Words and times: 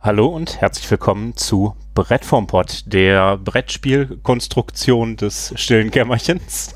Hallo 0.00 0.26
und 0.28 0.60
herzlich 0.60 0.88
willkommen 0.90 1.36
zu 1.36 1.74
Brett 1.94 2.24
vom 2.24 2.46
Pott, 2.46 2.84
der 2.86 3.36
Brettspielkonstruktion 3.36 5.16
des 5.16 5.52
stillen 5.56 5.90
Kämmerchens. 5.90 6.74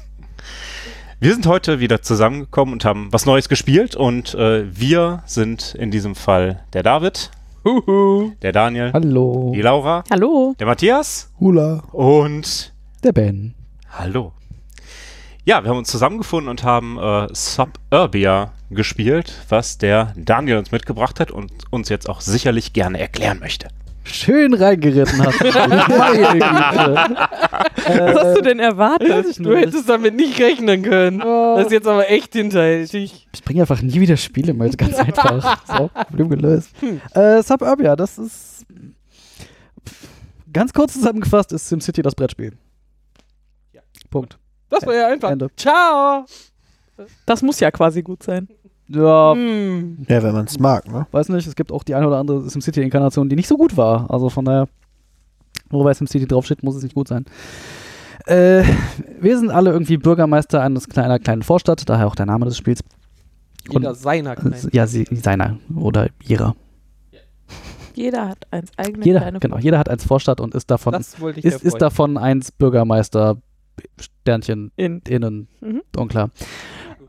Wir 1.21 1.33
sind 1.33 1.47
heute 1.47 1.79
wieder 1.79 2.03
zusammengekommen 2.03 2.73
und 2.75 2.85
haben 2.85 3.09
was 3.13 3.27
Neues 3.27 3.49
gespielt 3.49 3.95
und 3.95 4.35
äh, 4.35 4.65
wir 4.77 5.23
sind 5.27 5.75
in 5.77 5.93
diesem 5.93 6.17
Fall 6.17 6.65
der 6.73 6.83
David, 6.83 7.31
Huhu. 7.65 8.33
der 8.43 8.51
Daniel, 8.53 8.93
Hallo. 8.93 9.53
die 9.55 9.63
Laura, 9.63 10.03
Hallo. 10.11 10.55
der 10.59 10.67
Matthias 10.67 11.31
Hula. 11.39 11.85
und 11.93 12.75
Der 13.05 13.13
Ben. 13.13 13.55
Hallo. 13.89 14.33
Ja, 15.45 15.65
wir 15.65 15.71
haben 15.71 15.79
uns 15.79 15.91
zusammengefunden 15.91 16.49
und 16.49 16.63
haben 16.63 16.99
äh, 16.99 17.27
Suburbia 17.35 18.53
gespielt, 18.71 19.35
was 19.49 19.77
der 19.77 20.15
Daniel 20.17 20.59
uns 20.59 20.71
mitgebracht 20.71 21.19
hat 21.19 21.33
und 21.33 21.51
uns 21.71 21.89
jetzt 21.89 22.09
auch 22.09 22.21
sicherlich 22.21 22.73
gerne 22.73 23.01
erklären 23.01 23.41
möchte. 23.41 23.67
Schön 24.05 24.55
reingeritten 24.55 25.21
hast 25.25 25.41
du. 25.41 25.45
Meine 25.99 26.33
Güte. 26.33 26.45
Was 26.45 28.23
hast 28.23 28.37
du 28.37 28.43
denn 28.43 28.61
erwartet? 28.61 29.45
Du 29.45 29.57
hättest 29.57 29.89
damit 29.89 30.15
nicht 30.15 30.41
rechnen 30.41 30.83
können. 30.83 31.19
Das 31.19 31.67
ist 31.67 31.73
jetzt 31.73 31.89
aber 31.89 32.09
echt 32.09 32.35
hinterhältig. 32.35 33.27
Ich 33.33 33.43
bringe 33.43 33.63
einfach 33.63 33.83
nie 33.83 34.01
wieder 34.01 34.17
Spiele 34.17 34.55
mit, 34.55 34.79
ganz 34.79 34.95
einfach. 34.95 35.67
So, 35.67 35.89
Problem 35.89 36.31
gelöst. 36.31 36.71
Äh, 37.15 37.43
Suburbia, 37.43 37.97
das 37.97 38.19
ist 38.19 38.65
ganz 40.53 40.73
kurz 40.73 40.93
zusammengefasst, 40.95 41.53
ist 41.53 41.69
SimCity 41.69 42.03
das 42.03 42.15
Brettspiel. 42.15 42.53
Punkt. 44.11 44.39
Das 44.73 44.87
war 44.87 44.95
ja 44.95 45.07
einfach. 45.09 45.31
Ende. 45.31 45.49
Ciao. 45.57 46.25
Das 47.27 47.43
muss 47.43 47.61
ja 47.61 47.71
quasi 47.71 48.03
gut 48.03 48.23
sein. 48.23 48.49
Ja, 48.89 49.33
Hm. 49.35 50.05
Ja, 50.09 50.23
wenn 50.23 50.33
man 50.35 50.47
es 50.47 50.59
mag, 50.59 50.87
ne? 50.91 51.07
weiß 51.13 51.29
nicht, 51.31 51.47
es 51.47 51.55
gibt 51.55 51.73
auch 51.73 51.83
die 51.85 51.95
eine 51.95 52.07
oder 52.07 52.19
andere 52.19 52.49
SimCity-Inkarnation, 52.51 53.29
die 53.29 53.37
nicht 53.37 53.49
so 53.49 53.57
gut 53.57 53.77
war. 53.77 54.11
Also 54.11 54.29
von 54.29 54.45
daher, 54.45 54.69
nur 55.71 55.85
weil 55.85 55.95
SimCity 55.95 56.27
draufsteht, 56.27 56.63
muss 56.63 56.77
es 56.77 56.83
nicht 56.83 56.95
gut 56.95 57.09
sein. 57.09 57.25
Äh, 58.27 58.63
wir 59.21 59.39
sind 59.39 59.51
alle 59.51 59.71
irgendwie 59.71 59.97
Bürgermeister 59.97 60.61
eines 60.63 60.89
kle- 60.89 61.03
einer 61.03 61.19
kleinen 61.19 61.43
Vorstadt, 61.43 61.89
daher 61.89 62.07
auch 62.07 62.15
der 62.15 62.27
Name 62.27 62.45
des 62.45 62.57
Spiels. 62.57 62.85
Jeder 63.69 63.95
seiner 63.95 64.37
kleinen. 64.37 64.69
Ja, 64.73 64.87
sie, 64.87 65.05
seiner 65.11 65.59
oder 65.75 66.09
ihrer. 66.27 66.55
Jeder 67.95 68.29
hat 68.29 68.47
eins 68.51 68.71
eigene 68.77 69.05
Jeder, 69.05 69.21
kleine 69.21 69.39
genau, 69.39 69.59
jeder 69.59 69.79
hat 69.79 69.89
eins 69.89 70.05
Vorstadt 70.05 70.41
und 70.41 70.55
ist 70.55 70.71
davon, 70.71 70.95
ist, 70.95 71.63
ist 71.65 71.81
davon 71.83 72.17
eins 72.17 72.51
Bürgermeister, 72.51 73.37
Sternchen, 73.99 74.73
in. 74.77 75.01
innen, 75.09 75.49
Mhm. 75.61 75.83
unklar. 75.97 76.31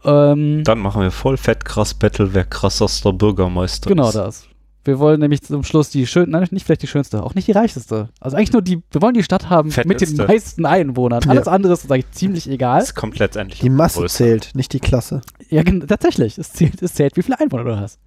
Ähm, 0.06 0.64
Dann 0.64 0.80
machen 0.80 1.02
wir 1.02 1.12
voll 1.12 1.38
fett 1.38 1.64
krass 1.66 1.94
Battle, 1.94 2.34
wer 2.34 2.44
krassester 2.44 3.14
Bürgermeister 3.14 3.88
genau 3.90 4.10
ist. 4.10 4.16
das. 4.16 4.48
Wir 4.86 5.00
wollen 5.00 5.22
nämlich 5.22 5.42
zum 5.44 5.64
Schluss 5.64 5.92
die 5.92 6.06
schön, 6.06 6.30
nein, 6.32 6.46
nicht 6.52 6.66
vielleicht 6.66 6.82
die 6.82 6.88
schönste, 6.88 7.24
auch 7.24 7.36
nicht 7.36 7.48
die 7.48 7.54
reichste. 7.54 8.10
Also 8.20 8.36
eigentlich 8.36 8.52
nur 8.52 8.62
die, 8.62 8.82
wir 8.92 9.02
wollen 9.02 9.14
die 9.14 9.24
Stadt 9.24 9.50
haben 9.50 9.70
mit 9.70 9.78
den 9.78 9.88
Fetteste. 9.92 10.28
meisten 10.28 10.66
Einwohnern. 10.66 11.22
Ja. 11.24 11.30
Alles 11.30 11.48
andere 11.48 11.72
ist 11.72 11.90
eigentlich 11.90 12.12
ziemlich 12.12 12.50
egal. 12.50 12.82
Das 12.82 12.94
kommt 12.94 13.18
letztendlich 13.18 13.62
Die 13.62 13.70
Masse 13.70 14.02
Größe. 14.02 14.18
zählt, 14.18 14.52
nicht 14.56 14.74
die 14.74 14.82
Klasse. 14.82 15.22
Ja, 15.50 15.64
tatsächlich. 15.64 16.38
Es 16.38 16.52
zählt, 16.52 16.82
es 16.82 16.96
zählt, 16.96 17.16
wie 17.16 17.22
viele 17.22 17.40
Einwohner 17.40 17.64
du 17.64 17.78
hast. 17.80 17.98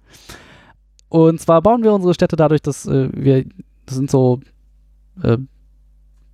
Und 1.09 1.39
zwar 1.41 1.63
bauen 1.63 1.83
wir 1.83 1.93
unsere 1.93 2.13
Städte 2.13 2.35
dadurch, 2.35 2.61
dass 2.61 2.85
äh, 2.85 3.09
wir, 3.11 3.45
das 3.87 3.95
sind 3.95 4.11
so, 4.11 4.41
äh, 5.23 5.37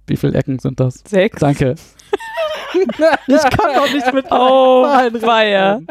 wie 0.08 0.18
viele 0.18 0.34
Ecken 0.34 0.60
sind 0.60 0.80
das? 0.80 1.04
Sechs. 1.08 1.40
Danke. 1.40 1.76
ich 2.74 2.88
kann 2.98 3.76
doch 3.76 3.92
nicht 3.94 4.14
mit 4.14 4.26
Oh, 4.32 4.84
Zahlen 4.84 5.16
rechnen. 5.16 5.88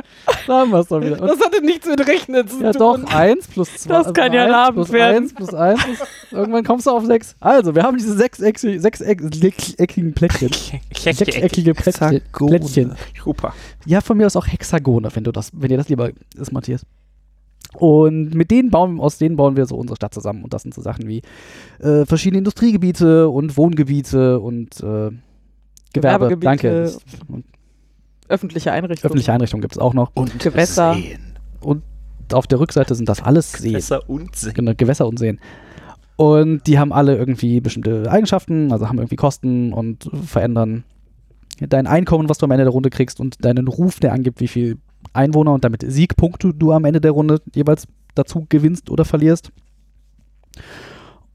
Da 0.47 0.59
haben 0.59 0.71
wir 0.71 0.79
es 0.81 0.89
doch 0.89 1.01
wieder. 1.01 1.21
Und, 1.21 1.29
Das 1.29 1.41
hatte 1.41 1.65
nichts 1.65 1.87
mit 1.87 2.07
Rechnen 2.07 2.47
zu 2.49 2.63
ja 2.63 2.73
tun. 2.73 3.05
doch, 3.05 3.15
1 3.15 3.49
plus 3.49 3.75
2. 3.79 3.89
Das 3.89 4.13
kann 4.13 4.33
ja 4.33 4.45
ein 4.47 4.53
Abend 4.53 4.75
plus 4.77 4.93
werden. 4.93 5.23
1 5.25 5.35
plus 5.35 5.55
1 5.55 5.85
plus, 5.85 5.99
irgendwann 6.33 6.65
kommst 6.65 6.87
du 6.87 6.91
auf 6.91 7.05
6. 7.05 7.37
Also, 7.41 7.75
wir 7.75 7.83
haben 7.85 7.97
diese 7.99 8.15
sechseckigen 8.17 8.81
sechs 8.81 9.01
eckigen 9.01 10.13
Plättchen. 10.15 10.51
Sechseckige 10.97 11.75
Plättchen. 11.75 12.11
Hexagone. 12.11 12.59
Plättchen. 12.59 12.97
Super. 13.25 13.55
Ja, 13.87 14.01
von 14.01 14.17
mir 14.17 14.27
aus 14.27 14.37
auch 14.37 14.47
Hexagone, 14.47 15.09
wenn 15.15 15.25
du 15.25 15.33
das, 15.33 15.51
wenn 15.55 15.69
dir 15.69 15.79
das 15.79 15.89
lieber 15.89 16.11
ist, 16.37 16.53
Matthias. 16.53 16.85
Und 17.79 18.35
mit 18.35 18.51
denen 18.51 18.71
bauen, 18.71 19.01
aus 19.01 19.19
denen 19.19 19.37
bauen 19.37 19.57
wir 19.57 19.67
so 19.67 19.77
unsere 19.77 19.97
Stadt 19.97 20.13
zusammen. 20.13 20.45
Und 20.45 20.53
das 20.53 20.63
sind 20.63 20.75
so 20.75 20.83
Sachen 20.83 21.09
wie 21.09 21.23
äh, 21.81 22.05
verschiedene 22.05 22.39
Industriegebiete 22.39 23.29
und 23.29 23.57
Wohngebiete 23.57 24.41
und 24.41 24.81
äh, 24.81 25.11
Gewerbe. 25.93 26.29
Gewerbegebiete. 26.29 26.45
Danke. 26.45 26.93
Und 27.29 27.45
Öffentliche 28.29 28.73
Einrichtungen. 28.73 29.11
öffentliche 29.11 29.33
Einrichtungen 29.33 29.61
gibt 29.61 29.75
es 29.75 29.79
auch 29.79 29.95
noch. 29.95 30.11
Und 30.15 30.39
Gewässer. 30.39 30.95
Seen. 30.95 31.19
Und 31.61 31.83
auf 32.33 32.47
der 32.47 32.61
Rückseite 32.61 32.95
sind 32.95 33.09
das 33.09 33.23
alles 33.23 33.53
Seen. 33.53 33.73
Gewässer 33.73 34.09
und 34.09 34.35
Seen. 34.37 34.55
Genau, 34.55 34.73
Gewässer 34.75 35.07
und 35.07 35.19
Seen. 35.19 35.39
Und 36.17 36.67
die 36.67 36.79
haben 36.79 36.93
alle 36.93 37.17
irgendwie 37.17 37.61
bestimmte 37.61 38.11
Eigenschaften, 38.11 38.73
also 38.73 38.89
haben 38.89 38.99
irgendwie 38.99 39.17
Kosten 39.17 39.73
und 39.73 40.09
verändern 40.25 40.85
dein 41.61 41.87
Einkommen, 41.87 42.29
was 42.29 42.39
du 42.39 42.47
am 42.47 42.51
Ende 42.53 42.65
der 42.65 42.73
Runde 42.73 42.91
kriegst 42.91 43.21
und 43.21 43.45
deinen 43.45 43.69
Ruf, 43.69 44.01
der 44.01 44.13
angibt, 44.13 44.41
wie 44.41 44.49
viel 44.49 44.79
Einwohner 45.13 45.53
und 45.53 45.65
damit 45.65 45.85
Siegpunkte 45.87 46.55
du 46.55 46.73
am 46.73 46.85
Ende 46.85 47.01
der 47.01 47.13
Runde 47.13 47.41
jeweils 47.55 47.87
dazu 48.15 48.47
gewinnst 48.49 48.91
oder 48.91 49.05
verlierst. 49.05 49.53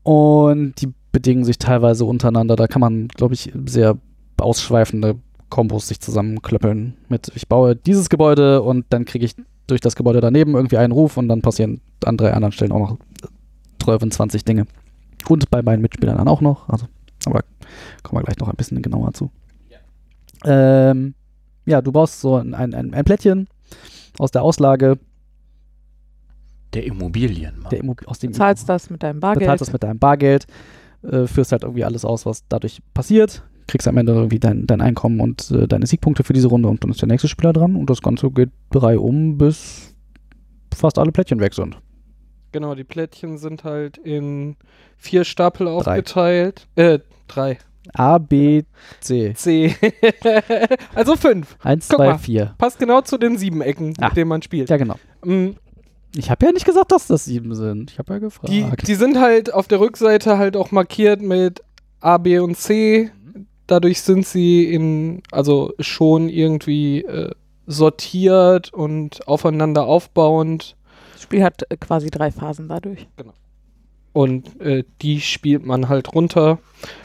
Und 0.04 0.74
die 0.82 0.94
bedingen 1.12 1.44
sich 1.44 1.58
teilweise 1.58 2.06
untereinander. 2.06 2.56
Da 2.56 2.68
kann 2.68 2.80
man, 2.80 3.08
glaube 3.08 3.34
ich, 3.34 3.52
sehr 3.66 3.98
ausschweifende 4.38 5.16
Kombos 5.50 5.88
sich 5.88 6.00
zusammenklöppeln 6.00 6.96
mit, 7.08 7.32
ich 7.36 7.48
baue 7.48 7.76
dieses 7.76 8.10
Gebäude 8.10 8.62
und 8.62 8.86
dann 8.90 9.06
kriege 9.06 9.26
ich 9.26 9.36
durch 9.66 9.82
das 9.82 9.96
Gebäude 9.96 10.22
daneben 10.22 10.56
irgendwie 10.56 10.78
einen 10.78 10.92
Ruf 10.92 11.18
und 11.18 11.28
dann 11.28 11.42
passieren 11.42 11.82
an 12.06 12.18
drei 12.18 12.34
anderen 12.34 12.52
Stellen 12.52 12.72
auch 12.72 12.80
noch 12.80 12.98
12, 13.82 14.10
20 14.10 14.46
Dinge. 14.46 14.66
Und 15.28 15.50
bei 15.50 15.62
meinen 15.62 15.82
Mitspielern 15.82 16.18
dann 16.18 16.28
auch 16.28 16.42
noch. 16.42 16.70
Also, 16.70 16.86
aber 17.26 17.42
kommen 18.04 18.22
wir 18.22 18.26
gleich 18.26 18.38
noch 18.38 18.50
ein 18.50 18.56
bisschen 18.56 18.82
genauer 18.82 19.14
zu. 19.14 19.32
Ja, 19.70 20.92
ähm, 20.92 21.16
ja 21.66 21.82
du 21.82 21.92
baust 21.92 22.22
so 22.22 22.36
ein, 22.36 22.54
ein, 22.54 22.74
ein 22.74 23.06
Plättchen 23.06 23.48
aus 24.20 24.32
der 24.32 24.44
Auslage, 24.44 24.98
Der 26.74 26.86
Immobilienmarkt. 26.86 27.72
der 27.72 27.80
Immo 27.80 27.96
aus 28.06 28.20
dem 28.20 28.34
Zahlst 28.34 28.68
das 28.70 28.90
mit 28.90 29.04
deinem 29.04 29.20
Bargeld. 29.20 29.42
bezahlst 29.42 29.62
das 29.62 29.74
mit 29.74 29.84
deinem 29.84 30.00
Bargeld, 30.00 30.46
äh, 31.04 31.26
führst 31.28 31.52
halt 31.52 31.64
irgendwie 31.64 31.84
alles 31.86 32.04
aus, 32.06 32.26
was 32.26 32.44
dadurch 32.48 32.82
passiert, 32.94 33.44
kriegst 33.68 33.88
am 33.88 33.98
Ende 33.98 34.14
irgendwie 34.14 34.40
dein, 34.40 34.66
dein 34.68 34.82
Einkommen 34.82 35.20
und 35.20 35.52
äh, 35.52 35.68
deine 35.68 35.86
Siegpunkte 35.86 36.24
für 36.24 36.34
diese 36.34 36.48
Runde 36.48 36.70
und 36.70 36.84
dann 36.84 36.92
ist 36.92 37.02
der 37.02 37.08
nächste 37.08 37.28
Spieler 37.28 37.54
dran 37.54 37.76
und 37.76 37.90
das 37.90 38.02
Ganze 38.02 38.30
geht 38.32 38.50
drei 38.72 38.98
um, 38.98 39.38
bis 39.38 39.94
fast 40.74 40.98
alle 41.00 41.12
Plättchen 41.12 41.40
weg 41.40 41.54
sind. 41.54 41.78
Genau, 42.54 42.76
die 42.76 42.84
Plättchen 42.86 43.38
sind 43.38 43.64
halt 43.66 43.98
in 43.98 44.56
vier 44.96 45.26
Stapel 45.26 45.68
aufgeteilt. 45.68 46.68
Äh, 46.76 47.00
drei. 47.28 47.58
A, 47.94 48.18
B, 48.18 48.64
C. 49.00 49.34
C. 49.36 49.76
also 50.96 51.16
fünf. 51.16 51.56
Eins, 51.64 51.88
Guck 51.88 51.98
zwei, 51.98 52.08
mal. 52.12 52.18
vier. 52.18 52.56
Passt 52.58 52.80
genau 52.80 53.02
zu 53.02 53.18
den 53.18 53.38
sieben 53.38 53.62
Ecken, 53.62 53.94
Ah. 54.00 54.08
mit 54.08 54.18
denen 54.18 54.30
man 54.30 54.42
spielt. 54.42 54.70
Ja, 54.70 54.78
genau. 54.78 54.96
Mm, 55.24 55.52
Ich 56.16 56.30
habe 56.32 56.46
ja 56.46 56.52
nicht 56.52 56.66
gesagt, 56.66 56.92
dass 56.92 57.08
das 57.08 57.26
sieben 57.26 57.54
sind. 57.56 57.92
Ich 57.92 58.00
habe 58.00 58.14
ja 58.14 58.20
gefragt. 58.20 58.50
Die, 58.52 58.66
die 58.86 58.96
sind 58.96 59.20
halt 59.20 59.54
auf 59.54 59.68
der 59.68 59.80
Rückseite 59.80 60.38
halt 60.38 60.56
auch 60.58 60.72
markiert 60.72 61.22
mit 61.22 61.62
A, 62.00 62.18
B 62.18 62.40
und 62.40 62.56
C. 62.56 63.12
Dadurch 63.68 64.02
sind 64.02 64.26
sie 64.26 64.64
in, 64.74 65.22
also 65.32 65.74
schon 65.80 66.30
irgendwie 66.30 67.02
äh, 67.02 67.32
sortiert 67.66 68.74
und 68.74 69.28
aufeinander 69.28 69.86
aufbauend. 69.86 70.76
Das 71.14 71.24
Spiel 71.24 71.44
hat 71.44 71.64
äh, 71.70 71.76
quasi 71.78 72.10
drei 72.10 72.32
Phasen 72.32 72.68
dadurch. 72.70 73.08
Und 74.18 74.60
äh, 74.60 74.84
die 75.04 75.22
spielt 75.22 75.64
man 75.64 75.90
halt 75.90 76.16
runter, 76.16 76.58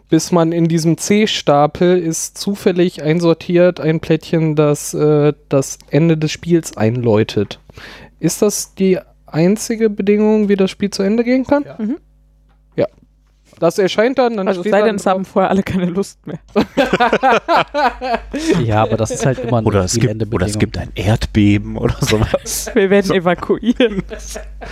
bis 0.09 0.33
man 0.33 0.51
in 0.51 0.67
diesem 0.67 0.97
C-Stapel 0.97 1.99
ist 1.99 2.39
zufällig 2.39 3.03
einsortiert 3.03 3.81
ein 3.81 4.01
Plättchen, 4.01 4.57
das 4.57 4.95
äh, 4.95 5.35
das 5.51 5.77
Ende 5.91 6.17
des 6.17 6.31
Spiels 6.31 6.75
einläutet. 6.75 7.61
Ist 8.19 8.41
das 8.41 8.75
die 8.77 8.99
einzige 9.27 9.91
Bedingung, 9.91 10.49
wie 10.49 10.57
das 10.57 10.71
Spiel 10.71 10.89
zu 10.89 11.03
Ende 11.03 11.23
gehen 11.23 11.45
kann? 11.45 11.65
Ja. 11.65 11.77
Mhm. 11.79 11.99
Ja. 13.53 13.59
Das 13.61 13.79
erscheint 13.79 14.19
dann, 14.19 14.37
dann 14.37 14.49
Also 14.49 14.63
sei 14.63 14.83
denn, 14.83 14.97
es 14.97 15.07
haben 15.07 15.25
vorher 15.25 15.51
alle 15.51 15.63
keine 15.63 15.87
Lust 15.87 16.19
mehr. 16.27 16.39
ja, 18.65 18.83
aber 18.83 18.97
das 18.97 19.11
ist 19.11 19.25
halt 19.27 19.39
immer 19.39 19.59
eine 19.59 19.67
Oder 19.67 19.85
es, 19.85 19.95
gibt, 19.99 20.35
oder 20.35 20.47
es 20.47 20.59
gibt 20.59 20.79
ein 20.79 20.91
Erdbeben 20.95 21.77
oder 21.77 21.97
sowas. 22.01 22.71
Wir 22.75 22.91
werden 22.91 23.13
evakuieren. 23.13 24.03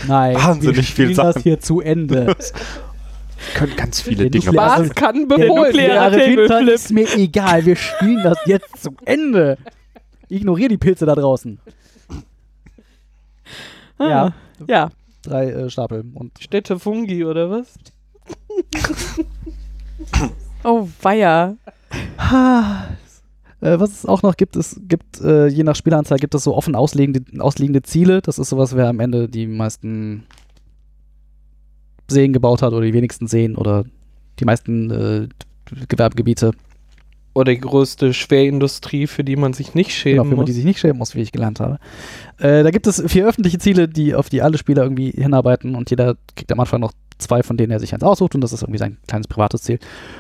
Nein, 0.08 0.34
wahnsinnig 0.36 0.76
wir 0.76 0.82
viel 0.82 0.84
spielen 0.84 1.14
das 1.16 1.34
Sachen. 1.34 1.42
hier 1.42 1.60
zu 1.60 1.80
Ende. 1.80 2.34
können 3.54 3.76
ganz 3.76 4.00
viele 4.00 4.28
Der 4.28 4.40
Dinge 4.40 4.52
machen. 4.52 4.88
Was 4.88 4.94
kann 4.94 5.28
Der 5.28 5.36
befohlen 5.36 5.72
nukleare- 5.72 6.16
werden? 6.48 6.68
ist 6.68 6.90
mir 6.92 7.06
egal. 7.16 7.64
Wir 7.64 7.76
spielen 7.76 8.22
das 8.24 8.38
jetzt 8.46 8.82
zu 8.82 8.90
Ende. 9.04 9.56
Ignoriere 10.28 10.68
die 10.70 10.78
Pilze 10.78 11.06
da 11.06 11.14
draußen. 11.14 11.58
Ja, 13.98 14.26
Ah, 14.26 14.32
Ja. 14.66 14.90
drei 15.22 15.50
äh, 15.50 15.70
Stapel. 15.70 16.04
Und 16.14 16.32
Städte 16.40 16.78
Fungi 16.78 17.24
oder 17.24 17.50
was? 17.50 17.74
Oh, 20.62 20.88
weia. 21.00 21.56
Äh, 23.62 23.78
was 23.78 23.90
es 23.90 24.06
auch 24.06 24.22
noch 24.22 24.36
gibt, 24.36 24.56
es 24.56 24.80
gibt, 24.88 25.20
äh, 25.20 25.48
je 25.48 25.64
nach 25.64 25.76
Spielanzahl 25.76 26.18
gibt 26.18 26.34
es 26.34 26.44
so 26.44 26.54
offen 26.54 26.74
ausliegende, 26.74 27.22
ausliegende 27.42 27.82
Ziele. 27.82 28.20
Das 28.22 28.38
ist 28.38 28.48
sowas, 28.50 28.76
wer 28.76 28.88
am 28.88 29.00
Ende 29.00 29.28
die 29.28 29.46
meisten 29.46 30.26
Seen 32.08 32.32
gebaut 32.32 32.62
hat 32.62 32.72
oder 32.72 32.84
die 32.84 32.92
wenigsten 32.92 33.26
Seen 33.26 33.56
oder 33.56 33.84
die 34.38 34.44
meisten 34.44 34.90
äh, 34.90 35.28
Gewerbegebiete, 35.88 36.52
Oder 37.32 37.52
die 37.52 37.60
größte 37.60 38.12
Schwerindustrie, 38.12 39.06
für 39.06 39.22
die 39.24 39.36
man 39.36 39.52
sich 39.52 39.74
nicht 39.74 39.92
schämen 39.92 40.16
genau, 40.16 40.24
für 40.24 40.28
man 40.30 40.36
muss. 40.38 40.46
die 40.46 40.52
sich 40.52 40.64
nicht 40.64 40.80
schämen 40.80 40.98
muss, 40.98 41.14
wie 41.14 41.20
ich 41.20 41.32
gelernt 41.32 41.60
habe. 41.60 41.78
Äh, 42.38 42.64
da 42.64 42.70
gibt 42.70 42.86
es 42.86 43.02
vier 43.06 43.26
öffentliche 43.26 43.58
Ziele, 43.58 43.88
die, 43.88 44.14
auf 44.14 44.28
die 44.28 44.42
alle 44.42 44.58
Spieler 44.58 44.82
irgendwie 44.82 45.10
hinarbeiten 45.10 45.74
und 45.74 45.90
jeder 45.90 46.16
kriegt 46.34 46.50
am 46.52 46.60
Anfang 46.60 46.80
noch 46.80 46.92
zwei, 47.20 47.43
von 47.43 47.56
denen 47.56 47.72
er 47.72 47.81
sich 47.81 47.94
eins 47.94 48.02
aussucht 48.02 48.34
und 48.34 48.40
das 48.40 48.52
ist 48.52 48.62
irgendwie 48.62 48.78
sein 48.78 48.99
kleines 49.06 49.28
privates 49.28 49.62
Ziel. 49.62 49.78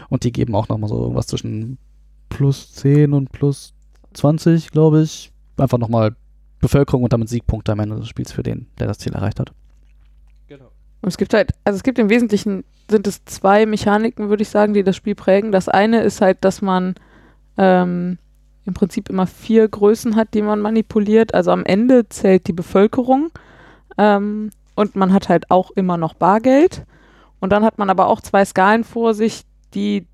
Und 0.08 0.24
die 0.24 0.32
geben 0.32 0.54
auch 0.54 0.68
nochmal 0.68 0.88
so 0.88 1.00
irgendwas 1.00 1.26
zwischen 1.26 1.78
plus 2.28 2.72
10 2.74 3.12
und 3.12 3.32
plus 3.32 3.74
20, 4.14 4.70
glaube 4.70 5.02
ich. 5.02 5.32
Einfach 5.56 5.78
nochmal 5.78 6.14
Bevölkerung 6.60 7.02
und 7.02 7.12
damit 7.12 7.28
Siegpunkte 7.28 7.72
am 7.72 7.80
Ende 7.80 7.96
des 7.96 8.08
Spiels 8.08 8.32
für 8.32 8.42
den, 8.42 8.66
der 8.78 8.86
das 8.86 8.98
Ziel 8.98 9.12
erreicht 9.12 9.40
hat. 9.40 9.52
Und 11.02 11.08
es 11.08 11.16
gibt 11.16 11.32
halt, 11.32 11.52
also 11.64 11.76
es 11.76 11.82
gibt 11.82 11.98
im 11.98 12.10
Wesentlichen, 12.10 12.64
sind 12.90 13.06
es 13.06 13.24
zwei 13.24 13.64
Mechaniken, 13.66 14.28
würde 14.28 14.42
ich 14.42 14.50
sagen, 14.50 14.74
die 14.74 14.82
das 14.82 14.96
Spiel 14.96 15.14
prägen. 15.14 15.52
Das 15.52 15.68
eine 15.68 16.02
ist 16.02 16.20
halt, 16.20 16.44
dass 16.44 16.60
man 16.60 16.94
ähm, 17.56 18.18
im 18.66 18.74
Prinzip 18.74 19.08
immer 19.08 19.26
vier 19.26 19.66
Größen 19.66 20.16
hat, 20.16 20.34
die 20.34 20.42
man 20.42 20.60
manipuliert. 20.60 21.34
Also 21.34 21.52
am 21.52 21.64
Ende 21.64 22.08
zählt 22.08 22.46
die 22.48 22.52
Bevölkerung 22.52 23.30
ähm, 23.96 24.50
und 24.74 24.96
man 24.96 25.12
hat 25.12 25.28
halt 25.28 25.50
auch 25.50 25.70
immer 25.70 25.96
noch 25.96 26.14
Bargeld. 26.14 26.84
Und 27.40 27.50
dann 27.50 27.64
hat 27.64 27.78
man 27.78 27.90
aber 27.90 28.06
auch 28.06 28.20
zwei 28.20 28.44
Skalen 28.44 28.84
vor 28.84 29.14
sich, 29.14 29.42
die 29.74 30.06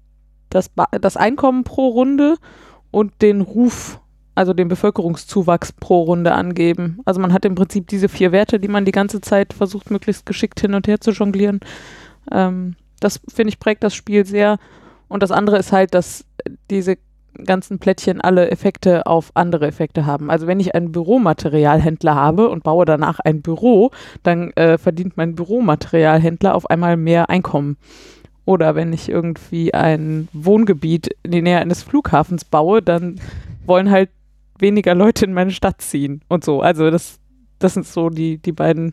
das, 0.50 0.70
das 1.00 1.16
Einkommen 1.16 1.64
pro 1.64 1.88
Runde 1.88 2.36
und 2.90 3.20
den 3.20 3.40
Ruf, 3.40 4.00
also 4.34 4.52
den 4.52 4.68
Bevölkerungszuwachs 4.68 5.72
pro 5.72 6.02
Runde 6.02 6.32
angeben. 6.32 7.00
Also 7.04 7.20
man 7.20 7.32
hat 7.32 7.44
im 7.44 7.54
Prinzip 7.54 7.88
diese 7.88 8.08
vier 8.08 8.32
Werte, 8.32 8.60
die 8.60 8.68
man 8.68 8.84
die 8.84 8.92
ganze 8.92 9.20
Zeit 9.20 9.52
versucht, 9.52 9.90
möglichst 9.90 10.24
geschickt 10.24 10.60
hin 10.60 10.74
und 10.74 10.86
her 10.86 11.00
zu 11.00 11.10
jonglieren. 11.10 11.60
Ähm, 12.30 12.76
das, 13.00 13.20
finde 13.28 13.48
ich, 13.48 13.58
prägt 13.58 13.82
das 13.82 13.94
Spiel 13.94 14.24
sehr. 14.24 14.58
Und 15.08 15.22
das 15.22 15.30
andere 15.30 15.58
ist 15.58 15.72
halt, 15.72 15.94
dass 15.94 16.24
diese 16.70 16.96
ganzen 17.44 17.78
Plättchen 17.78 18.20
alle 18.20 18.50
Effekte 18.50 19.06
auf 19.06 19.30
andere 19.34 19.66
Effekte 19.66 20.06
haben. 20.06 20.30
Also 20.30 20.46
wenn 20.46 20.60
ich 20.60 20.74
einen 20.74 20.92
Büromaterialhändler 20.92 22.14
habe 22.14 22.48
und 22.48 22.62
baue 22.64 22.84
danach 22.84 23.18
ein 23.20 23.42
Büro, 23.42 23.90
dann 24.22 24.50
äh, 24.52 24.78
verdient 24.78 25.16
mein 25.16 25.34
Büromaterialhändler 25.34 26.54
auf 26.54 26.70
einmal 26.70 26.96
mehr 26.96 27.28
Einkommen. 27.30 27.76
Oder 28.44 28.74
wenn 28.76 28.92
ich 28.92 29.08
irgendwie 29.08 29.74
ein 29.74 30.28
Wohngebiet 30.32 31.08
in 31.24 31.32
die 31.32 31.42
Nähe 31.42 31.58
eines 31.58 31.82
Flughafens 31.82 32.44
baue, 32.44 32.80
dann 32.80 33.20
wollen 33.66 33.90
halt 33.90 34.10
weniger 34.58 34.94
Leute 34.94 35.24
in 35.24 35.34
meine 35.34 35.50
Stadt 35.50 35.80
ziehen 35.82 36.22
und 36.28 36.44
so. 36.44 36.60
Also 36.62 36.90
das, 36.90 37.18
das 37.58 37.74
sind 37.74 37.86
so 37.86 38.08
die, 38.08 38.38
die 38.38 38.52
beiden 38.52 38.92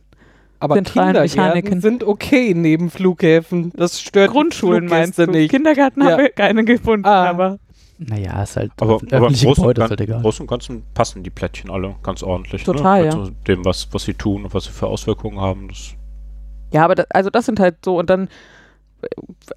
Aber 0.60 0.76
zentralen 0.76 1.14
Mechaniken. 1.22 1.82
sind 1.82 2.04
okay 2.04 2.54
neben 2.56 2.90
Flughäfen. 2.90 3.72
Das 3.76 4.02
stört 4.02 4.32
Grundschulen 4.32 4.88
meinst 4.88 5.20
du. 5.20 5.28
Nicht. 5.28 5.52
Kindergarten 5.52 6.02
Ja. 6.02 6.12
haben 6.12 6.18
wir 6.24 6.30
keine 6.32 6.64
gefunden, 6.66 7.06
Ah. 7.06 7.30
aber 7.30 7.60
Naja, 7.98 8.44
ist 8.44 8.58
halt 8.58 8.72
Aber, 8.82 8.96
aber 8.96 9.28
im 9.28 9.34
Großen, 9.34 9.48
und 9.48 9.56
Gebäude, 9.56 9.82
halt 9.84 10.02
egal. 10.02 10.22
Großen 10.22 10.44
und 10.44 10.48
Ganzen 10.50 10.84
passen 10.94 11.24
die 11.24 11.30
Plättchen 11.30 11.70
alle 11.70 11.96
ganz 12.04 12.24
ordentlich. 12.24 12.64
Total, 12.64 13.02
ne? 13.02 13.08
ja. 13.08 13.18
Also 13.18 13.32
dem, 13.48 13.64
was, 13.66 13.88
was 13.92 14.04
sie 14.04 14.14
tun 14.16 14.46
und 14.46 14.54
was 14.54 14.66
sie 14.66 14.72
für 14.72 14.88
Auswirkungen 14.88 15.40
haben. 15.40 15.68
Das 15.70 15.94
Ja, 16.72 16.84
aber 16.86 16.96
da, 16.96 17.06
also 17.10 17.30
das 17.30 17.46
sind 17.46 17.60
halt 17.60 17.76
so 17.86 17.98
und 17.98 18.10
dann, 18.10 18.30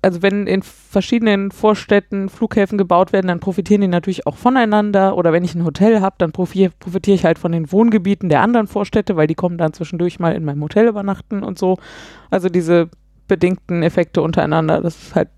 also 0.03 0.23
wenn 0.23 0.47
in 0.47 0.63
verschiedenen 0.63 1.51
Vorstädten 1.51 2.29
Flughäfen 2.29 2.79
gebaut 2.79 3.13
werden, 3.13 3.29
dann 3.29 3.41
profitieren 3.41 3.81
die 3.81 3.89
natürlich 3.89 4.27
auch 4.27 4.37
voneinander. 4.37 5.17
Oder 5.17 5.33
wenn 5.33 5.45
ich 5.45 5.55
ein 5.55 5.65
Hotel 5.65 6.01
habe, 6.01 6.17
dann 6.19 6.33
profi- 6.33 6.71
profitiere 6.79 7.15
ich 7.15 7.25
halt 7.25 7.39
von 7.39 7.53
den 7.53 7.71
Wohngebieten 7.73 8.29
der 8.29 8.43
anderen 8.43 8.67
Vorstädte, 8.67 9.17
weil 9.17 9.29
die 9.29 9.35
kommen 9.35 9.57
dann 9.57 9.73
zwischendurch 9.73 10.19
mal 10.19 10.35
in 10.35 10.45
meinem 10.45 10.63
Hotel 10.63 10.89
übernachten 10.89 11.43
und 11.43 11.59
so. 11.59 11.79
Also 12.31 12.49
diese 12.49 12.91
bedingten 13.29 13.83
Effekte 13.83 14.21
untereinander, 14.21 14.81
das 14.81 14.97
ist 14.97 15.15
halt, 15.15 15.29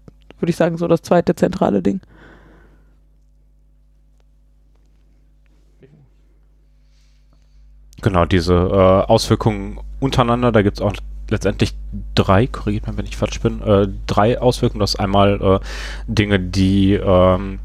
würde 0.40 0.50
ich 0.50 0.56
sagen, 0.56 0.78
so 0.78 0.88
das 0.88 1.02
zweite 1.02 1.34
zentrale 1.34 1.82
Ding. 1.82 2.00
Genau, 8.02 8.24
diese 8.24 8.54
äh, 8.54 9.10
Auswirkungen 9.10 9.80
untereinander, 10.00 10.52
da 10.52 10.62
gibt 10.62 10.78
es 10.78 10.82
auch 10.82 10.92
letztendlich 11.30 11.74
drei, 12.14 12.46
korrigiert 12.46 12.86
mal, 12.86 12.96
wenn 12.96 13.04
ich 13.06 13.16
falsch 13.16 13.40
bin, 13.40 13.60
äh, 13.62 13.88
drei 14.06 14.40
Auswirkungen. 14.40 14.80
Das 14.80 14.94
ist 14.94 15.00
einmal 15.00 15.60
äh, 15.62 15.66
Dinge, 16.06 16.38
die 16.40 16.94
ähm, 16.94 17.58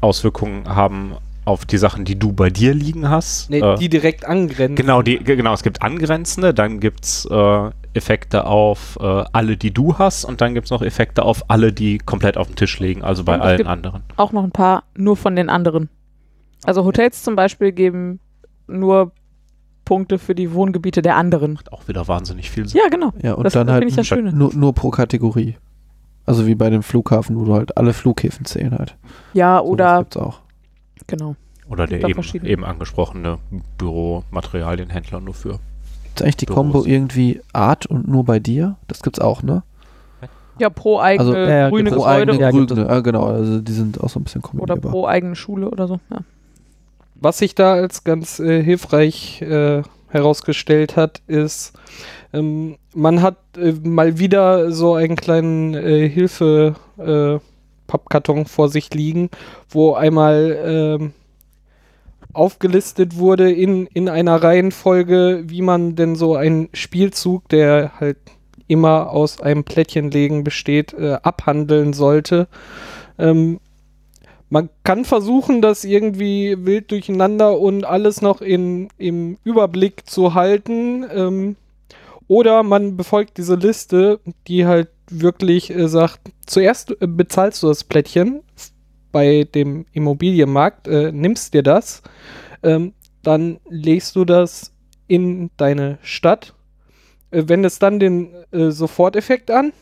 Auswirkungen 0.00 0.68
haben 0.68 1.14
auf 1.44 1.66
die 1.66 1.76
Sachen, 1.76 2.06
die 2.06 2.18
du 2.18 2.32
bei 2.32 2.48
dir 2.48 2.72
liegen 2.72 3.10
hast. 3.10 3.50
Nee, 3.50 3.58
äh, 3.60 3.76
die 3.76 3.90
direkt 3.90 4.24
angrenzen. 4.24 4.76
genau, 4.76 5.02
die, 5.02 5.18
ge- 5.18 5.36
genau, 5.36 5.52
es 5.52 5.62
gibt 5.62 5.82
angrenzende, 5.82 6.54
dann 6.54 6.80
gibt 6.80 7.04
es 7.04 7.28
äh, 7.30 7.70
Effekte 7.92 8.46
auf 8.46 8.96
äh, 9.00 9.24
alle, 9.32 9.56
die 9.58 9.70
du 9.70 9.98
hast 9.98 10.24
und 10.24 10.40
dann 10.40 10.54
gibt 10.54 10.66
es 10.66 10.70
noch 10.70 10.80
Effekte 10.80 11.22
auf 11.22 11.50
alle, 11.50 11.72
die 11.72 11.98
komplett 11.98 12.38
auf 12.38 12.46
dem 12.46 12.56
Tisch 12.56 12.78
liegen, 12.80 13.02
also 13.04 13.24
bei 13.24 13.34
Und 13.34 13.40
es 13.40 13.46
allen 13.46 13.56
gibt- 13.58 13.68
anderen. 13.68 14.02
Auch 14.16 14.32
noch 14.32 14.42
ein 14.44 14.50
paar 14.52 14.84
nur 14.96 15.16
von 15.16 15.36
den 15.36 15.50
anderen. 15.50 15.90
Also 16.64 16.84
Hotels 16.84 17.22
zum 17.22 17.36
Beispiel 17.36 17.72
geben 17.72 18.20
nur 18.66 19.12
Punkte 19.84 20.18
für 20.18 20.34
die 20.34 20.52
Wohngebiete 20.52 21.02
der 21.02 21.16
anderen. 21.16 21.58
Auch 21.70 21.86
wieder 21.88 22.06
wahnsinnig 22.08 22.50
viel 22.50 22.66
Sinn. 22.68 22.80
Ja, 22.82 22.88
genau. 22.88 23.12
Ja, 23.22 23.34
und 23.34 23.44
Das 23.44 23.52
dann 23.52 23.62
finde 23.66 23.72
halt 23.74 23.84
ich 23.88 23.96
das 23.96 24.06
Schöne. 24.06 24.32
nur, 24.32 24.54
nur 24.54 24.72
pro 24.74 24.90
Kategorie. 24.90 25.56
Also 26.26 26.46
wie 26.46 26.54
bei 26.54 26.70
dem 26.70 26.82
Flughafen, 26.82 27.38
wo 27.38 27.44
du 27.44 27.54
halt 27.54 27.76
alle 27.76 27.92
Flughäfen 27.92 28.46
zählen 28.46 28.72
halt. 28.78 28.96
Ja, 29.34 29.60
oder 29.60 29.98
gibt's 29.98 30.16
auch. 30.16 30.40
genau. 31.06 31.36
Oder 31.68 31.86
der 31.86 32.06
eben, 32.08 32.22
eben 32.44 32.64
angesprochene 32.64 33.38
Büromaterialienhändler 33.78 35.20
nur 35.20 35.34
für. 35.34 35.58
Ist 36.14 36.22
eigentlich 36.22 36.36
die 36.36 36.46
Büros. 36.46 36.56
Kombo 36.56 36.84
irgendwie 36.84 37.40
Art 37.52 37.86
und 37.86 38.06
nur 38.08 38.24
bei 38.24 38.38
dir? 38.38 38.76
Das 38.86 39.02
gibt's 39.02 39.18
auch, 39.18 39.42
ne? 39.42 39.62
Ja, 40.58 40.70
pro 40.70 41.00
eigene 41.00 41.28
Also, 41.28 41.36
ja, 41.38 41.68
grüne 41.68 41.90
pro 41.90 41.96
Gebäude 41.96 42.32
eigene 42.32 42.40
Ja, 42.40 42.50
Grüne. 42.50 42.88
Ah, 42.88 43.00
genau, 43.00 43.24
also 43.26 43.60
die 43.60 43.72
sind 43.72 44.00
auch 44.00 44.08
so 44.08 44.20
ein 44.20 44.24
bisschen 44.24 44.40
oder 44.40 44.50
kombinierbar. 44.50 44.92
pro 44.92 45.06
eigene 45.08 45.34
Schule 45.34 45.68
oder 45.68 45.88
so. 45.88 45.98
Ja. 46.10 46.18
Was 47.24 47.38
sich 47.38 47.54
da 47.54 47.72
als 47.72 48.04
ganz 48.04 48.38
äh, 48.38 48.62
hilfreich 48.62 49.40
äh, 49.40 49.80
herausgestellt 50.08 50.94
hat, 50.94 51.22
ist, 51.26 51.72
ähm, 52.34 52.76
man 52.94 53.22
hat 53.22 53.38
äh, 53.56 53.72
mal 53.82 54.18
wieder 54.18 54.70
so 54.72 54.92
einen 54.92 55.16
kleinen 55.16 55.72
äh, 55.72 56.06
Hilfe 56.06 56.74
äh, 56.98 57.38
Pappkarton 57.86 58.44
vor 58.44 58.68
sich 58.68 58.92
liegen, 58.92 59.30
wo 59.70 59.94
einmal 59.94 60.58
ähm, 60.66 61.12
aufgelistet 62.34 63.16
wurde 63.16 63.50
in, 63.50 63.86
in 63.86 64.10
einer 64.10 64.42
Reihenfolge, 64.42 65.44
wie 65.46 65.62
man 65.62 65.96
denn 65.96 66.16
so 66.16 66.36
einen 66.36 66.68
Spielzug, 66.74 67.48
der 67.48 67.92
halt 68.00 68.18
immer 68.68 69.08
aus 69.08 69.40
einem 69.40 69.64
Plättchenlegen 69.64 70.44
besteht, 70.44 70.92
äh, 70.92 71.14
abhandeln 71.22 71.94
sollte. 71.94 72.48
Ähm, 73.18 73.60
man 74.54 74.70
kann 74.84 75.04
versuchen, 75.04 75.62
das 75.62 75.82
irgendwie 75.82 76.54
wild 76.64 76.92
durcheinander 76.92 77.58
und 77.58 77.84
alles 77.84 78.22
noch 78.22 78.40
in, 78.40 78.88
im 78.98 79.36
Überblick 79.42 80.08
zu 80.08 80.34
halten. 80.34 81.04
Ähm, 81.12 81.56
oder 82.28 82.62
man 82.62 82.96
befolgt 82.96 83.36
diese 83.36 83.56
Liste, 83.56 84.20
die 84.46 84.64
halt 84.64 84.90
wirklich 85.10 85.74
äh, 85.74 85.88
sagt, 85.88 86.20
zuerst 86.46 86.92
äh, 87.02 87.08
bezahlst 87.08 87.64
du 87.64 87.66
das 87.66 87.82
Plättchen 87.82 88.42
bei 89.10 89.42
dem 89.42 89.86
Immobilienmarkt, 89.90 90.86
äh, 90.86 91.10
nimmst 91.10 91.52
dir 91.52 91.64
das, 91.64 92.04
ähm, 92.62 92.92
dann 93.24 93.58
legst 93.68 94.14
du 94.14 94.24
das 94.24 94.72
in 95.08 95.50
deine 95.56 95.98
Stadt, 96.00 96.54
äh, 97.32 97.42
wendest 97.48 97.82
dann 97.82 97.98
den 97.98 98.32
äh, 98.52 98.70
Soforteffekt 98.70 99.50
an, 99.50 99.72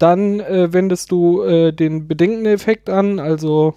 dann 0.00 0.40
äh, 0.40 0.72
wendest 0.72 1.10
du 1.12 1.42
äh, 1.42 1.72
den 1.72 2.08
bedingten 2.08 2.46
Effekt 2.46 2.88
an, 2.90 3.18
also 3.18 3.74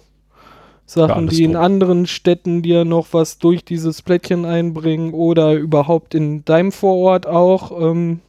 Sachen, 0.86 1.12
alles 1.12 1.34
die 1.34 1.44
in 1.44 1.52
drum. 1.52 1.62
anderen 1.62 2.06
Städten 2.06 2.62
dir 2.62 2.84
noch 2.84 3.08
was 3.12 3.38
durch 3.38 3.64
dieses 3.64 4.02
Plättchen 4.02 4.44
einbringen 4.44 5.14
oder 5.14 5.54
überhaupt 5.54 6.14
in 6.14 6.44
deinem 6.44 6.72
Vorort 6.72 7.26
auch. 7.26 7.80
Ähm, 7.80 8.20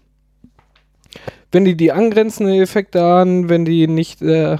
wenn 1.51 1.65
die 1.65 1.75
die 1.75 1.91
angrenzenden 1.91 2.61
Effekte 2.61 3.03
an, 3.03 3.49
wenn 3.49 3.65
die 3.65 3.87
nicht 3.87 4.21
äh, 4.21 4.57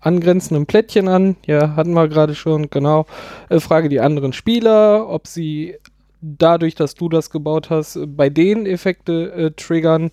angrenzenden 0.00 0.66
Plättchen 0.66 1.08
an, 1.08 1.36
ja, 1.46 1.76
hatten 1.76 1.92
wir 1.92 2.08
gerade 2.08 2.34
schon, 2.34 2.70
genau. 2.70 3.06
Äh, 3.48 3.60
frage 3.60 3.88
die 3.88 4.00
anderen 4.00 4.32
Spieler, 4.32 5.08
ob 5.08 5.26
sie 5.26 5.76
dadurch, 6.20 6.74
dass 6.74 6.94
du 6.94 7.08
das 7.08 7.30
gebaut 7.30 7.70
hast, 7.70 7.98
bei 8.16 8.30
denen 8.30 8.66
Effekte 8.66 9.32
äh, 9.32 9.50
triggern 9.52 10.10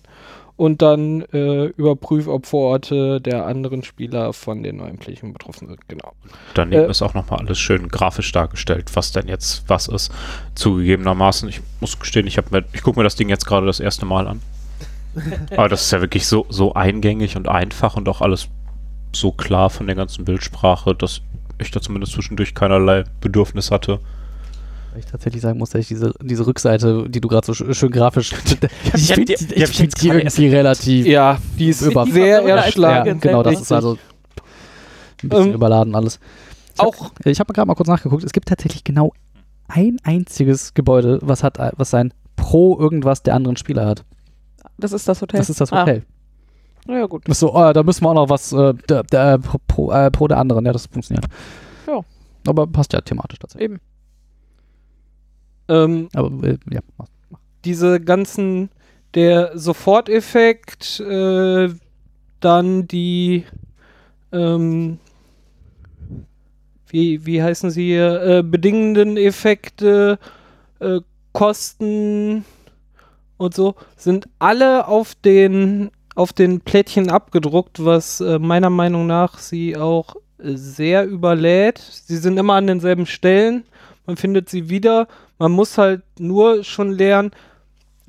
und 0.56 0.80
dann 0.82 1.22
äh, 1.32 1.66
überprüf, 1.66 2.28
ob 2.28 2.46
Vororte 2.46 3.20
der 3.20 3.46
anderen 3.46 3.82
Spieler 3.82 4.32
von 4.32 4.62
den 4.62 4.76
neuen 4.78 4.96
Plättchen 4.98 5.32
betroffen 5.32 5.68
sind. 5.68 5.86
Genau. 5.88 6.12
Daneben 6.54 6.84
Äh, 6.84 6.90
ist 6.90 7.02
auch 7.02 7.14
nochmal 7.14 7.40
alles 7.40 7.58
schön 7.58 7.88
grafisch 7.88 8.32
dargestellt, 8.32 8.90
was 8.94 9.12
denn 9.12 9.28
jetzt 9.28 9.64
was 9.68 9.86
ist. 9.88 10.10
Zugegebenermaßen, 10.54 11.48
ich 11.48 11.60
muss 11.80 11.98
gestehen, 11.98 12.26
ich, 12.26 12.36
mir- 12.50 12.64
ich 12.72 12.82
gucke 12.82 12.98
mir 12.98 13.04
das 13.04 13.16
Ding 13.16 13.28
jetzt 13.28 13.46
gerade 13.46 13.66
das 13.66 13.80
erste 13.80 14.06
Mal 14.06 14.26
an. 14.28 14.40
Aber 15.56 15.68
das 15.68 15.82
ist 15.82 15.90
ja 15.92 16.00
wirklich 16.00 16.26
so, 16.26 16.46
so 16.48 16.74
eingängig 16.74 17.36
und 17.36 17.48
einfach 17.48 17.96
und 17.96 18.08
auch 18.08 18.20
alles 18.20 18.48
so 19.14 19.32
klar 19.32 19.70
von 19.70 19.86
der 19.86 19.96
ganzen 19.96 20.24
Bildsprache, 20.24 20.94
dass 20.94 21.20
ich 21.58 21.70
da 21.70 21.80
zumindest 21.80 22.12
zwischendurch 22.12 22.54
keinerlei 22.54 23.04
Bedürfnis 23.20 23.70
hatte, 23.70 23.98
Weil 24.96 25.00
ich 25.04 25.10
tatsächlich 25.10 25.42
sagen 25.42 25.58
muss, 25.58 25.68
dass 25.68 25.82
ich 25.82 25.88
diese, 25.88 26.14
diese 26.22 26.46
Rückseite, 26.46 27.04
die 27.10 27.20
du 27.20 27.28
gerade 27.28 27.44
so 27.44 27.52
sch 27.52 27.64
schön 27.76 27.90
grafisch. 27.90 28.32
ich 28.94 29.10
hab 29.10 29.16
finde 29.16 29.26
die 29.26 29.34
hab 29.34 29.50
ich 29.52 29.62
ich 29.62 29.76
find 29.76 30.00
die 30.00 30.08
irgendwie 30.08 30.48
relativ 30.48 31.04
Ja, 31.04 31.38
die 31.58 31.68
ist 31.68 31.82
Über- 31.82 32.06
sehr 32.06 32.38
als 32.38 32.48
Ja, 32.48 32.56
erschlagend. 32.56 33.20
genau, 33.20 33.42
das 33.42 33.60
ist 33.60 33.70
also 33.72 33.98
ein 35.22 35.28
bisschen 35.28 35.48
Ähm, 35.48 35.52
überladen 35.52 35.94
alles. 35.94 36.18
Ich 36.72 36.80
hab- 36.80 36.86
Auch 36.88 37.10
Ich 37.26 37.38
habe 37.40 37.52
gerade 37.52 37.66
mal 37.68 37.74
kurz 37.74 37.90
nachgeguckt. 37.90 38.24
Es 38.24 38.32
gibt 38.32 38.48
tatsächlich 38.48 38.84
genau 38.84 39.12
ein 39.68 39.98
einziges 40.02 40.72
Gebäude, 40.72 41.18
was 41.20 41.42
hat, 41.42 41.58
was 41.76 41.90
sein 41.90 42.14
Pro 42.36 42.78
irgendwas 42.80 43.22
der 43.22 43.34
anderen 43.34 43.58
Spieler 43.58 43.84
hat. 43.84 44.02
Das 44.78 44.92
ist 44.92 45.06
das 45.06 45.20
Hotel. 45.20 45.36
Das 45.40 45.50
ist 45.50 45.60
das 45.60 45.72
Hotel. 45.72 46.04
Ah, 46.88 46.92
ja, 46.92 47.04
gut. 47.04 47.24
So, 47.34 47.54
oh, 47.54 47.72
da 47.74 47.82
müssen 47.82 48.02
wir 48.02 48.08
auch 48.08 48.14
noch 48.14 48.30
was 48.30 48.50
äh, 48.54 48.72
der, 48.88 49.02
der, 49.02 49.36
pro, 49.40 49.58
pro, 49.68 49.92
äh, 49.92 50.10
pro 50.10 50.26
der 50.26 50.38
anderen. 50.38 50.64
Ja, 50.64 50.72
das 50.72 50.86
funktioniert. 50.86 51.26
Ja. 51.86 52.00
Aber 52.46 52.66
passt 52.66 52.94
ja 52.94 53.02
thematisch 53.02 53.38
tatsächlich. 53.40 53.72
Eben. 53.72 53.80
Ähm, 55.68 56.08
Aber 56.14 56.46
äh, 56.46 56.58
ja. 56.70 56.80
diese 57.64 58.00
ganzen, 58.00 58.70
der 59.14 59.56
Soforteffekt, 59.58 61.00
äh, 61.00 61.68
dann 62.40 62.86
die, 62.86 63.44
ähm, 64.32 64.98
wie, 66.88 67.24
wie 67.26 67.42
heißen 67.42 67.70
sie 67.70 67.84
hier, 67.84 68.22
äh, 68.22 68.42
bedingenden 68.42 69.16
Effekte, 69.16 70.18
äh, 70.78 71.00
Kosten 71.32 72.44
und 73.36 73.54
so, 73.54 73.74
sind 73.96 74.28
alle 74.38 74.88
auf 74.88 75.14
den, 75.14 75.90
auf 76.14 76.32
den 76.32 76.60
Plättchen 76.60 77.10
abgedruckt, 77.10 77.84
was 77.84 78.20
äh, 78.20 78.38
meiner 78.38 78.70
Meinung 78.70 79.06
nach 79.06 79.38
sie 79.38 79.76
auch 79.76 80.16
äh, 80.38 80.54
sehr 80.54 81.06
überlädt. 81.06 81.78
Sie 81.78 82.16
sind 82.16 82.38
immer 82.38 82.54
an 82.54 82.66
denselben 82.66 83.06
Stellen, 83.06 83.64
man 84.06 84.16
findet 84.16 84.48
sie 84.48 84.70
wieder, 84.70 85.08
man 85.38 85.52
muss 85.52 85.78
halt 85.78 86.02
nur 86.18 86.64
schon 86.64 86.92
lernen, 86.92 87.30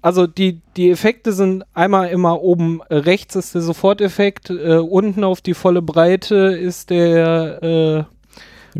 also 0.02 0.28
die, 0.28 0.62
die 0.78 0.92
Effekte 0.92 1.34
sind 1.34 1.64
einmal 1.74 2.10
immer 2.10 2.42
oben 2.42 2.82
rechts 2.90 3.36
ist 3.36 3.56
der 3.56 3.62
Soforteffekt, 3.62 4.50
äh, 4.50 4.78
unten 4.78 5.24
auf 5.24 5.42
die 5.42 5.54
volle 5.54 5.82
Breite 5.82 6.36
ist 6.36 6.92
der, 6.92 7.64
äh, 7.64 8.04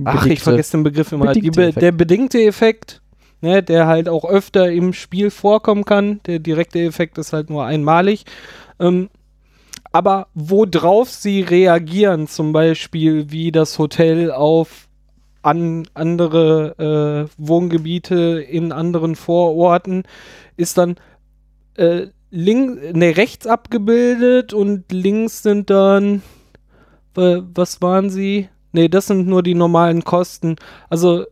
ach, 0.06 0.26
ich 0.26 0.40
Bedingte- 0.40 0.44
vergesse 0.44 0.78
den 0.78 0.84
Begriff 0.84 1.12
immer, 1.12 1.34
be 1.34 1.40
Effekt. 1.40 1.82
der 1.82 1.92
bedingte 1.92 2.42
Effekt, 2.42 3.02
ne, 3.42 3.64
der 3.64 3.88
halt 3.88 4.08
auch 4.08 4.26
öfter 4.26 4.72
im 4.72 4.94
Spiel 4.94 5.32
vorkommen 5.32 5.86
kann. 5.86 6.22
Der 6.28 6.40
direkte 6.40 6.80
Effekt 6.80 7.18
ist 7.18 7.34
halt 7.34 7.50
nur 7.50 7.66
einmalig. 7.66 8.26
Ähm, 8.80 9.10
aber 9.92 10.28
worauf 10.36 11.10
sie 11.10 11.42
reagieren, 11.42 12.28
zum 12.28 12.54
Beispiel 12.54 13.32
wie 13.32 13.52
das 13.52 13.80
Hotel 13.80 14.32
auf 14.32 14.87
an 15.48 15.88
andere 15.94 17.28
äh, 17.28 17.34
Wohngebiete 17.38 18.42
in 18.42 18.72
anderen 18.72 19.16
Vororten, 19.16 20.04
ist 20.58 20.78
dann 20.78 20.96
äh, 21.76 22.08
link, 22.32 22.94
ne, 22.96 23.16
rechts 23.16 23.48
abgebildet 23.48 24.54
und 24.54 24.92
links 24.92 25.44
sind 25.44 25.70
dann, 25.70 26.22
wa- 27.14 27.44
was 27.54 27.82
waren 27.82 28.10
sie? 28.10 28.50
Ne, 28.74 28.90
das 28.90 29.08
sind 29.08 29.28
nur 29.28 29.42
die 29.42 29.56
normalen 29.56 30.04
Kosten. 30.04 30.58
Also 30.90 31.26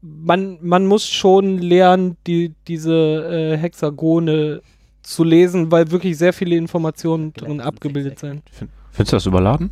man, 0.00 0.58
man 0.62 0.86
muss 0.86 1.06
schon 1.06 1.58
lernen, 1.58 2.16
die, 2.26 2.54
diese 2.68 2.94
äh, 2.94 3.56
Hexagone 3.58 4.62
zu 5.02 5.24
lesen, 5.24 5.70
weil 5.70 5.90
wirklich 5.90 6.16
sehr 6.16 6.32
viele 6.32 6.56
Informationen 6.56 7.32
drin 7.34 7.60
abgebildet 7.60 8.18
sind. 8.18 8.42
Findest 8.92 9.12
du 9.12 9.16
das 9.16 9.26
überladen? 9.26 9.70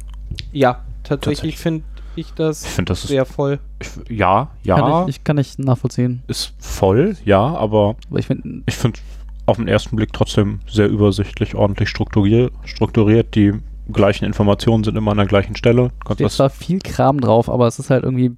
Ja, 0.52 0.85
tatsächlich 1.02 1.56
Tatsächlich. 1.56 1.59
finde 1.59 1.85
ich 2.16 2.33
das 2.35 2.64
Ich 2.64 2.71
finde, 2.71 2.90
das 2.90 3.04
ist. 3.04 3.09
sehr 3.11 3.25
voll. 3.25 3.59
Ich, 3.80 3.88
ja, 4.18 4.50
ja. 4.62 4.76
Kann 4.78 5.09
ich, 5.09 5.16
ich 5.16 5.25
kann 5.25 5.37
nicht 5.37 5.59
nachvollziehen. 5.59 6.23
ist 6.28 6.54
voll, 6.59 7.16
ja, 7.25 7.40
aber 7.40 7.97
Aber 8.11 8.18
ich 8.18 8.26
finde, 8.26 8.62
ich 8.66 8.75
finde 8.76 9.00
auf 9.47 9.56
den 9.59 9.68
ersten 9.68 9.97
Blick 9.97 10.12
trotzdem 10.12 10.61
sehr 10.71 10.88
übersichtlich, 10.88 11.54
ordentlich 11.54 11.88
strukturier 11.88 12.50
strukturiert. 12.64 13.35
Die 13.35 13.52
gleichen 13.92 14.25
Informationen 14.25 14.85
sind 14.85 14.97
immer 14.97 15.11
an 15.11 15.18
der 15.18 15.26
gleichen 15.26 15.54
Stelle. 15.56 15.90
Kannst 16.04 16.21
steht 16.21 16.30
zwar 16.30 16.50
viel 16.50 16.78
Kram 16.78 17.21
drauf, 17.21 17.50
aber 17.50 17.66
es 17.66 17.78
ist 17.78 17.90
halt 17.90 18.04
irgendwie, 18.04 18.33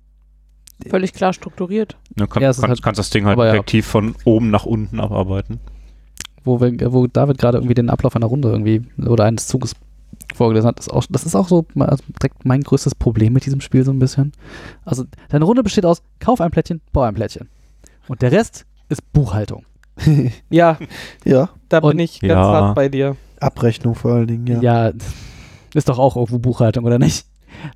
Völlig 0.90 1.14
klar 1.14 1.33
strukturiert. 1.33 1.97
ne, 2.16 2.26
kann, 2.26 2.42
Ja, 2.42 2.50
es 2.50 2.59
ist 2.59 2.62
kannst, 2.62 2.71
halt- 2.80 2.83
kannst 2.83 2.99
das 2.99 3.09
Ding 3.11 3.25
halt 3.25 3.35
aber 3.38 3.47
ja. 3.47 3.52
effektiv 3.54 3.87
von 3.87 4.14
oben 4.25 4.50
nach 4.50 4.66
unten 4.66 5.00
abarbeiten. 5.00 5.59
wo, 6.45 6.61
wir, 6.61 6.92
wo 6.92 7.06
David 7.06 7.38
gerade 7.38 7.56
irgendwie 7.59 7.75
den 7.75 7.88
Ablauf 7.88 8.14
einer 8.14 8.26
Runde 8.26 8.50
irgendwie 8.50 8.83
oder 9.06 9.25
eines 9.25 9.47
Zuges 9.49 9.75
vorgelesen 10.35 10.69
hat. 10.69 10.79
Das 10.79 10.87
ist 10.87 10.93
auch, 10.93 11.05
das 11.09 11.25
ist 11.25 11.35
auch 11.35 11.49
so 11.49 11.67
also 11.79 12.03
direkt 12.21 12.45
mein 12.45 12.63
größtes 12.63 12.95
Problem 12.95 13.33
mit 13.33 13.47
diesem 13.47 13.61
Spiel 13.61 13.85
so 13.85 13.91
ein 13.93 13.99
bisschen. 13.99 14.33
Also 14.85 15.05
deine 15.29 15.45
Runde 15.45 15.63
besteht 15.63 15.85
aus 15.87 16.03
Kauf 16.21 16.41
ein 16.41 16.51
Plättchen, 16.51 16.81
bau 16.93 17.03
ein 17.03 17.15
Plättchen. 17.15 17.49
Und 18.09 18.23
der 18.23 18.33
Rest 18.33 18.67
ist 18.89 19.13
Buchhaltung. 19.13 19.65
Ja, 20.51 20.79
ja, 21.25 21.49
da 21.69 21.79
Und- 21.79 21.93
bin 21.93 21.99
ich 22.01 22.21
ganz 22.21 22.31
Ja. 22.33 22.37
hart 22.53 22.75
bei 22.75 22.89
dir. 22.89 23.17
Abrechnung 23.41 23.95
vor 23.95 24.13
allen 24.13 24.27
Dingen, 24.27 24.47
ja. 24.63 24.87
Ja. 24.89 24.93
ist 25.75 25.89
doch 25.89 25.99
auch 25.99 26.17
irgendwo 26.17 26.39
Buchhaltung, 26.39 26.85
oder 26.85 26.99
nicht? 26.99 27.27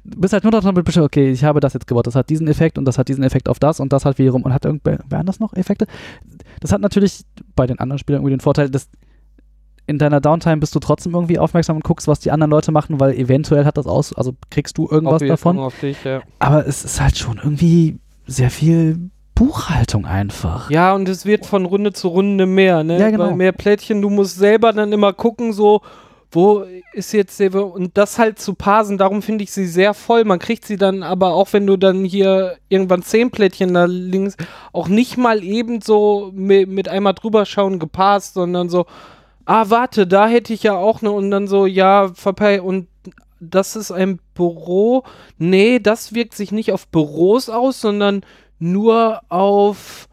Du 0.04 0.20
bist 0.20 0.32
halt 0.32 0.44
nur 0.44 0.50
daran 0.52 0.74
beschäftigt, 0.74 1.04
okay, 1.04 1.30
ich 1.30 1.44
habe 1.44 1.60
das 1.60 1.72
jetzt 1.74 1.86
gebaut, 1.86 2.06
das 2.06 2.14
hat 2.14 2.28
diesen 2.30 2.48
Effekt 2.48 2.76
und 2.78 2.84
das 2.84 2.98
hat 2.98 3.08
diesen 3.08 3.24
Effekt 3.24 3.48
auf 3.48 3.58
das 3.58 3.80
und 3.80 3.92
das 3.92 4.04
hat 4.04 4.18
wiederum 4.18 4.42
und 4.42 4.52
hat 4.54 4.64
irgendwer 4.64 4.98
wer 5.08 5.18
anders 5.18 5.40
noch 5.40 5.52
Effekte? 5.54 5.86
Das 6.60 6.72
hat 6.72 6.80
natürlich 6.82 7.24
bei 7.56 7.66
den 7.66 7.78
anderen 7.78 7.98
Spielern 7.98 8.20
irgendwie 8.20 8.34
den 8.36 8.40
Vorteil, 8.40 8.68
dass 8.70 8.88
in 9.90 9.98
deiner 9.98 10.20
Downtime 10.20 10.58
bist 10.58 10.74
du 10.74 10.78
trotzdem 10.78 11.12
irgendwie 11.14 11.38
aufmerksam 11.38 11.76
und 11.76 11.84
guckst, 11.84 12.08
was 12.08 12.20
die 12.20 12.30
anderen 12.30 12.50
Leute 12.50 12.72
machen, 12.72 13.00
weil 13.00 13.12
eventuell 13.12 13.64
hat 13.64 13.76
das 13.76 13.86
aus, 13.86 14.14
also 14.14 14.34
kriegst 14.50 14.78
du 14.78 14.88
irgendwas 14.90 15.20
davon. 15.20 15.70
Dich, 15.82 16.02
ja. 16.04 16.22
Aber 16.38 16.66
es 16.66 16.84
ist 16.84 17.00
halt 17.00 17.18
schon 17.18 17.38
irgendwie 17.42 17.98
sehr 18.26 18.50
viel 18.50 19.10
Buchhaltung 19.34 20.06
einfach. 20.06 20.70
ja, 20.70 20.94
und 20.94 21.08
es 21.08 21.26
wird 21.26 21.46
von 21.46 21.64
Runde 21.64 21.92
zu 21.92 22.08
Runde 22.08 22.46
mehr, 22.46 22.84
ne? 22.84 22.98
Ja, 22.98 23.10
genau. 23.10 23.28
Weil 23.28 23.36
mehr 23.36 23.52
Plättchen, 23.52 24.00
du 24.00 24.10
musst 24.10 24.36
selber 24.36 24.72
dann 24.72 24.92
immer 24.92 25.12
gucken, 25.12 25.52
so, 25.52 25.80
wo 26.30 26.64
ist 26.92 27.12
jetzt 27.12 27.40
der, 27.40 27.54
und 27.54 27.96
das 27.96 28.18
halt 28.18 28.38
zu 28.38 28.54
parsen, 28.54 28.98
darum 28.98 29.22
finde 29.22 29.42
ich 29.42 29.50
sie 29.50 29.66
sehr 29.66 29.94
voll. 29.94 30.24
Man 30.24 30.38
kriegt 30.38 30.64
sie 30.64 30.76
dann 30.76 31.02
aber 31.02 31.32
auch, 31.34 31.52
wenn 31.52 31.66
du 31.66 31.76
dann 31.76 32.04
hier 32.04 32.56
irgendwann 32.68 33.02
zehn 33.02 33.30
Plättchen 33.30 33.74
da 33.74 33.86
links, 33.86 34.36
auch 34.72 34.88
nicht 34.88 35.16
mal 35.16 35.42
eben 35.42 35.80
so 35.80 36.30
mit, 36.34 36.68
mit 36.68 36.88
einmal 36.88 37.14
drüber 37.14 37.46
schauen 37.46 37.78
geparst, 37.78 38.34
sondern 38.34 38.68
so, 38.68 38.86
ah, 39.44 39.66
warte, 39.68 40.06
da 40.06 40.28
hätte 40.28 40.52
ich 40.52 40.62
ja 40.62 40.76
auch 40.76 41.02
ne, 41.02 41.10
und 41.10 41.30
dann 41.30 41.48
so, 41.48 41.66
ja, 41.66 42.10
verpei, 42.14 42.62
und 42.62 42.88
das 43.40 43.74
ist 43.74 43.90
ein 43.90 44.20
Büro. 44.34 45.04
Nee, 45.38 45.78
das 45.78 46.14
wirkt 46.14 46.34
sich 46.34 46.52
nicht 46.52 46.72
auf 46.72 46.86
Büros 46.88 47.48
aus, 47.48 47.80
sondern 47.80 48.22
nur 48.58 49.22
auf 49.30 50.08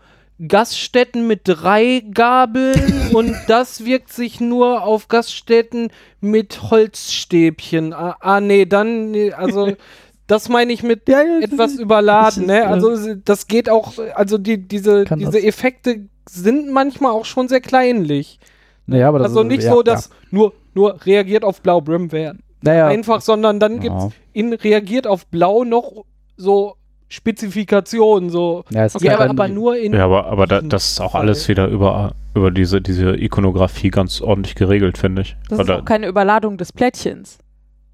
Gaststätten 0.46 1.28
mit 1.28 1.42
drei 1.44 2.04
Gabeln 2.14 3.10
und 3.14 3.36
das 3.48 3.86
wirkt 3.86 4.14
sich 4.14 4.40
nur 4.40 4.84
auf 4.84 5.08
Gaststätten 5.08 5.90
mit 6.22 6.70
Holzstäbchen. 6.70 7.94
Ah, 7.94 8.18
ah 8.20 8.40
nee, 8.40 8.66
dann, 8.66 9.12
nee, 9.12 9.32
also 9.34 9.74
das 10.28 10.50
meine 10.50 10.74
ich 10.74 10.84
mit 10.84 11.10
Ja, 11.10 11.22
ja, 11.22 11.40
etwas 11.40 11.74
das 11.74 11.80
überladen, 11.80 12.44
ist, 12.44 12.48
ne? 12.48 12.68
Also 12.68 13.16
das 13.16 13.48
geht 13.48 13.70
auch, 13.70 13.94
also 14.16 14.38
die, 14.38 14.68
diese, 14.68 15.06
Kann 15.06 15.20
diese 15.20 15.32
das. 15.32 15.44
Effekte 15.44 16.08
sind 16.30 16.70
manchmal 16.72 17.12
auch 17.12 17.26
schon 17.26 17.48
sehr 17.48 17.62
kleinlich. 17.62 18.40
Naja, 18.88 19.10
aber 19.10 19.20
das 19.20 19.28
Also 19.30 19.42
ist, 19.42 19.48
nicht 19.48 19.64
ja, 19.64 19.72
so, 19.74 19.84
dass 19.84 20.10
nur, 20.32 20.54
nur 20.74 20.98
reagiert 21.06 21.44
auf 21.44 21.62
Blau 21.62 21.82
Brim 21.82 22.12
wäre 22.12 22.36
naja, 22.62 22.88
einfach, 22.88 23.22
sondern 23.22 23.60
dann 23.60 23.80
gibt's 23.80 24.04
Ja. 24.06 24.10
in 24.34 24.54
reagiert 24.54 25.06
auf 25.06 25.28
Blau 25.28 25.64
noch 25.64 26.06
so 26.38 26.76
Spezifikationen, 27.10 28.30
so. 28.30 28.64
Ja, 28.70 28.86
es 28.86 28.96
ist 28.96 29.02
Okay, 29.02 29.10
halt 29.10 29.22
aber, 29.30 29.30
aber 29.44 29.48
nur 29.48 29.78
in. 29.78 29.94
Ja, 29.94 30.06
aber, 30.06 30.26
aber 30.26 30.48
da, 30.48 30.62
das 30.62 30.92
ist 30.92 31.02
auch 31.02 31.12
Fall. 31.12 31.22
alles 31.22 31.48
wieder 31.48 31.68
über, 31.68 32.14
über 32.36 32.52
diese, 32.52 32.82
diese 32.82 33.16
Ikonografie 33.16 33.90
ganz 33.90 34.22
ordentlich 34.22 34.56
geregelt, 34.56 34.98
finde 34.98 35.22
ich. 35.22 35.36
Das 35.50 35.58
Weil 35.60 35.66
ist 35.66 35.70
da- 35.70 35.80
auch 35.80 35.86
keine 35.86 36.08
Überladung 36.08 36.58
des 36.58 36.74
Plättchens. 36.74 37.38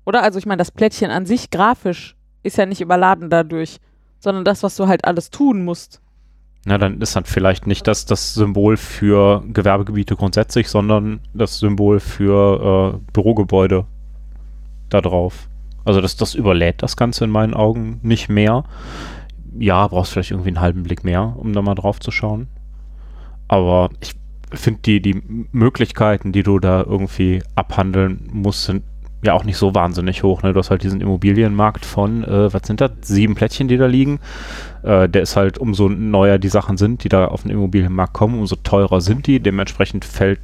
Oder? 0.06 0.24
Also 0.24 0.40
ich 0.40 0.46
meine, 0.46 0.58
das 0.60 0.72
Plättchen 0.72 1.12
an 1.12 1.26
sich 1.26 1.50
grafisch 1.50 2.16
ist 2.44 2.58
ja 2.58 2.66
nicht 2.66 2.82
überladen 2.82 3.30
dadurch, 3.30 3.78
sondern 4.20 4.46
das, 4.46 4.64
was 4.64 4.76
du 4.76 4.88
halt 4.88 5.06
alles 5.06 5.30
tun 5.30 5.64
musst. 5.66 6.02
Na, 6.66 6.78
dann 6.78 7.02
ist 7.02 7.16
dann 7.16 7.26
vielleicht 7.26 7.68
nicht 7.68 7.88
das, 7.88 8.06
das 8.06 8.34
Symbol 8.34 8.78
für 8.78 9.44
Gewerbegebiete 9.52 10.16
grundsätzlich, 10.16 10.70
sondern 10.70 11.20
das 11.34 11.60
Symbol 11.60 12.00
für 12.00 12.94
äh, 12.96 13.12
Bürogebäude 13.12 13.86
da 14.90 15.02
drauf. 15.02 15.50
Also 15.84 16.00
das, 16.00 16.16
das 16.16 16.36
überlädt 16.36 16.82
das 16.82 16.96
Ganze 16.96 17.26
in 17.26 17.32
meinen 17.32 17.54
Augen 17.54 18.00
nicht 18.02 18.30
mehr. 18.30 18.64
Ja, 19.60 19.88
brauchst 19.88 20.14
vielleicht 20.14 20.32
irgendwie 20.32 20.50
einen 20.50 20.62
halben 20.62 20.84
Blick 20.84 21.04
mehr, 21.04 21.36
um 21.38 21.52
da 21.52 21.62
mal 21.62 21.76
drauf 21.76 22.00
zu 22.00 22.12
schauen. 22.12 22.48
Aber 23.50 23.90
ich 24.00 24.16
finde 24.54 24.82
die, 24.82 25.02
die 25.02 25.22
Möglichkeiten, 25.52 26.32
die 26.32 26.44
du 26.44 26.60
da 26.60 26.82
irgendwie 26.82 27.44
abhandeln 27.56 28.30
musst, 28.32 28.66
sind 28.66 28.84
ja 29.24 29.34
auch 29.34 29.44
nicht 29.44 29.58
so 29.58 29.74
wahnsinnig 29.74 30.24
hoch. 30.24 30.44
Ne? 30.44 30.54
Du 30.54 30.60
hast 30.60 30.70
halt 30.70 30.84
diesen 30.84 31.02
Immobilienmarkt 31.02 31.86
von, 31.86 32.24
äh, 32.24 32.54
was 32.54 32.68
sind 32.68 32.82
das, 32.82 32.92
sieben 33.02 33.36
Plättchen, 33.36 33.68
die 33.68 33.78
da 33.78 33.86
liegen. 33.86 34.20
Äh, 34.84 35.10
der 35.10 35.22
ist 35.22 35.36
halt, 35.36 35.58
umso 35.58 35.90
neuer 35.90 36.38
die 36.38 36.50
Sachen 36.50 36.78
sind, 36.78 37.04
die 37.04 37.10
da 37.10 37.28
auf 37.28 37.44
den 37.44 37.52
Immobilienmarkt 37.52 38.14
kommen, 38.14 38.40
umso 38.40 38.56
teurer 38.58 39.02
sind 39.02 39.28
die. 39.28 39.40
Dementsprechend 39.40 40.06
fällt 40.06 40.40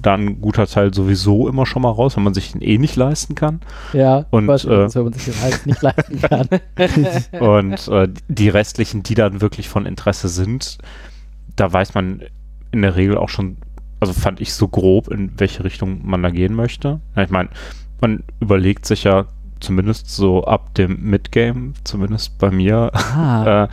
da 0.00 0.14
ein 0.14 0.40
guter 0.40 0.66
Teil 0.66 0.92
sowieso 0.92 1.48
immer 1.48 1.66
schon 1.66 1.82
mal 1.82 1.90
raus, 1.90 2.16
wenn 2.16 2.24
man 2.24 2.34
sich 2.34 2.52
den 2.52 2.60
eh 2.62 2.78
nicht 2.78 2.96
leisten 2.96 3.34
kann. 3.34 3.60
Ja, 3.92 4.26
Und, 4.30 4.48
weiß 4.48 4.64
äh, 4.64 4.94
wenn 4.94 5.04
man 5.04 5.12
sich 5.12 5.24
den 5.24 5.42
halt 5.42 5.66
nicht 5.66 5.82
leisten 5.82 6.20
kann. 6.20 6.48
Und 7.40 7.88
äh, 7.88 8.08
die 8.28 8.48
restlichen, 8.48 9.02
die 9.02 9.14
dann 9.14 9.40
wirklich 9.40 9.68
von 9.68 9.86
Interesse 9.86 10.28
sind, 10.28 10.78
da 11.56 11.72
weiß 11.72 11.94
man 11.94 12.22
in 12.72 12.82
der 12.82 12.96
Regel 12.96 13.16
auch 13.16 13.28
schon, 13.28 13.56
also 14.00 14.12
fand 14.12 14.40
ich 14.40 14.52
so 14.52 14.66
grob, 14.66 15.08
in 15.08 15.32
welche 15.38 15.62
Richtung 15.62 16.00
man 16.04 16.22
da 16.22 16.30
gehen 16.30 16.54
möchte. 16.54 17.00
Ja, 17.14 17.22
ich 17.22 17.30
meine, 17.30 17.50
man 18.04 18.22
überlegt 18.40 18.86
sich 18.86 19.04
ja 19.04 19.24
zumindest 19.60 20.10
so 20.10 20.44
ab 20.44 20.74
dem 20.74 21.00
Midgame, 21.08 21.72
zumindest 21.84 22.36
bei 22.36 22.50
mir, 22.50 22.90
Ah, 23.16 23.68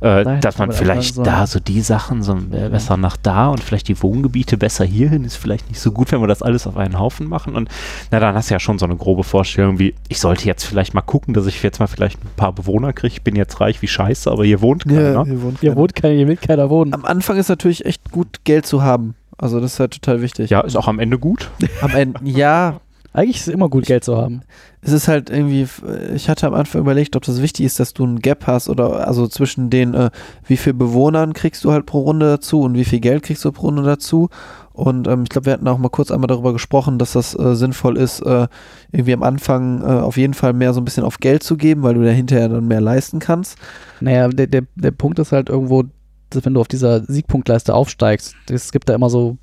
äh, 0.00 0.20
äh, 0.20 0.38
dass 0.40 0.58
man 0.58 0.70
vielleicht 0.70 1.14
so- 1.16 1.24
da 1.24 1.48
so 1.48 1.58
die 1.58 1.80
Sachen 1.80 2.22
so 2.22 2.34
äh, 2.52 2.68
besser 2.68 2.96
nach 2.96 3.16
da 3.16 3.48
und 3.48 3.58
vielleicht 3.60 3.88
die 3.88 4.00
Wohngebiete 4.00 4.56
besser 4.56 4.84
hierhin 4.84 5.24
ist 5.24 5.34
vielleicht 5.36 5.68
nicht 5.68 5.80
so 5.80 5.90
gut, 5.90 6.12
wenn 6.12 6.20
wir 6.20 6.28
das 6.28 6.42
alles 6.42 6.66
auf 6.68 6.76
einen 6.76 6.96
Haufen 6.96 7.28
machen 7.28 7.56
und 7.56 7.68
na 8.12 8.20
dann 8.20 8.36
hast 8.36 8.50
du 8.50 8.54
ja 8.54 8.60
schon 8.60 8.78
so 8.78 8.84
eine 8.84 8.94
grobe 8.94 9.24
Vorstellung 9.24 9.80
wie, 9.80 9.94
ich 10.08 10.20
sollte 10.20 10.46
jetzt 10.46 10.62
vielleicht 10.64 10.94
mal 10.94 11.00
gucken, 11.00 11.34
dass 11.34 11.46
ich 11.46 11.60
jetzt 11.60 11.80
mal 11.80 11.88
vielleicht 11.88 12.22
ein 12.22 12.30
paar 12.36 12.52
Bewohner 12.52 12.92
kriege, 12.92 13.12
ich 13.14 13.22
bin 13.22 13.34
jetzt 13.34 13.60
reich 13.60 13.82
wie 13.82 13.88
scheiße, 13.88 14.30
aber 14.30 14.44
hier 14.44 14.60
wohnt 14.60 14.84
keiner. 14.86 15.24
hier 15.24 15.42
wohnt 15.42 15.58
hier 15.60 15.70
keiner. 15.70 15.80
wohnt 15.80 15.94
keiner, 15.96 16.14
hier 16.14 16.28
will 16.28 16.36
keiner 16.36 16.70
wohnen. 16.70 16.94
Am 16.94 17.04
Anfang 17.04 17.36
ist 17.36 17.48
natürlich 17.48 17.84
echt 17.84 18.12
gut, 18.12 18.44
Geld 18.44 18.64
zu 18.66 18.82
haben. 18.82 19.16
Also 19.38 19.58
das 19.58 19.72
ist 19.74 19.80
halt 19.80 19.90
total 20.00 20.22
wichtig. 20.22 20.50
Ja, 20.50 20.60
ist 20.60 20.76
auch 20.76 20.86
am 20.86 21.00
Ende 21.00 21.18
gut. 21.18 21.50
Am 21.80 21.90
Ende, 21.90 22.20
ja, 22.22 22.80
Eigentlich 23.12 23.36
ist 23.36 23.48
es 23.48 23.54
immer 23.54 23.68
gut, 23.68 23.84
Geld 23.84 24.04
zu 24.04 24.16
haben. 24.16 24.42
es 24.80 24.92
ist 24.92 25.06
halt 25.06 25.28
irgendwie, 25.28 25.68
ich 26.14 26.28
hatte 26.28 26.46
am 26.46 26.54
Anfang 26.54 26.80
überlegt, 26.80 27.14
ob 27.14 27.24
das 27.24 27.42
wichtig 27.42 27.66
ist, 27.66 27.78
dass 27.78 27.92
du 27.92 28.06
ein 28.06 28.20
Gap 28.20 28.46
hast 28.46 28.68
oder 28.70 29.06
also 29.06 29.26
zwischen 29.28 29.68
den, 29.68 29.92
äh, 29.94 30.10
wie 30.46 30.56
viel 30.56 30.72
Bewohnern 30.72 31.34
kriegst 31.34 31.62
du 31.64 31.72
halt 31.72 31.84
pro 31.84 32.00
Runde 32.00 32.26
dazu 32.26 32.62
und 32.62 32.74
wie 32.74 32.84
viel 32.84 33.00
Geld 33.00 33.22
kriegst 33.22 33.44
du 33.44 33.52
pro 33.52 33.66
Runde 33.66 33.82
dazu. 33.82 34.30
Und 34.72 35.06
ähm, 35.06 35.24
ich 35.24 35.28
glaube, 35.28 35.46
wir 35.46 35.52
hatten 35.52 35.68
auch 35.68 35.76
mal 35.76 35.90
kurz 35.90 36.10
einmal 36.10 36.28
darüber 36.28 36.54
gesprochen, 36.54 36.98
dass 36.98 37.12
das 37.12 37.38
äh, 37.38 37.54
sinnvoll 37.54 37.98
ist, 37.98 38.20
äh, 38.20 38.48
irgendwie 38.90 39.12
am 39.12 39.22
Anfang 39.22 39.82
äh, 39.82 40.00
auf 40.00 40.16
jeden 40.16 40.34
Fall 40.34 40.54
mehr 40.54 40.72
so 40.72 40.80
ein 40.80 40.84
bisschen 40.84 41.04
auf 41.04 41.18
Geld 41.18 41.42
zu 41.42 41.56
geben, 41.56 41.82
weil 41.82 41.94
du 41.94 42.02
da 42.02 42.10
hinterher 42.10 42.48
dann 42.48 42.66
mehr 42.66 42.80
leisten 42.80 43.18
kannst. 43.18 43.58
Naja, 44.00 44.28
der, 44.28 44.46
der, 44.46 44.62
der 44.74 44.90
Punkt 44.90 45.18
ist 45.18 45.32
halt 45.32 45.50
irgendwo, 45.50 45.84
dass 46.30 46.44
wenn 46.46 46.54
du 46.54 46.60
auf 46.60 46.68
dieser 46.68 47.04
Siegpunktleiste 47.04 47.74
aufsteigst, 47.74 48.34
es 48.48 48.72
gibt 48.72 48.88
da 48.88 48.94
immer 48.94 49.10
so 49.10 49.36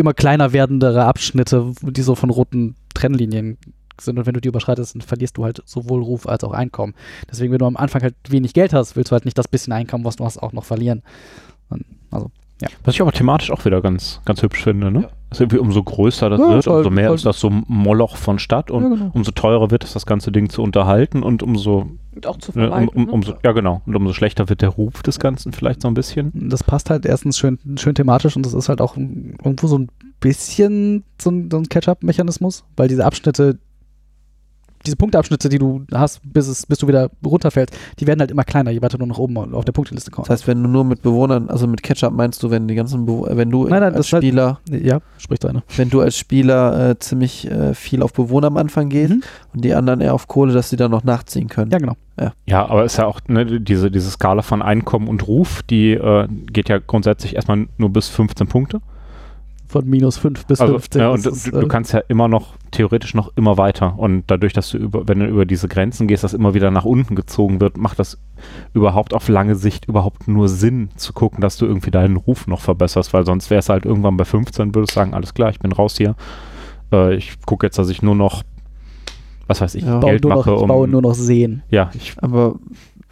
immer 0.00 0.14
kleiner 0.14 0.52
werdendere 0.52 1.04
Abschnitte, 1.04 1.72
die 1.82 2.02
so 2.02 2.14
von 2.14 2.30
roten 2.30 2.74
Trennlinien 2.94 3.58
sind 4.00 4.18
und 4.18 4.26
wenn 4.26 4.34
du 4.34 4.40
die 4.40 4.48
überschreitest, 4.48 4.94
dann 4.94 5.02
verlierst 5.02 5.36
du 5.36 5.44
halt 5.44 5.62
sowohl 5.66 6.02
Ruf 6.02 6.26
als 6.26 6.42
auch 6.44 6.52
Einkommen. 6.52 6.94
Deswegen, 7.30 7.52
wenn 7.52 7.58
du 7.58 7.66
am 7.66 7.76
Anfang 7.76 8.02
halt 8.02 8.14
wenig 8.28 8.54
Geld 8.54 8.72
hast, 8.72 8.96
willst 8.96 9.10
du 9.10 9.12
halt 9.12 9.24
nicht 9.26 9.36
das 9.38 9.48
bisschen 9.48 9.72
Einkommen, 9.72 10.04
was 10.04 10.16
du 10.16 10.24
hast, 10.24 10.38
auch 10.42 10.52
noch 10.52 10.64
verlieren. 10.64 11.02
Und, 11.68 11.84
also, 12.10 12.30
Was 12.84 12.94
ich 12.94 13.02
aber 13.02 13.12
thematisch 13.12 13.50
auch 13.50 13.64
wieder 13.64 13.80
ganz, 13.82 14.20
ganz 14.24 14.42
hübsch 14.42 14.62
finde, 14.62 14.90
ne? 14.90 15.00
Ja. 15.02 15.08
Also 15.30 15.44
irgendwie 15.44 15.58
umso 15.58 15.82
größer 15.82 16.30
das 16.30 16.40
Ja, 16.40 16.48
wird, 16.48 16.64
voll- 16.64 16.78
umso 16.78 16.90
mehr 16.90 17.08
voll- 17.08 17.16
ist 17.16 17.26
das 17.26 17.38
so 17.40 17.48
ein 17.50 17.64
Moloch 17.68 18.16
von 18.16 18.38
Stadt 18.38 18.70
und 18.70 18.82
Ja, 18.82 18.88
genau. 18.88 19.10
umso 19.14 19.30
teurer 19.30 19.70
wird 19.70 19.84
es, 19.84 19.92
das 19.92 20.06
ganze 20.06 20.32
Ding 20.32 20.48
zu 20.48 20.62
unterhalten 20.62 21.22
und 21.22 21.42
umso, 21.42 21.90
Und 22.14 22.26
auch 22.26 22.36
zu 22.36 22.52
ne, 22.58 22.70
um, 22.70 22.88
um, 22.88 23.04
ne? 23.04 23.12
umso 23.12 23.34
ja 23.42 23.52
genau, 23.52 23.82
und 23.86 23.96
umso 23.96 24.12
schlechter 24.12 24.48
wird 24.48 24.60
der 24.60 24.68
Ruf 24.68 25.02
des 25.02 25.18
Ganzen 25.18 25.52
vielleicht 25.52 25.80
so 25.80 25.88
ein 25.88 25.94
bisschen. 25.94 26.30
das 26.34 26.62
passt 26.62 26.90
halt 26.90 27.06
erstens 27.06 27.38
schön, 27.38 27.58
schön 27.76 27.94
thematisch 27.94 28.36
und 28.36 28.44
das 28.44 28.54
ist 28.54 28.68
halt 28.68 28.80
auch 28.80 28.96
irgendwo 28.96 29.66
so 29.66 29.78
ein 29.78 29.88
bisschen 30.20 31.04
so 31.20 31.30
ein, 31.30 31.50
so 31.50 31.58
ein 31.58 31.68
Catch-up-Mechanismus, 31.68 32.64
weil 32.76 32.88
diese 32.88 33.04
Abschnitte, 33.04 33.58
diese 34.84 34.96
Punkteabschnitte, 34.96 35.48
die 35.48 35.58
du 35.58 35.84
hast, 35.92 36.20
bis, 36.24 36.48
es, 36.48 36.66
bis 36.66 36.78
du 36.78 36.88
wieder 36.88 37.10
runterfällst, 37.24 37.76
die 38.00 38.06
werden 38.06 38.20
halt 38.20 38.30
immer 38.30 38.44
kleiner, 38.44 38.70
je 38.70 38.82
weiter 38.82 38.98
du 38.98 39.06
nach 39.06 39.18
oben 39.18 39.36
auf 39.54 39.64
der 39.64 39.72
Punkteliste 39.72 40.10
kommst. 40.10 40.30
Das 40.30 40.40
heißt, 40.40 40.48
wenn 40.48 40.62
du 40.62 40.68
nur 40.68 40.84
mit 40.84 41.02
Bewohnern, 41.02 41.48
also 41.48 41.66
mit 41.66 41.82
Ketchup 41.82 42.12
meinst 42.12 42.42
du, 42.42 42.50
wenn 42.50 42.68
die 42.68 42.74
ganzen, 42.74 43.06
Bewo 43.06 43.26
wenn 43.30 43.50
du 43.50 43.66
Nein, 43.68 43.80
nein, 43.80 43.94
als 43.94 44.12
halt- 44.12 44.22
Spieler, 44.24 44.60
ja, 44.70 45.00
sprich 45.18 45.38
deine. 45.40 45.62
wenn 45.76 45.90
du 45.90 46.00
als 46.00 46.16
Spieler 46.16 46.90
äh, 46.90 46.98
ziemlich 46.98 47.50
äh, 47.50 47.74
viel 47.74 48.02
auf 48.02 48.12
Bewohner 48.12 48.48
am 48.48 48.56
Anfang 48.56 48.88
gehst 48.88 49.12
Mhm. 49.14 49.22
und 49.54 49.64
die 49.64 49.74
anderen 49.74 50.00
eher 50.00 50.14
auf 50.14 50.28
Kohle, 50.28 50.52
dass 50.52 50.70
sie 50.70 50.76
dann 50.76 50.90
noch 50.90 51.04
nachziehen 51.04 51.48
können. 51.48 51.70
Ja, 51.70 51.78
genau. 51.78 51.96
Ja, 52.46 52.66
aber 52.68 52.84
ist 52.84 52.98
ja 52.98 53.06
auch 53.06 53.20
ne, 53.26 53.60
diese, 53.60 53.90
diese 53.90 54.10
Skala 54.10 54.42
von 54.42 54.62
Einkommen 54.62 55.08
und 55.08 55.26
Ruf, 55.26 55.62
die 55.64 55.92
äh, 55.92 56.28
geht 56.52 56.68
ja 56.68 56.78
grundsätzlich 56.78 57.34
erstmal 57.34 57.66
nur 57.78 57.90
bis 57.90 58.08
15 58.08 58.46
Punkte. 58.46 58.80
Von 59.72 59.88
minus 59.88 60.18
5 60.18 60.46
bis 60.46 60.60
Also, 60.60 60.74
15. 60.74 61.00
ja, 61.00 61.08
und 61.08 61.16
das 61.16 61.22
du, 61.24 61.30
ist, 61.30 61.52
du 61.54 61.60
äh, 61.60 61.66
kannst 61.68 61.92
ja 61.94 62.00
immer 62.08 62.28
noch, 62.28 62.54
theoretisch 62.72 63.14
noch 63.14 63.32
immer 63.36 63.56
weiter. 63.56 63.98
Und 63.98 64.24
dadurch, 64.26 64.52
dass 64.52 64.68
du 64.70 64.76
über, 64.76 65.08
wenn 65.08 65.18
du 65.20 65.26
über 65.26 65.46
diese 65.46 65.66
Grenzen 65.66 66.06
gehst, 66.06 66.22
das 66.24 66.34
immer 66.34 66.52
wieder 66.52 66.70
nach 66.70 66.84
unten 66.84 67.14
gezogen 67.14 67.60
wird, 67.60 67.78
macht 67.78 67.98
das 67.98 68.18
überhaupt 68.74 69.14
auf 69.14 69.28
lange 69.28 69.54
Sicht 69.54 69.86
überhaupt 69.86 70.28
nur 70.28 70.48
Sinn 70.48 70.90
zu 70.96 71.12
gucken, 71.14 71.40
dass 71.40 71.56
du 71.56 71.64
irgendwie 71.66 71.90
deinen 71.90 72.16
Ruf 72.16 72.46
noch 72.46 72.60
verbesserst, 72.60 73.14
weil 73.14 73.24
sonst 73.24 73.48
wäre 73.50 73.60
es 73.60 73.68
halt 73.70 73.86
irgendwann 73.86 74.16
bei 74.18 74.24
15, 74.26 74.74
würdest 74.74 74.92
du 74.92 74.94
sagen, 74.94 75.14
alles 75.14 75.32
klar, 75.32 75.48
ich 75.50 75.58
bin 75.58 75.72
raus 75.72 75.96
hier. 75.96 76.14
Äh, 76.92 77.14
ich 77.16 77.40
gucke 77.46 77.66
jetzt, 77.66 77.78
dass 77.78 77.88
ich 77.88 78.02
nur 78.02 78.14
noch, 78.14 78.42
was 79.46 79.60
weiß 79.62 79.74
ich, 79.74 79.84
Ja. 79.84 79.98
baue 80.00 80.10
Geld 80.10 80.24
nur 80.24 80.34
noch, 80.34 80.44
mache, 80.46 80.54
ich 80.54 80.60
um. 80.62 80.68
baue 80.68 80.86
nur 80.88 81.00
noch 81.02 81.14
Seen. 81.14 81.62
ja, 81.70 81.90
ich, 81.94 82.14
Aber 82.20 82.56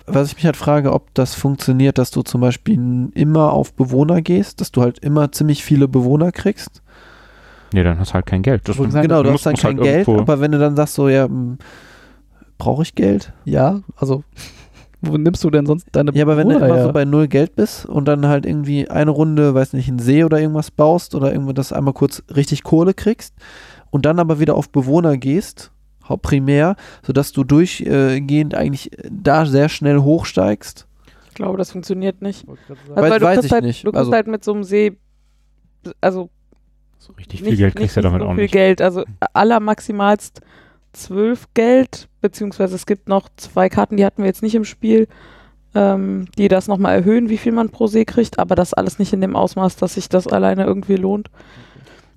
was 0.06 0.28
ich 0.28 0.34
mich 0.36 0.44
halt 0.44 0.56
frage, 0.56 0.92
ob 0.92 1.12
das 1.14 1.34
funktioniert, 1.34 1.98
dass 1.98 2.10
du 2.10 2.22
zum 2.22 2.40
Beispiel 2.40 3.10
immer 3.14 3.52
auf 3.52 3.72
Bewohner 3.74 4.22
gehst, 4.22 4.60
dass 4.60 4.72
du 4.72 4.82
halt 4.82 4.98
immer 5.00 5.30
ziemlich 5.32 5.62
viele 5.64 5.88
Bewohner 5.88 6.32
kriegst. 6.32 6.82
nee, 7.72 7.82
dann 7.84 7.98
hast 7.98 8.10
du 8.10 8.14
halt 8.14 8.26
kein 8.26 8.42
Geld. 8.42 8.68
Das, 8.68 8.76
genau, 8.76 9.22
du 9.22 9.30
musst- 9.30 9.46
hast 9.46 9.52
dann 9.52 9.56
kein 9.56 9.76
halt 9.78 9.82
Geld, 9.84 10.08
irgendwo- 10.08 10.20
aber 10.22 10.40
wenn 10.40 10.52
du 10.52 10.58
dann 10.58 10.74
sagst 10.76 10.94
so, 10.94 11.08
ja, 11.08 11.28
brauche 12.58 12.82
ich 12.82 12.94
Geld? 12.94 13.32
Ja, 13.44 13.80
also, 13.96 14.24
wo 15.00 15.16
nimmst 15.16 15.42
du 15.44 15.50
denn 15.50 15.64
sonst 15.66 15.86
deine 15.92 16.12
Ja, 16.14 16.24
aber 16.24 16.36
wenn 16.36 16.48
du 16.48 16.54
Bewohner 16.54 16.66
immer 16.66 16.76
her? 16.76 16.86
so 16.86 16.92
bei 16.92 17.04
null 17.04 17.28
Geld 17.28 17.54
bist 17.56 17.86
und 17.86 18.06
dann 18.06 18.26
halt 18.26 18.44
irgendwie 18.44 18.88
eine 18.90 19.10
Runde, 19.10 19.54
weiß 19.54 19.72
nicht, 19.72 19.88
einen 19.88 19.98
See 19.98 20.24
oder 20.24 20.40
irgendwas 20.40 20.70
baust 20.70 21.14
oder 21.14 21.32
irgendwo 21.32 21.52
das 21.52 21.72
einmal 21.72 21.94
kurz 21.94 22.22
richtig 22.34 22.64
Kohle 22.64 22.92
kriegst 22.94 23.34
und 23.90 24.04
dann 24.04 24.18
aber 24.18 24.40
wieder 24.40 24.56
auf 24.56 24.68
Bewohner 24.70 25.16
gehst, 25.16 25.70
primär, 26.18 26.76
sodass 27.02 27.32
du 27.32 27.44
durchgehend 27.44 28.54
eigentlich 28.54 28.90
da 29.10 29.46
sehr 29.46 29.68
schnell 29.68 29.98
hochsteigst. 29.98 30.86
Ich 31.28 31.34
glaube, 31.34 31.58
das 31.58 31.72
funktioniert 31.72 32.22
nicht. 32.22 32.46
Weiß- 32.46 32.56
Also, 32.68 33.10
weil 33.10 33.18
du 33.20 33.24
weiß 33.26 33.34
kriegst 33.36 33.46
ich 33.46 33.52
halt, 33.52 33.64
nicht. 33.64 33.84
Du 33.84 33.90
kriegst 33.92 33.98
Also- 33.98 34.12
halt 34.12 34.26
mit 34.26 34.44
so 34.44 34.52
einem 34.52 34.64
See, 34.64 34.96
also 36.00 36.28
so 36.98 37.12
richtig 37.14 37.42
viel 37.42 37.56
Geld 37.56 37.74
kriegst 37.76 37.96
du 37.96 38.00
nicht 38.00 38.04
damit 38.12 38.20
so 38.22 38.28
auch 38.28 38.34
viel 38.34 38.42
nicht. 38.42 38.52
Geld. 38.52 38.82
Also 38.82 39.04
aller 39.32 39.60
maximalst 39.60 40.40
zwölf 40.92 41.46
Geld, 41.54 42.08
beziehungsweise 42.20 42.74
es 42.74 42.84
gibt 42.84 43.08
noch 43.08 43.28
zwei 43.36 43.68
Karten, 43.68 43.96
die 43.96 44.04
hatten 44.04 44.18
wir 44.22 44.26
jetzt 44.26 44.42
nicht 44.42 44.54
im 44.56 44.64
Spiel, 44.64 45.06
ähm, 45.74 46.26
die 46.36 46.48
das 46.48 46.66
nochmal 46.66 46.96
erhöhen, 46.96 47.28
wie 47.30 47.38
viel 47.38 47.52
man 47.52 47.70
pro 47.70 47.86
See 47.86 48.04
kriegt, 48.04 48.38
aber 48.40 48.56
das 48.56 48.74
alles 48.74 48.98
nicht 48.98 49.12
in 49.12 49.20
dem 49.20 49.36
Ausmaß, 49.36 49.76
dass 49.76 49.94
sich 49.94 50.08
das 50.08 50.26
alleine 50.26 50.64
irgendwie 50.64 50.96
lohnt. 50.96 51.30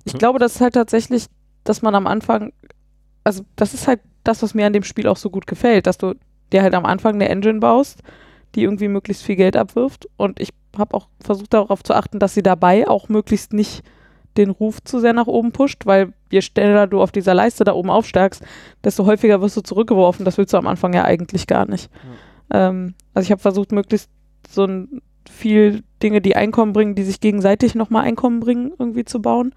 Ich 0.04 0.14
glaube, 0.14 0.38
das 0.40 0.56
ist 0.56 0.60
halt 0.60 0.74
tatsächlich, 0.74 1.26
dass 1.62 1.80
man 1.80 1.94
am 1.94 2.06
Anfang, 2.08 2.52
also 3.24 3.44
das 3.56 3.74
ist 3.74 3.88
halt 3.88 4.00
das, 4.22 4.42
was 4.42 4.54
mir 4.54 4.66
an 4.66 4.72
dem 4.72 4.84
Spiel 4.84 5.06
auch 5.06 5.16
so 5.16 5.30
gut 5.30 5.46
gefällt, 5.46 5.86
dass 5.86 5.98
du 5.98 6.14
dir 6.52 6.62
halt 6.62 6.74
am 6.74 6.86
Anfang 6.86 7.14
eine 7.14 7.28
Engine 7.28 7.60
baust, 7.60 8.02
die 8.54 8.62
irgendwie 8.62 8.88
möglichst 8.88 9.24
viel 9.24 9.36
Geld 9.36 9.56
abwirft 9.56 10.08
und 10.16 10.40
ich 10.40 10.50
habe 10.76 10.94
auch 10.94 11.08
versucht 11.20 11.54
darauf 11.54 11.82
zu 11.82 11.94
achten, 11.94 12.18
dass 12.18 12.34
sie 12.34 12.42
dabei 12.42 12.88
auch 12.88 13.08
möglichst 13.08 13.52
nicht 13.52 13.82
den 14.36 14.50
Ruf 14.50 14.82
zu 14.82 14.98
sehr 14.98 15.12
nach 15.12 15.26
oben 15.26 15.52
pusht, 15.52 15.86
weil 15.86 16.12
je 16.30 16.40
schneller 16.40 16.86
du 16.86 17.00
auf 17.00 17.12
dieser 17.12 17.34
Leiste 17.34 17.64
da 17.64 17.72
oben 17.72 17.90
aufsteigst, 17.90 18.42
desto 18.82 19.06
häufiger 19.06 19.40
wirst 19.40 19.56
du 19.56 19.60
zurückgeworfen. 19.60 20.24
Das 20.24 20.38
willst 20.38 20.52
du 20.52 20.56
am 20.56 20.66
Anfang 20.66 20.92
ja 20.92 21.04
eigentlich 21.04 21.46
gar 21.46 21.68
nicht. 21.68 21.90
Ähm, 22.50 22.94
also 23.14 23.26
ich 23.26 23.30
habe 23.30 23.40
versucht, 23.40 23.72
möglichst 23.72 24.10
so 24.48 24.64
ein, 24.64 25.02
viel 25.30 25.82
Dinge, 26.02 26.20
die 26.20 26.36
Einkommen 26.36 26.72
bringen, 26.72 26.94
die 26.94 27.04
sich 27.04 27.20
gegenseitig 27.20 27.74
nochmal 27.74 28.04
Einkommen 28.04 28.40
bringen, 28.40 28.72
irgendwie 28.78 29.04
zu 29.04 29.22
bauen. 29.22 29.54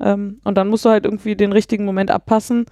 Ähm, 0.00 0.40
und 0.44 0.58
dann 0.58 0.68
musst 0.68 0.84
du 0.84 0.90
halt 0.90 1.04
irgendwie 1.04 1.36
den 1.36 1.52
richtigen 1.52 1.84
Moment 1.84 2.10
abpassen, 2.10 2.66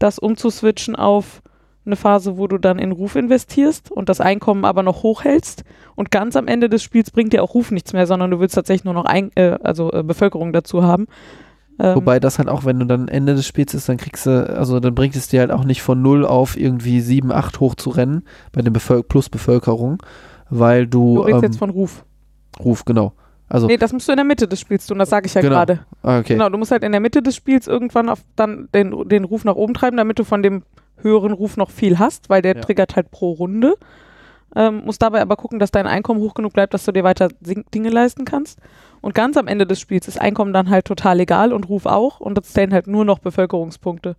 das 0.00 0.18
umzuswitchen 0.18 0.96
auf 0.96 1.42
eine 1.86 1.96
Phase, 1.96 2.36
wo 2.36 2.46
du 2.46 2.58
dann 2.58 2.78
in 2.78 2.92
Ruf 2.92 3.16
investierst 3.16 3.90
und 3.90 4.08
das 4.08 4.20
Einkommen 4.20 4.64
aber 4.64 4.82
noch 4.82 5.02
hochhältst. 5.02 5.64
Und 5.94 6.10
ganz 6.10 6.36
am 6.36 6.46
Ende 6.46 6.68
des 6.68 6.82
Spiels 6.82 7.10
bringt 7.10 7.32
dir 7.32 7.42
auch 7.42 7.54
Ruf 7.54 7.70
nichts 7.70 7.92
mehr, 7.92 8.06
sondern 8.06 8.30
du 8.30 8.40
willst 8.40 8.54
tatsächlich 8.54 8.84
nur 8.84 8.94
noch 8.94 9.04
ein, 9.04 9.30
äh, 9.36 9.58
also 9.62 9.92
äh, 9.92 10.02
Bevölkerung 10.02 10.52
dazu 10.52 10.82
haben. 10.82 11.06
Ähm, 11.78 11.96
Wobei 11.96 12.20
das 12.20 12.38
halt 12.38 12.48
auch, 12.48 12.64
wenn 12.64 12.78
du 12.78 12.86
dann 12.86 13.08
Ende 13.08 13.34
des 13.34 13.46
Spiels 13.46 13.72
ist, 13.72 13.88
dann 13.88 13.96
kriegst 13.96 14.26
du, 14.26 14.56
also 14.56 14.80
dann 14.80 14.94
bringt 14.94 15.16
es 15.16 15.28
dir 15.28 15.40
halt 15.40 15.50
auch 15.50 15.64
nicht 15.64 15.82
von 15.82 16.02
0 16.02 16.26
auf 16.26 16.58
irgendwie 16.58 17.00
7, 17.00 17.32
8 17.32 17.60
hoch 17.60 17.74
zu 17.74 17.90
rennen 17.90 18.24
bei 18.52 18.60
der 18.60 18.70
Bevöl 18.70 19.02
plus 19.02 19.30
Bevölkerung, 19.30 20.02
weil 20.50 20.86
du, 20.86 21.16
du 21.16 21.20
redest 21.22 21.44
ähm, 21.44 21.50
jetzt 21.50 21.58
von 21.58 21.70
Ruf. 21.70 22.04
Ruf, 22.62 22.84
genau. 22.84 23.14
Also, 23.50 23.66
Nee, 23.66 23.76
das 23.76 23.92
musst 23.92 24.06
du 24.08 24.12
in 24.12 24.16
der 24.16 24.24
Mitte 24.24 24.46
des 24.48 24.60
Spiels 24.60 24.86
tun, 24.86 24.98
das 24.98 25.10
sage 25.10 25.26
ich 25.26 25.34
ja 25.34 25.40
Genau. 25.42 25.56
gerade. 25.56 25.80
ah, 26.02 26.20
okay. 26.20 26.34
Genau, 26.34 26.48
du 26.48 26.56
musst 26.56 26.70
halt 26.70 26.84
in 26.84 26.92
der 26.92 27.00
Mitte 27.00 27.20
des 27.20 27.34
Spiels 27.36 27.66
irgendwann 27.66 28.08
auf 28.08 28.20
dann 28.36 28.68
den, 28.74 29.08
den 29.08 29.24
Ruf 29.24 29.44
nach 29.44 29.56
oben 29.56 29.74
treiben, 29.74 29.96
damit 29.96 30.18
du 30.18 30.24
von 30.24 30.42
dem 30.42 30.62
höheren 31.02 31.32
Ruf 31.32 31.56
noch 31.56 31.70
viel 31.70 31.98
hast, 31.98 32.30
weil 32.30 32.42
der 32.42 32.54
Ja. 32.56 32.60
triggert 32.62 32.94
halt 32.96 33.10
pro 33.10 33.32
Runde. 33.32 33.74
Ähm, 34.56 34.82
musst 34.84 35.02
dabei 35.02 35.20
aber 35.20 35.36
gucken, 35.36 35.58
dass 35.58 35.70
dein 35.70 35.86
Einkommen 35.86 36.20
hoch 36.20 36.34
genug 36.34 36.52
bleibt, 36.52 36.74
dass 36.74 36.84
du 36.84 36.92
dir 36.92 37.04
weiter 37.04 37.28
Dinge 37.74 37.88
leisten 37.90 38.24
kannst. 38.24 38.58
Und 39.00 39.14
ganz 39.14 39.36
am 39.36 39.46
Ende 39.46 39.66
des 39.66 39.80
Spiels 39.80 40.06
ist 40.08 40.20
Einkommen 40.20 40.52
dann 40.52 40.70
halt 40.70 40.84
total 40.86 41.20
egal 41.20 41.52
und 41.52 41.68
Ruf 41.68 41.86
auch 41.86 42.20
und 42.20 42.36
das 42.38 42.52
zählen 42.52 42.72
halt 42.72 42.86
nur 42.86 43.04
noch 43.04 43.18
Bevölkerungspunkte. 43.20 44.16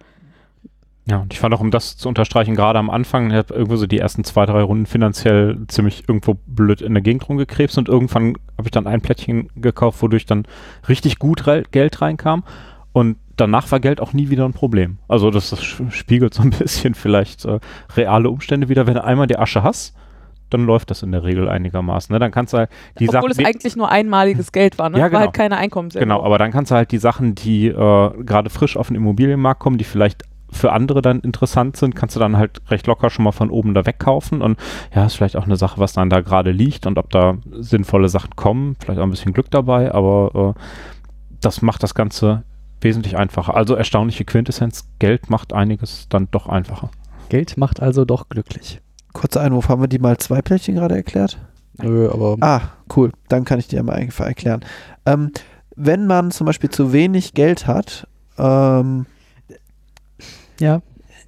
Ja, 1.06 1.18
und 1.18 1.34
ich 1.34 1.40
fand 1.40 1.54
auch, 1.54 1.62
um 1.62 1.72
das 1.72 1.98
zu 1.98 2.08
unterstreichen, 2.08 2.56
gerade 2.56 2.78
am 2.78 2.90
Anfang, 2.90 3.32
ich 3.32 3.36
habe 3.36 3.54
irgendwo 3.54 3.76
so 3.76 3.88
die 3.88 3.98
ersten 3.98 4.24
zwei, 4.24 4.46
drei 4.46 4.62
Runden 4.62 4.86
finanziell 4.86 5.58
ziemlich 5.68 6.08
irgendwo 6.08 6.36
blöd 6.46 6.82
in 6.82 6.94
der 6.94 7.02
Gegend 7.02 7.28
rumgekrebst 7.28 7.78
und 7.78 7.90
irgendwann 7.90 8.36
habe 8.58 8.68
ich 8.68 8.72
dann 8.72 8.88
ein 8.88 9.02
Plättchen 9.02 9.50
gekauft, 9.56 10.02
wodurch 10.02 10.26
dann 10.26 10.46
richtig 10.88 11.18
gut 11.18 11.48
re 11.48 11.64
Geld 11.72 12.02
reinkam 12.02 12.44
und 12.94 13.18
danach 13.36 13.72
war 13.72 13.80
Geld 13.80 14.00
auch 14.00 14.14
nie 14.14 14.30
wieder 14.30 14.46
ein 14.46 14.54
Problem. 14.54 15.00
Also 15.08 15.32
das, 15.32 15.50
das 15.50 15.64
spiegelt 15.64 16.34
so 16.34 16.44
ein 16.44 16.50
bisschen 16.60 16.94
vielleicht 16.94 17.46
äh, 17.46 17.60
reale 17.96 18.30
Umstände 18.30 18.70
wieder. 18.70 18.86
Wenn 18.86 18.94
du 18.96 19.04
einmal 19.04 19.28
die 19.28 19.40
Asche 19.40 19.64
hast, 19.64 19.96
dann 20.52 20.66
läuft 20.66 20.92
das 20.92 21.02
in 21.02 21.12
der 21.12 21.24
Regel 21.24 21.50
einigermaßen. 21.50 22.14
Ne? 22.14 22.20
Dann 22.20 22.32
kannst 22.32 22.54
du 22.54 22.60
halt 22.60 22.70
die 23.00 23.08
Obwohl 23.08 23.34
Sachen, 23.34 23.44
es 23.44 23.46
eigentlich 23.46 23.76
nur 23.76 23.90
einmaliges 23.90 24.52
Geld 24.52 24.78
war, 24.78 24.90
ne? 24.90 24.98
Ja, 24.98 25.04
War 25.04 25.10
genau. 25.10 25.22
halt 25.22 25.34
keine 25.34 25.58
Einkommenserhöhung. 25.58 26.10
Genau, 26.10 26.24
aber 26.24 26.38
dann 26.38 26.52
kannst 26.52 26.72
du 26.72 26.76
halt 26.76 26.92
die 26.92 26.98
Sachen, 26.98 27.36
die 27.36 27.68
äh, 27.68 27.74
gerade 28.24 28.50
frisch 28.50 28.78
auf 28.78 28.88
den 28.88 28.98
Immobilienmarkt 28.98 29.62
kommen, 29.62 29.78
die 29.78 29.86
vielleicht 29.86 30.24
für 30.52 30.72
andere 30.74 31.02
dann 31.02 31.22
interessant 31.22 31.78
sind, 31.78 31.96
kannst 31.96 32.16
du 32.16 32.20
dann 32.20 32.38
halt 32.38 32.62
recht 32.70 32.86
locker 32.88 33.10
schon 33.10 33.24
mal 33.24 33.32
von 33.32 33.50
oben 33.50 33.74
da 33.74 33.86
wegkaufen 33.86 34.42
und 34.42 34.58
ja, 34.94 35.06
ist 35.06 35.16
vielleicht 35.16 35.38
auch 35.38 35.46
eine 35.46 35.56
Sache, 35.56 35.80
was 35.80 35.94
dann 35.94 36.10
da 36.10 36.22
gerade 36.22 36.52
liegt 36.52 36.86
und 36.86 36.98
ob 36.98 37.10
da 37.10 37.38
sinnvolle 37.52 38.10
Sachen 38.10 38.36
kommen, 38.36 38.76
vielleicht 38.80 39.00
auch 39.00 39.04
ein 39.06 39.12
bisschen 39.12 39.34
Glück 39.34 39.50
dabei, 39.50 39.94
aber 39.94 40.56
äh, 40.56 40.62
das 41.40 41.62
macht 41.62 41.84
das 41.84 41.96
Ganze 41.96 42.44
wesentlich 42.82 43.18
einfacher. 43.18 43.56
Also 43.56 43.76
erstaunliche 43.76 44.26
Quintessenz, 44.26 44.90
Geld 45.00 45.30
macht 45.30 45.54
einiges 45.54 46.08
dann 46.10 46.28
doch 46.32 46.48
einfacher. 46.48 46.90
Geld 47.30 47.58
macht 47.58 47.82
also 47.82 48.06
doch 48.06 48.28
glücklich. 48.30 48.82
Kurzer 49.14 49.42
Einwurf, 49.42 49.70
haben 49.70 49.82
wir 49.82 49.88
die 49.88 50.00
mal 50.00 50.18
zwei 50.18 50.42
Plättchen 50.42 50.76
gerade 50.76 50.96
erklärt? 50.96 51.40
Nö, 51.82 52.10
aber 52.12 52.38
Ah, 52.42 52.62
cool. 52.96 53.12
Dann 53.30 53.46
kann 53.46 53.60
ich 53.60 53.68
dir 53.68 53.82
mal 53.84 53.94
einfach 53.94 54.26
erklären. 54.26 54.62
Ähm, 55.06 55.32
wenn 55.76 56.08
man 56.08 56.32
zum 56.32 56.46
Beispiel 56.46 56.70
zu 56.70 56.94
wenig 56.94 57.34
Geld 57.34 57.68
hat, 57.68 58.08
ähm, 58.38 59.06
ja. 60.62 60.82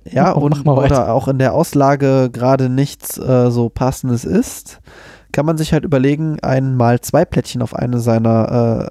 ja, 0.09 0.31
und 0.33 0.65
oder 0.65 1.13
auch 1.13 1.27
in 1.27 1.39
der 1.39 1.53
Auslage 1.53 2.29
gerade 2.31 2.69
nichts 2.69 3.17
äh, 3.17 3.51
so 3.51 3.69
passendes 3.69 4.25
ist, 4.25 4.79
kann 5.31 5.45
man 5.45 5.57
sich 5.57 5.73
halt 5.73 5.83
überlegen, 5.83 6.37
ein 6.41 6.75
mal 6.75 7.01
zwei 7.01 7.25
Plättchen 7.25 7.61
auf 7.61 7.75
eine 7.75 7.99
seiner 7.99 8.87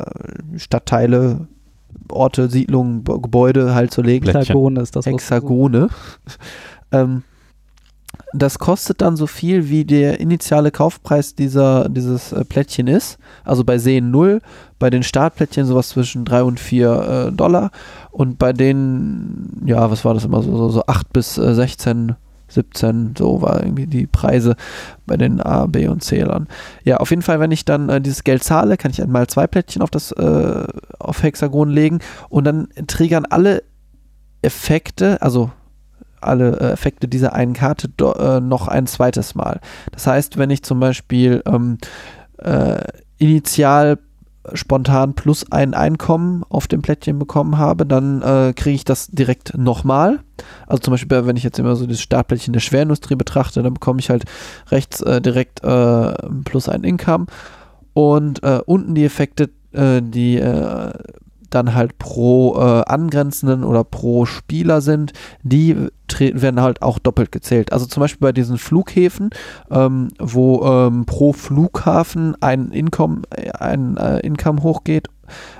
äh, 0.53 0.59
Stadtteile, 0.59 1.47
Orte, 2.11 2.51
Siedlungen, 2.51 3.05
Gebäude 3.05 3.75
halt 3.75 3.93
zu 3.93 4.03
legen. 4.03 4.25
Plättchen. 4.25 4.41
Hexagone 4.41 4.81
ist 4.81 4.97
das. 4.97 5.07
Hexagone. 5.07 5.89
ähm, 6.93 7.23
das 8.33 8.59
kostet 8.59 9.03
dann 9.03 9.17
so 9.17 9.27
viel, 9.27 9.69
wie 9.69 9.85
der 9.85 10.21
initiale 10.21 10.71
Kaufpreis 10.71 11.35
dieser, 11.35 11.89
dieses 11.89 12.33
äh, 12.33 12.45
Plättchen 12.45 12.87
ist. 12.87 13.19
Also 13.45 13.65
bei 13.65 13.79
Seen 13.79 14.11
0, 14.11 14.41
bei 14.79 14.91
den 14.91 15.03
Startplättchen 15.03 15.67
sowas 15.67 15.91
zwischen 15.91 16.25
3 16.25 16.43
und 16.43 16.61
4 16.61 17.29
äh, 17.29 17.33
Dollar. 17.33 17.71
Und 18.11 18.39
bei 18.39 18.53
den, 18.53 19.63
ja, 19.67 19.91
was 19.91 20.05
war 20.05 20.15
das 20.15 20.25
immer 20.25 20.43
so, 20.43 20.57
so, 20.57 20.69
so 20.71 20.87
8 20.87 21.13
bis 21.13 21.39
äh, 21.39 21.55
16, 21.55 22.17
17, 22.49 23.15
so 23.17 23.43
war 23.43 23.63
irgendwie 23.63 23.87
die 23.87 24.07
Preise 24.07 24.57
bei 25.07 25.17
den 25.17 25.41
A, 25.41 25.67
B 25.67 25.89
und 25.89 26.03
C-Lern. 26.03 26.49
Ja, 26.85 26.99
auf 26.99 27.11
jeden 27.11 27.23
Fall, 27.23 27.41
wenn 27.41 27.51
ich 27.51 27.65
dann 27.65 27.89
äh, 27.89 28.01
dieses 28.01 28.25
Geld 28.25 28.43
zahle, 28.43 28.77
kann 28.77 28.91
ich 28.91 29.03
einmal 29.03 29.27
zwei 29.27 29.47
Plättchen 29.47 29.83
auf 29.83 29.91
das 29.91 30.13
äh, 30.13 30.65
auf 30.99 31.23
Hexagon 31.23 31.71
legen 31.71 32.01
und 32.29 32.45
dann 32.45 32.69
triggern 32.87 33.25
alle 33.27 33.63
Effekte, 34.43 35.21
also 35.23 35.51
alle 36.25 36.59
äh, 36.61 36.73
Effekte 36.73 37.09
dieser 37.09 37.33
einen 37.33 37.55
Karte 37.55 37.89
do, 37.89 38.13
äh, 38.13 38.41
noch 38.41 38.69
ein 38.69 38.87
zweites 38.87 39.35
Mal. 39.35 39.61
Das 39.93 40.07
heißt, 40.07 40.39
wenn 40.39 40.51
ich 40.51 40.63
zum 40.63 40.81
Beispiel 40.81 41.43
ähm, 41.47 41.79
äh, 42.39 42.83
initial 43.19 43.99
spontan 44.55 45.15
plus 45.15 45.51
ein 45.53 45.75
Einkommen 45.75 46.45
auf 46.49 46.67
dem 46.67 46.83
Plättchen 46.83 47.19
bekommen 47.19 47.59
habe, 47.59 47.87
dann 47.87 48.23
äh, 48.23 48.53
kriege 48.55 48.75
ich 48.75 48.85
das 48.85 49.07
direkt 49.07 49.57
nochmal. 49.57 50.21
Also 50.67 50.81
zum 50.83 50.93
Beispiel, 50.93 51.27
wenn 51.27 51.37
ich 51.37 51.45
jetzt 51.45 51.59
immer 51.59 51.77
so 51.77 51.87
das 51.87 52.01
Startplättchen 52.01 52.53
der 52.53 52.61
Schwerindustrie 52.61 53.15
betrachte, 53.15 53.63
dann 53.63 53.75
bekomme 53.75 54.01
ich 54.01 54.11
halt 54.11 54.25
rechts 54.71 55.01
äh, 55.01 55.21
direkt 55.21 55.63
äh, 55.63 56.15
plus 56.45 56.69
ein 56.69 56.83
Income 56.83 57.27
und 57.95 58.43
äh, 58.43 58.61
unten 58.67 58.95
die 58.95 59.05
Effekte, 59.05 59.51
äh, 59.73 60.03
die 60.03 60.39
dann 61.55 61.75
halt 61.75 61.99
pro 61.99 62.57
äh, 62.57 62.83
angrenzenden 62.87 63.65
oder 63.65 63.85
pro 63.85 64.27
Spieler 64.27 64.81
sind, 64.81 65.13
die 65.43 65.89
werden 66.19 66.61
halt 66.61 66.83
auch 66.83 66.99
doppelt 66.99 67.33
gezählt. 67.33 67.73
Also 67.73 67.87
zum 67.87 68.01
Beispiel 68.03 68.27
bei 68.27 68.33
diesen 68.33 68.59
Flughäfen, 68.59 69.31
ähm, 69.71 70.09
wo 70.19 70.63
ähm, 70.65 71.07
pro 71.07 71.33
Flughafen 71.33 72.37
ein 72.41 72.71
Income, 72.71 73.23
äh, 73.31 73.51
ein 73.53 73.97
äh, 73.97 74.21
Income 74.21 74.63
hochgeht. 74.63 75.09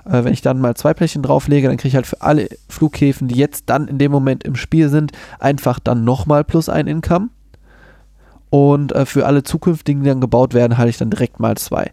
Äh, 0.05 0.25
wenn 0.25 0.33
ich 0.33 0.43
dann 0.43 0.61
mal 0.61 0.75
zwei 0.75 0.95
Plättchen 0.95 1.23
drauflege, 1.23 1.69
dann 1.69 1.77
kriege 1.77 1.89
ich 1.89 1.95
halt 1.95 2.07
für 2.07 2.21
alle 2.21 2.49
Flughäfen, 2.69 3.29
die 3.29 3.37
jetzt 3.37 3.65
dann 3.67 3.89
in 3.89 3.99
dem 3.99 4.13
Moment 4.13 4.45
im 4.45 4.57
Spiel 4.57 4.89
sind, 4.89 5.13
einfach 5.39 5.79
dann 5.79 6.05
nochmal 6.05 6.45
plus 6.45 6.69
ein 6.69 6.87
Income. 6.87 7.29
Und 8.51 8.93
äh, 8.93 9.07
für 9.07 9.27
alle 9.27 9.45
zukünftigen, 9.45 10.03
die 10.03 10.11
dann 10.11 10.21
gebaut 10.21 10.53
werden, 10.53 10.77
halte 10.77 10.91
ich 10.91 10.99
dann 10.99 11.11
direkt 11.11 11.41
mal 11.41 11.57
zwei. 11.57 11.91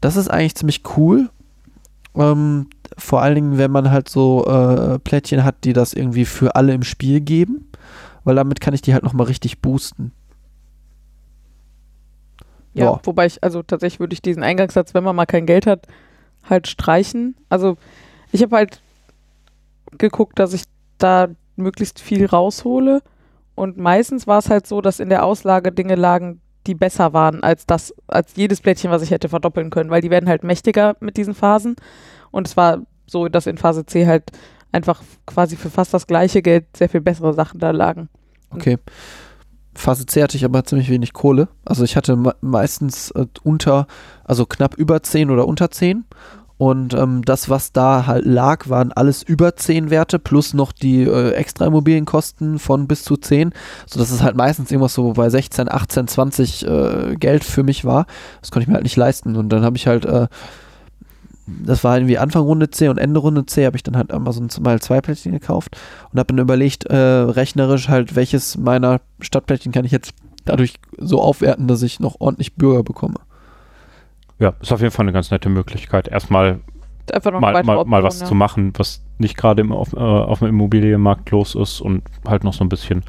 Das 0.00 0.16
ist 0.16 0.28
eigentlich 0.28 0.54
ziemlich 0.54 0.82
cool. 0.96 1.28
Ähm, 2.14 2.68
vor 2.98 3.22
allen 3.22 3.34
Dingen, 3.34 3.58
wenn 3.58 3.70
man 3.70 3.90
halt 3.90 4.08
so 4.08 4.44
äh, 4.46 4.98
Plättchen 4.98 5.44
hat, 5.44 5.64
die 5.64 5.72
das 5.72 5.94
irgendwie 5.94 6.24
für 6.24 6.54
alle 6.56 6.74
im 6.74 6.82
Spiel 6.82 7.20
geben, 7.20 7.70
weil 8.24 8.36
damit 8.36 8.60
kann 8.60 8.74
ich 8.74 8.82
die 8.82 8.92
halt 8.92 9.02
nochmal 9.02 9.26
richtig 9.26 9.60
boosten. 9.60 10.12
Ja, 12.74 12.84
Ja. 12.92 13.00
wobei 13.04 13.26
ich, 13.26 13.42
also 13.42 13.62
tatsächlich 13.62 14.00
würde 14.00 14.14
ich 14.14 14.22
diesen 14.22 14.42
Eingangssatz, 14.42 14.94
wenn 14.94 15.04
man 15.04 15.16
mal 15.16 15.26
kein 15.26 15.46
Geld 15.46 15.66
hat, 15.66 15.86
halt 16.48 16.66
streichen. 16.68 17.34
Also 17.48 17.76
ich 18.30 18.42
habe 18.42 18.56
halt 18.56 18.80
geguckt, 19.98 20.38
dass 20.38 20.52
ich 20.52 20.64
da 20.98 21.28
möglichst 21.56 22.00
viel 22.00 22.26
raushole. 22.26 23.02
Und 23.54 23.76
meistens 23.76 24.26
war 24.26 24.38
es 24.38 24.48
halt 24.48 24.66
so, 24.66 24.80
dass 24.80 25.00
in 25.00 25.10
der 25.10 25.24
Auslage 25.24 25.72
Dinge 25.72 25.94
lagen, 25.94 26.40
die 26.66 26.74
besser 26.74 27.12
waren 27.12 27.42
als 27.42 27.66
das, 27.66 27.94
als 28.06 28.36
jedes 28.36 28.60
Plättchen, 28.60 28.90
was 28.90 29.02
ich 29.02 29.10
hätte 29.10 29.28
verdoppeln 29.28 29.70
können, 29.70 29.90
weil 29.90 30.00
die 30.00 30.10
werden 30.10 30.28
halt 30.28 30.44
mächtiger 30.44 30.96
mit 31.00 31.16
diesen 31.16 31.34
Phasen. 31.34 31.76
Und 32.30 32.46
es 32.46 32.56
war 32.56 32.82
so, 33.06 33.28
dass 33.28 33.46
in 33.46 33.58
Phase 33.58 33.84
C 33.86 34.06
halt 34.06 34.30
einfach 34.70 35.02
quasi 35.26 35.56
für 35.56 35.70
fast 35.70 35.92
das 35.92 36.06
gleiche 36.06 36.42
Geld 36.42 36.76
sehr 36.76 36.88
viel 36.88 37.00
bessere 37.00 37.34
Sachen 37.34 37.60
da 37.60 37.70
lagen. 37.70 38.08
Okay. 38.50 38.78
Phase 39.74 40.06
C 40.06 40.22
hatte 40.22 40.36
ich 40.36 40.44
aber 40.44 40.64
ziemlich 40.64 40.90
wenig 40.90 41.12
Kohle. 41.12 41.48
Also 41.64 41.84
ich 41.84 41.96
hatte 41.96 42.16
me 42.16 42.34
meistens 42.40 43.10
äh, 43.12 43.26
unter, 43.42 43.86
also 44.24 44.44
knapp 44.44 44.74
über 44.74 45.02
10 45.02 45.30
oder 45.30 45.46
unter 45.46 45.70
10. 45.70 46.04
Und 46.62 46.94
ähm, 46.94 47.22
das, 47.24 47.48
was 47.48 47.72
da 47.72 48.06
halt 48.06 48.24
lag, 48.24 48.68
waren 48.68 48.92
alles 48.92 49.24
über 49.24 49.56
10 49.56 49.90
Werte 49.90 50.20
plus 50.20 50.54
noch 50.54 50.70
die 50.70 51.02
äh, 51.02 51.32
extra 51.32 51.66
Immobilienkosten 51.66 52.60
von 52.60 52.86
bis 52.86 53.02
zu 53.02 53.16
10. 53.16 53.52
Sodass 53.84 54.12
es 54.12 54.22
halt 54.22 54.36
meistens 54.36 54.70
irgendwas 54.70 54.94
so 54.94 55.12
bei 55.14 55.28
16, 55.28 55.68
18, 55.68 56.06
20 56.06 56.64
äh, 56.64 57.16
Geld 57.16 57.42
für 57.42 57.64
mich 57.64 57.84
war. 57.84 58.06
Das 58.40 58.52
konnte 58.52 58.62
ich 58.62 58.68
mir 58.68 58.74
halt 58.74 58.84
nicht 58.84 58.94
leisten. 58.94 59.34
Und 59.34 59.48
dann 59.48 59.64
habe 59.64 59.76
ich 59.76 59.88
halt, 59.88 60.04
äh, 60.04 60.28
das 61.48 61.82
war 61.82 61.96
irgendwie 61.96 62.18
Anfang 62.18 62.44
Runde 62.44 62.70
C 62.70 62.86
und 62.88 62.98
Ende 62.98 63.18
Runde 63.18 63.44
C, 63.44 63.66
habe 63.66 63.76
ich 63.76 63.82
dann 63.82 63.96
halt 63.96 64.12
Amazon 64.12 64.46
mal 64.60 64.80
zwei 64.80 65.00
Plättchen 65.00 65.32
gekauft 65.32 65.76
und 66.12 66.20
habe 66.20 66.28
dann 66.28 66.38
überlegt, 66.38 66.84
äh, 66.84 66.94
rechnerisch 66.94 67.88
halt, 67.88 68.14
welches 68.14 68.56
meiner 68.56 69.00
Stadtplättchen 69.18 69.72
kann 69.72 69.84
ich 69.84 69.90
jetzt 69.90 70.14
dadurch 70.44 70.74
so 70.96 71.20
aufwerten, 71.20 71.66
dass 71.66 71.82
ich 71.82 71.98
noch 71.98 72.20
ordentlich 72.20 72.54
Bürger 72.54 72.84
bekomme. 72.84 73.18
Ja, 74.42 74.54
ist 74.60 74.72
auf 74.72 74.80
jeden 74.80 74.90
Fall 74.90 75.04
eine 75.04 75.12
ganz 75.12 75.30
nette 75.30 75.48
Möglichkeit, 75.48 76.08
erstmal 76.08 76.58
mal, 77.38 77.40
mal, 77.40 77.62
mal 77.62 77.76
Optionen, 77.78 78.02
was 78.02 78.20
ja. 78.20 78.26
zu 78.26 78.34
machen, 78.34 78.72
was 78.76 79.04
nicht 79.18 79.36
gerade 79.36 79.60
im, 79.60 79.70
auf, 79.70 79.92
äh, 79.92 79.98
auf 79.98 80.40
dem 80.40 80.48
Immobilienmarkt 80.48 81.30
los 81.30 81.54
ist 81.54 81.80
und 81.80 82.02
halt 82.26 82.42
noch 82.42 82.52
so 82.52 82.64
ein 82.64 82.68
bisschen 82.68 83.04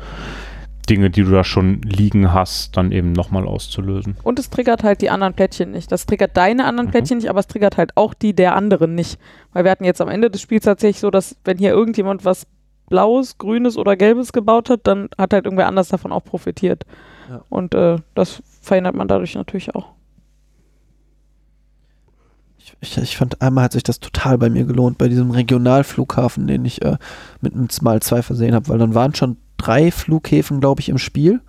Dinge, 0.88 1.10
die 1.10 1.24
du 1.24 1.32
da 1.32 1.43
schon 1.43 1.82
liegen 1.82 2.34
hast, 2.34 2.78
dann 2.78 2.91
eben 2.91 3.13
nochmal 3.13 3.48
auszulösen. 3.48 4.15
Und 4.22 4.38
es 4.38 4.52
triggert 4.52 4.84
halt 4.84 5.02
die 5.02 5.10
anderen 5.10 5.34
Plättchen 5.34 5.72
nicht. 5.72 5.91
Das 5.91 6.06
triggert 6.06 6.38
deine 6.38 6.65
anderen 6.65 6.88
Mhm. 6.88 6.91
Plättchen 6.91 7.17
nicht, 7.17 7.32
aber 7.32 7.39
es 7.39 7.48
triggert 7.48 7.78
halt 7.78 7.98
auch 7.98 8.13
die 8.13 8.36
der 8.36 8.56
anderen 8.56 8.93
nicht. 8.93 9.17
Weil 9.54 9.63
wir 9.63 9.72
hatten 9.72 9.86
jetzt 9.86 10.02
am 10.02 10.10
Ende 10.10 10.30
des 10.30 10.39
Spiels 10.39 10.65
tatsächlich 10.65 11.00
so, 11.00 11.10
dass 11.10 11.36
wenn 11.46 11.58
hier 11.58 11.72
irgendjemand 11.72 12.26
was 12.26 12.46
Blaues, 12.89 13.39
Grünes 13.39 13.76
oder 13.76 13.96
Gelbes 13.96 14.34
gebaut 14.34 14.69
hat, 14.69 14.82
dann 14.84 15.10
hat 15.17 15.34
halt 15.34 15.46
irgendwer 15.46 15.65
anders 15.65 15.88
davon 15.88 16.12
auch 16.12 16.24
profitiert. 16.24 16.86
Ja. 17.28 17.41
Und 17.50 17.74
äh, 17.74 17.96
das 18.13 18.43
verhindert 18.62 18.93
man 18.93 19.08
dadurch 19.08 19.34
natürlich 19.34 19.74
auch. 19.74 19.93
Ich, 22.82 22.97
ich, 22.97 23.17
fand, 23.17 23.41
einmal 23.41 23.65
hat 23.65 23.73
sich 23.73 23.84
das 23.84 23.99
total 23.99 24.38
bei 24.38 24.49
mir 24.49 24.65
gelohnt, 24.65 24.97
bei 24.97 25.08
diesem 25.08 25.32
Regionalflughafen, 25.32 26.47
den 26.47 26.65
ich 26.65 26.82
äh, 26.82 26.97
mit 27.41 27.54
einem 27.54 27.67
Mal 27.82 28.02
2 28.02 28.21
versehen 28.21 28.56
habe, 28.56 28.67
weil 28.69 28.78
dann 28.78 28.95
waren 28.95 29.15
schon 29.15 29.38
drei 29.58 29.91
Flughäfen, 29.91 30.60
glaube 30.60 30.82
ich, 30.82 30.89
im 30.89 30.97
Spiel 30.97 31.41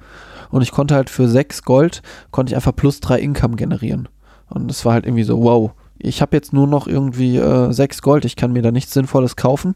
und 0.54 0.62
ich 0.62 0.70
konnte 0.70 0.94
halt 0.94 1.10
für 1.10 1.28
sechs 1.28 1.64
Gold, 1.64 2.02
konnte 2.30 2.52
ich 2.52 2.56
einfach 2.56 2.76
plus 2.76 3.00
drei 3.00 3.18
Income 3.18 3.56
generieren. 3.56 4.08
Und 4.48 4.68
das 4.68 4.84
war 4.84 4.92
halt 4.92 5.04
irgendwie 5.04 5.24
so, 5.24 5.42
wow, 5.42 5.72
ich 5.98 6.22
habe 6.22 6.36
jetzt 6.36 6.52
nur 6.52 6.68
noch 6.68 6.86
irgendwie 6.86 7.38
äh, 7.38 7.72
sechs 7.72 8.02
Gold, 8.02 8.24
ich 8.24 8.36
kann 8.36 8.52
mir 8.52 8.62
da 8.62 8.70
nichts 8.70 8.92
Sinnvolles 8.92 9.34
kaufen. 9.34 9.74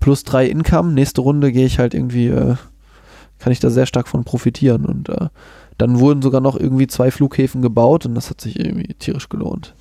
Plus 0.00 0.24
drei 0.24 0.46
Income, 0.48 0.92
nächste 0.92 1.20
Runde 1.20 1.52
gehe 1.52 1.66
ich 1.66 1.78
halt 1.78 1.94
irgendwie, 1.94 2.26
äh, 2.26 2.56
kann 3.38 3.52
ich 3.52 3.60
da 3.60 3.70
sehr 3.70 3.86
stark 3.86 4.08
von 4.08 4.24
profitieren. 4.24 4.84
Und 4.84 5.08
äh, 5.08 5.28
dann 5.78 6.00
wurden 6.00 6.20
sogar 6.20 6.40
noch 6.40 6.58
irgendwie 6.58 6.88
zwei 6.88 7.12
Flughäfen 7.12 7.62
gebaut 7.62 8.06
und 8.06 8.16
das 8.16 8.28
hat 8.28 8.40
sich 8.40 8.58
irgendwie 8.58 8.92
tierisch 8.94 9.28
gelohnt. 9.28 9.75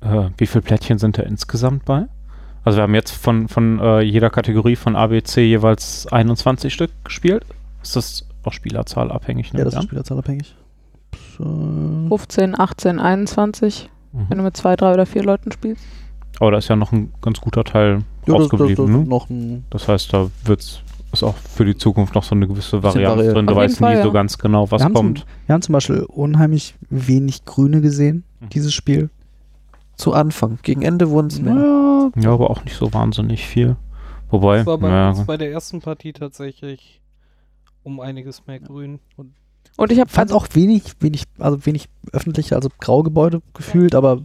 Äh, 0.00 0.30
wie 0.36 0.46
viele 0.46 0.62
Plättchen 0.62 0.98
sind 0.98 1.18
da 1.18 1.22
insgesamt 1.22 1.84
bei? 1.84 2.06
Also 2.64 2.78
wir 2.78 2.82
haben 2.82 2.94
jetzt 2.94 3.12
von, 3.12 3.48
von 3.48 3.78
äh, 3.80 4.00
jeder 4.02 4.30
Kategorie 4.30 4.76
von 4.76 4.94
ABC 4.96 5.40
jeweils 5.44 6.06
21 6.08 6.72
Stück 6.72 6.90
gespielt. 7.04 7.44
Ist 7.82 7.96
das 7.96 8.24
auch 8.44 8.52
Spielerzahl 8.52 9.10
abhängig? 9.10 9.50
Ja, 9.52 9.58
das 9.64 9.68
ist 9.68 9.74
ja? 9.74 9.82
spielerzahlabhängig. 9.82 10.54
So. 11.36 11.44
15, 12.08 12.58
18, 12.58 12.98
21, 12.98 13.90
wenn 14.12 14.22
Mhm. 14.22 14.28
du 14.38 14.42
mit 14.44 14.56
zwei, 14.56 14.76
drei 14.76 14.92
oder 14.94 15.06
vier 15.06 15.22
Leuten 15.22 15.52
spielst. 15.52 15.82
Aber 16.40 16.50
da 16.52 16.58
ist 16.58 16.68
ja 16.68 16.76
noch 16.76 16.92
ein 16.92 17.12
ganz 17.20 17.40
guter 17.40 17.64
Teil 17.64 17.98
Ja, 18.26 18.34
das, 18.38 18.48
das, 18.48 18.50
das, 18.50 18.60
ausgeblieben. 18.60 18.92
ne? 18.92 19.04
noch 19.08 19.28
ein 19.30 19.64
Das 19.70 19.88
heißt, 19.88 20.12
da 20.12 20.28
wird's 20.44 20.80
ist 21.10 21.22
auch 21.22 21.36
für 21.36 21.64
die 21.64 21.74
Zukunft 21.76 22.14
noch 22.14 22.22
so 22.22 22.34
eine 22.34 22.46
gewisse 22.46 22.82
Varianz 22.82 23.16
variiert. 23.16 23.34
drin. 23.36 23.46
Du 23.46 23.56
weißt 23.56 23.80
nie 23.80 23.86
Fall, 23.86 24.02
so 24.02 24.08
ja. 24.08 24.12
ganz 24.12 24.36
genau, 24.36 24.70
was 24.70 24.82
wir 24.82 24.90
kommt. 24.90 25.20
Zum, 25.20 25.28
wir 25.46 25.54
haben 25.54 25.62
zum 25.62 25.72
Beispiel 25.72 26.02
unheimlich 26.02 26.74
wenig 26.90 27.46
Grüne 27.46 27.80
gesehen, 27.80 28.24
Mhm. 28.40 28.48
dieses 28.50 28.74
Spiel. 28.74 29.08
Zu 29.98 30.12
Anfang. 30.14 30.58
Gegen 30.62 30.80
Ende 30.82 31.10
wurden 31.10 31.26
es 31.26 31.40
mehr. 31.40 31.54
Ja, 31.54 32.10
Ja, 32.16 32.30
aber 32.32 32.48
auch 32.50 32.64
nicht 32.64 32.76
so 32.76 32.92
wahnsinnig 32.94 33.46
viel. 33.46 33.76
Wobei, 34.30 34.58
Das 34.58 34.66
war 34.66 34.78
bei 34.78 34.88
ja, 34.88 35.08
uns 35.10 35.24
bei 35.26 35.36
der 35.36 35.50
ersten 35.52 35.80
Partie 35.80 36.12
tatsächlich 36.12 37.00
um 37.82 38.00
einiges 38.00 38.46
mehr 38.46 38.60
grün. 38.60 39.00
Und 39.16 39.32
Und 39.76 39.92
ich 39.92 39.98
habe 40.00 40.08
fand 40.10 40.32
auch 40.32 40.46
wenig, 40.52 40.84
wenig, 41.00 41.24
also 41.38 41.64
wenig 41.66 41.88
öffentliche, 42.12 42.54
also 42.54 42.68
graue 42.80 43.02
Gebäude 43.04 43.42
gefühlt, 43.54 43.94
aber 43.94 44.16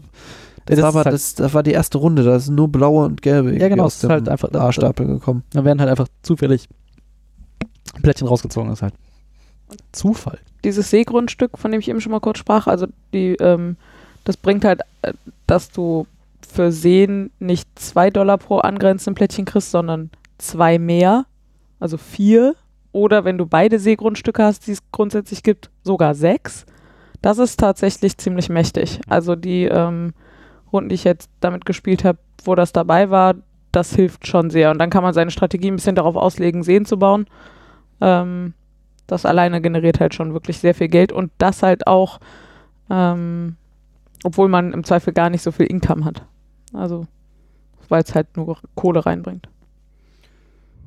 Das, 0.66 0.78
das 0.80 0.94
war 0.94 1.06
halt- 1.06 1.14
das, 1.14 1.36
das 1.36 1.54
war 1.54 1.64
die 1.64 1.72
erste 1.72 1.98
Runde, 1.98 2.24
da 2.24 2.40
sind 2.40 2.56
nur 2.56 2.68
blaue 2.70 3.06
und 3.06 3.22
gelbe 3.22 3.58
Ja, 3.58 3.68
genau, 3.68 3.84
aus 3.86 3.98
es 3.98 4.04
ist 4.04 4.10
halt 4.10 4.30
einfach- 4.30 4.54
A-Stapel 4.54 5.08
gekommen. 5.08 5.44
da 5.52 5.64
werden 5.66 5.80
halt 5.80 5.90
einfach 5.90 6.08
zufällig 6.22 6.68
Plättchen 8.02 8.28
rausgezogen. 8.28 8.70
Das 8.70 8.80
ist 8.80 8.84
halt 8.84 8.94
Zufall. 9.92 10.40
dieses 10.64 10.90
Seegrundstück, 10.90 11.58
von 11.58 11.72
dem 11.72 11.80
ich 11.80 11.88
eben 11.90 12.02
schon 12.02 12.12
mal 12.12 12.20
kurz 12.20 12.38
sprach, 12.40 12.68
also 12.68 12.88
die, 13.14 13.36
ähm, 13.36 13.78
das 14.24 14.38
bringt 14.38 14.66
halt, 14.66 14.82
äh, 15.02 15.14
dass 15.54 15.70
du 15.70 16.08
für 16.42 16.72
Seen 16.72 17.30
nicht 17.38 17.68
zwei 17.76 18.10
Dollar 18.10 18.40
pro 18.40 18.58
angrenzenden 18.58 19.14
Plättchen 19.14 19.46
kriegst, 19.46 19.70
sondern 19.70 20.10
zwei 20.40 20.80
mehr, 20.80 21.26
also 21.80 21.98
vier. 21.98 22.56
Oder 22.92 23.24
wenn 23.24 23.38
du 23.38 23.46
beide 23.46 23.78
Seegrundstücke 23.78 24.44
hast, 24.44 24.66
die 24.66 24.72
es 24.72 24.80
grundsätzlich 24.92 25.44
gibt, 25.44 25.70
sogar 25.84 26.16
sechs. 26.16 26.66
Das 27.22 27.38
ist 27.38 27.60
tatsächlich 27.60 28.18
ziemlich 28.18 28.50
mächtig. 28.50 29.00
Also 29.08 29.36
die 29.36 29.66
ähm, 29.66 30.14
Runden, 30.72 30.90
die 30.90 30.96
ich 30.96 31.04
jetzt 31.04 31.30
damit 31.40 31.66
gespielt 31.66 32.04
habe, 32.04 32.18
wo 32.44 32.56
das 32.56 32.74
dabei 32.74 33.12
war, 33.12 33.36
das 33.72 33.96
hilft 33.96 34.26
schon 34.28 34.50
sehr. 34.50 34.72
Und 34.72 34.80
dann 34.80 34.90
kann 34.90 35.04
man 35.04 35.14
seine 35.14 35.32
Strategie 35.32 35.70
ein 35.70 35.76
bisschen 35.76 35.96
darauf 35.96 36.16
auslegen, 36.16 36.64
Seen 36.64 36.86
zu 36.86 36.98
bauen. 36.98 37.28
Ähm, 38.02 38.54
das 39.06 39.26
alleine 39.26 39.62
generiert 39.62 40.00
halt 40.00 40.16
schon 40.16 40.34
wirklich 40.34 40.58
sehr 40.58 40.74
viel 40.74 40.88
Geld 40.88 41.12
und 41.12 41.32
das 41.38 41.62
halt 41.62 41.86
auch, 41.86 42.20
ähm, 42.90 43.56
obwohl 44.24 44.48
man 44.48 44.74
im 44.74 44.84
Zweifel 44.84 45.14
gar 45.14 45.30
nicht 45.30 45.42
so 45.42 45.52
viel 45.52 45.68
Income 45.68 46.06
hat. 46.06 46.26
Also, 46.74 47.08
weil 47.90 48.04
es 48.04 48.16
halt 48.16 48.36
nur 48.36 48.58
Kohle 48.76 49.06
reinbringt. 49.06 49.48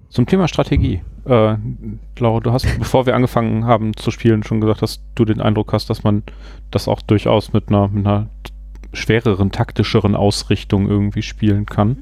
Zum 0.09 0.27
Thema 0.27 0.49
Strategie. 0.49 1.03
Äh, 1.25 1.57
Laura, 2.19 2.41
du 2.41 2.53
hast, 2.53 2.67
bevor 2.79 3.07
wir 3.07 3.15
angefangen 3.15 3.65
haben 3.65 3.97
zu 3.97 4.11
spielen, 4.11 4.43
schon 4.43 4.61
gesagt, 4.61 4.83
dass 4.83 5.03
du 5.15 5.25
den 5.25 5.41
Eindruck 5.41 5.73
hast, 5.73 5.91
dass 5.91 6.05
man 6.05 6.23
das 6.71 6.89
auch 6.89 7.03
durchaus 7.03 7.53
mit 7.53 7.69
einer, 7.69 7.89
mit 7.89 8.07
einer 8.07 8.29
schwereren, 8.93 9.51
taktischeren 9.51 10.15
Ausrichtung 10.15 10.89
irgendwie 10.89 11.23
spielen 11.23 11.67
kann. 11.67 11.99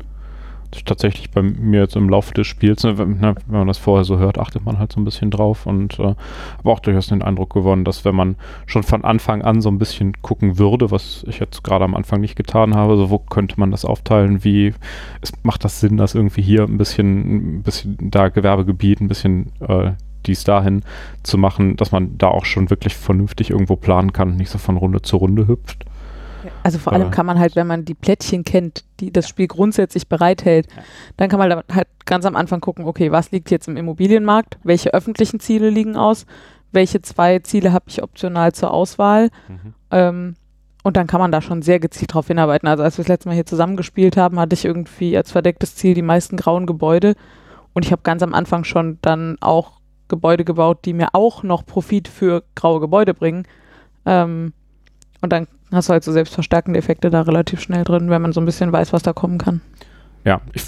Tatsächlich 0.84 1.30
bei 1.30 1.42
mir 1.42 1.80
jetzt 1.80 1.96
im 1.96 2.08
Laufe 2.08 2.34
des 2.34 2.46
Spiels, 2.46 2.82
ne, 2.84 2.98
wenn, 2.98 3.18
ne, 3.18 3.34
wenn 3.46 3.58
man 3.58 3.68
das 3.68 3.78
vorher 3.78 4.04
so 4.04 4.18
hört, 4.18 4.38
achtet 4.38 4.64
man 4.64 4.78
halt 4.78 4.92
so 4.92 5.00
ein 5.00 5.04
bisschen 5.04 5.30
drauf 5.30 5.66
und 5.66 5.98
äh, 5.98 6.14
habe 6.58 6.70
auch 6.70 6.80
durchaus 6.80 7.08
den 7.08 7.22
Eindruck 7.22 7.52
gewonnen, 7.52 7.84
dass 7.84 8.04
wenn 8.04 8.14
man 8.14 8.36
schon 8.66 8.82
von 8.82 9.04
Anfang 9.04 9.42
an 9.42 9.60
so 9.60 9.68
ein 9.68 9.78
bisschen 9.78 10.20
gucken 10.22 10.58
würde, 10.58 10.90
was 10.90 11.24
ich 11.28 11.38
jetzt 11.38 11.62
gerade 11.64 11.84
am 11.84 11.94
Anfang 11.94 12.20
nicht 12.20 12.36
getan 12.36 12.74
habe, 12.74 12.96
so 12.96 13.10
wo 13.10 13.18
könnte 13.18 13.58
man 13.58 13.70
das 13.70 13.84
aufteilen, 13.84 14.44
wie 14.44 14.74
es 15.20 15.32
macht 15.42 15.64
das 15.64 15.80
Sinn, 15.80 15.96
dass 15.96 16.14
irgendwie 16.14 16.42
hier 16.42 16.64
ein 16.64 16.78
bisschen, 16.78 17.58
ein 17.58 17.62
bisschen 17.62 17.96
da 18.10 18.28
Gewerbegebiet, 18.28 19.00
ein 19.00 19.08
bisschen 19.08 19.52
äh, 19.60 19.92
dies 20.26 20.44
dahin 20.44 20.82
zu 21.22 21.38
machen, 21.38 21.76
dass 21.76 21.92
man 21.92 22.16
da 22.18 22.28
auch 22.28 22.44
schon 22.44 22.70
wirklich 22.70 22.94
vernünftig 22.94 23.50
irgendwo 23.50 23.76
planen 23.76 24.12
kann 24.12 24.30
und 24.30 24.36
nicht 24.36 24.50
so 24.50 24.58
von 24.58 24.76
Runde 24.76 25.02
zu 25.02 25.16
Runde 25.16 25.46
hüpft. 25.46 25.84
Also 26.62 26.78
vor 26.78 26.92
allem 26.92 27.10
kann 27.10 27.26
man 27.26 27.38
halt, 27.38 27.56
wenn 27.56 27.66
man 27.66 27.84
die 27.84 27.94
Plättchen 27.94 28.44
kennt, 28.44 28.84
die 29.00 29.12
das 29.12 29.28
Spiel 29.28 29.46
grundsätzlich 29.46 30.08
bereithält, 30.08 30.68
dann 31.16 31.28
kann 31.28 31.38
man 31.38 31.62
halt 31.72 31.88
ganz 32.06 32.24
am 32.26 32.36
Anfang 32.36 32.60
gucken, 32.60 32.84
okay, 32.84 33.12
was 33.12 33.30
liegt 33.30 33.50
jetzt 33.50 33.68
im 33.68 33.76
Immobilienmarkt, 33.76 34.58
welche 34.62 34.92
öffentlichen 34.92 35.40
Ziele 35.40 35.70
liegen 35.70 35.96
aus, 35.96 36.26
welche 36.72 37.02
zwei 37.02 37.38
Ziele 37.38 37.72
habe 37.72 37.86
ich 37.88 38.02
optional 38.02 38.52
zur 38.52 38.72
Auswahl? 38.72 39.30
Ähm, 39.90 40.36
und 40.82 40.98
dann 40.98 41.06
kann 41.06 41.20
man 41.20 41.32
da 41.32 41.40
schon 41.40 41.62
sehr 41.62 41.80
gezielt 41.80 42.12
drauf 42.12 42.26
hinarbeiten. 42.26 42.68
Also 42.68 42.82
als 42.82 42.98
wir 42.98 43.04
das 43.04 43.08
letzte 43.08 43.28
Mal 43.28 43.34
hier 43.34 43.46
zusammengespielt 43.46 44.18
haben, 44.18 44.38
hatte 44.38 44.54
ich 44.54 44.66
irgendwie 44.66 45.16
als 45.16 45.32
verdecktes 45.32 45.76
Ziel 45.76 45.94
die 45.94 46.02
meisten 46.02 46.36
grauen 46.36 46.66
Gebäude. 46.66 47.14
Und 47.72 47.86
ich 47.86 47.92
habe 47.92 48.02
ganz 48.02 48.22
am 48.22 48.34
Anfang 48.34 48.64
schon 48.64 48.98
dann 49.00 49.36
auch 49.40 49.80
Gebäude 50.08 50.44
gebaut, 50.44 50.84
die 50.84 50.92
mir 50.92 51.08
auch 51.14 51.42
noch 51.42 51.64
Profit 51.64 52.08
für 52.08 52.44
graue 52.54 52.80
Gebäude 52.80 53.14
bringen. 53.14 53.46
Ähm, 54.04 54.52
und 55.22 55.32
dann 55.32 55.48
hast 55.74 55.88
du 55.88 55.92
halt 55.92 56.04
so 56.04 56.12
selbstverstärkende 56.12 56.78
Effekte 56.78 57.10
da 57.10 57.22
relativ 57.22 57.60
schnell 57.60 57.84
drin, 57.84 58.10
wenn 58.10 58.22
man 58.22 58.32
so 58.32 58.40
ein 58.40 58.46
bisschen 58.46 58.72
weiß, 58.72 58.92
was 58.92 59.02
da 59.02 59.12
kommen 59.12 59.38
kann. 59.38 59.60
Ja, 60.24 60.40
ich, 60.54 60.64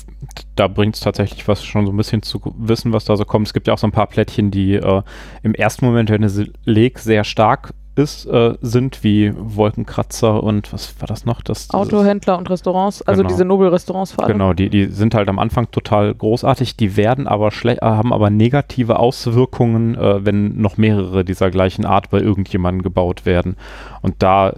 da 0.55 0.69
bringt 0.69 0.97
es 0.97 1.01
tatsächlich 1.01 1.49
was 1.49 1.65
schon 1.65 1.87
so 1.87 1.93
ein 1.93 1.97
bisschen 1.97 2.23
zu 2.23 2.41
wissen, 2.59 2.93
was 2.93 3.07
da 3.07 3.17
so 3.17 3.25
kommt. 3.25 3.47
Es 3.47 3.55
gibt 3.55 3.69
ja 3.69 3.75
auch 3.75 3.79
so 3.79 3.87
ein 3.87 3.93
paar 3.93 4.07
Plättchen, 4.07 4.51
die 4.51 4.75
äh, 4.75 5.03
im 5.43 5.55
ersten 5.55 5.87
Moment, 5.87 6.11
wenn 6.11 6.23
du 6.23 6.51
leg 6.65 6.99
sehr 6.99 7.25
stark 7.25 7.73
ist, 7.97 8.27
äh, 8.27 8.55
sind, 8.61 9.03
wie 9.03 9.33
Wolkenkratzer 9.35 10.43
und 10.43 10.73
was 10.73 11.01
war 11.01 11.07
das 11.07 11.25
noch? 11.25 11.41
Das, 11.43 11.71
Autohändler 11.71 12.37
und 12.39 12.51
Restaurants, 12.51 13.03
also 13.03 13.23
Genau. 13.23 13.29
diese 13.29 13.45
Nobelrestaurants 13.45 14.13
vor 14.13 14.25
allem. 14.25 14.35
Genau, 14.35 14.53
die, 14.53 14.69
die 14.69 14.87
sind 14.87 15.15
halt 15.15 15.29
am 15.29 15.39
Anfang 15.39 15.71
total 15.71 16.15
großartig, 16.15 16.77
die 16.77 16.97
werden 16.97 17.27
aber 17.27 17.51
schlecht, 17.51 17.83
äh, 17.83 17.87
haben 17.87 18.13
aber 18.13 18.31
negative 18.31 18.99
Auswirkungen, 18.99 19.95
äh, 19.95 20.25
wenn 20.25 20.61
noch 20.61 20.77
mehrere 20.77 21.25
dieser 21.25 21.51
gleichen 21.51 21.87
Art 21.87 22.11
bei 22.11 22.21
irgendjemandem 22.21 22.83
gebaut 22.83 23.25
werden. 23.25 23.57
Und 24.03 24.17
da 24.19 24.55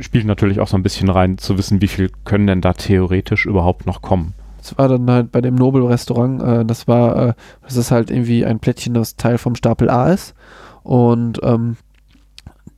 spielt 0.00 0.26
natürlich 0.26 0.60
auch 0.60 0.68
so 0.68 0.76
ein 0.76 0.82
bisschen 0.82 1.08
rein, 1.08 1.38
zu 1.38 1.58
wissen, 1.58 1.80
wie 1.80 1.88
viel 1.88 2.10
können 2.24 2.46
denn 2.46 2.60
da 2.60 2.72
theoretisch 2.72 3.46
überhaupt 3.46 3.86
noch 3.86 4.02
kommen. 4.02 4.34
Das 4.58 4.78
war 4.78 4.88
dann 4.88 5.10
halt 5.10 5.30
bei 5.30 5.40
dem 5.40 5.54
Nobel-Restaurant, 5.56 6.42
äh, 6.42 6.64
das 6.64 6.88
war, 6.88 7.28
äh, 7.28 7.34
das 7.62 7.76
ist 7.76 7.90
halt 7.90 8.10
irgendwie 8.10 8.46
ein 8.46 8.60
Plättchen, 8.60 8.94
das 8.94 9.16
Teil 9.16 9.38
vom 9.38 9.54
Stapel 9.56 9.90
A 9.90 10.10
ist. 10.10 10.34
Und 10.82 11.40
ähm, 11.42 11.76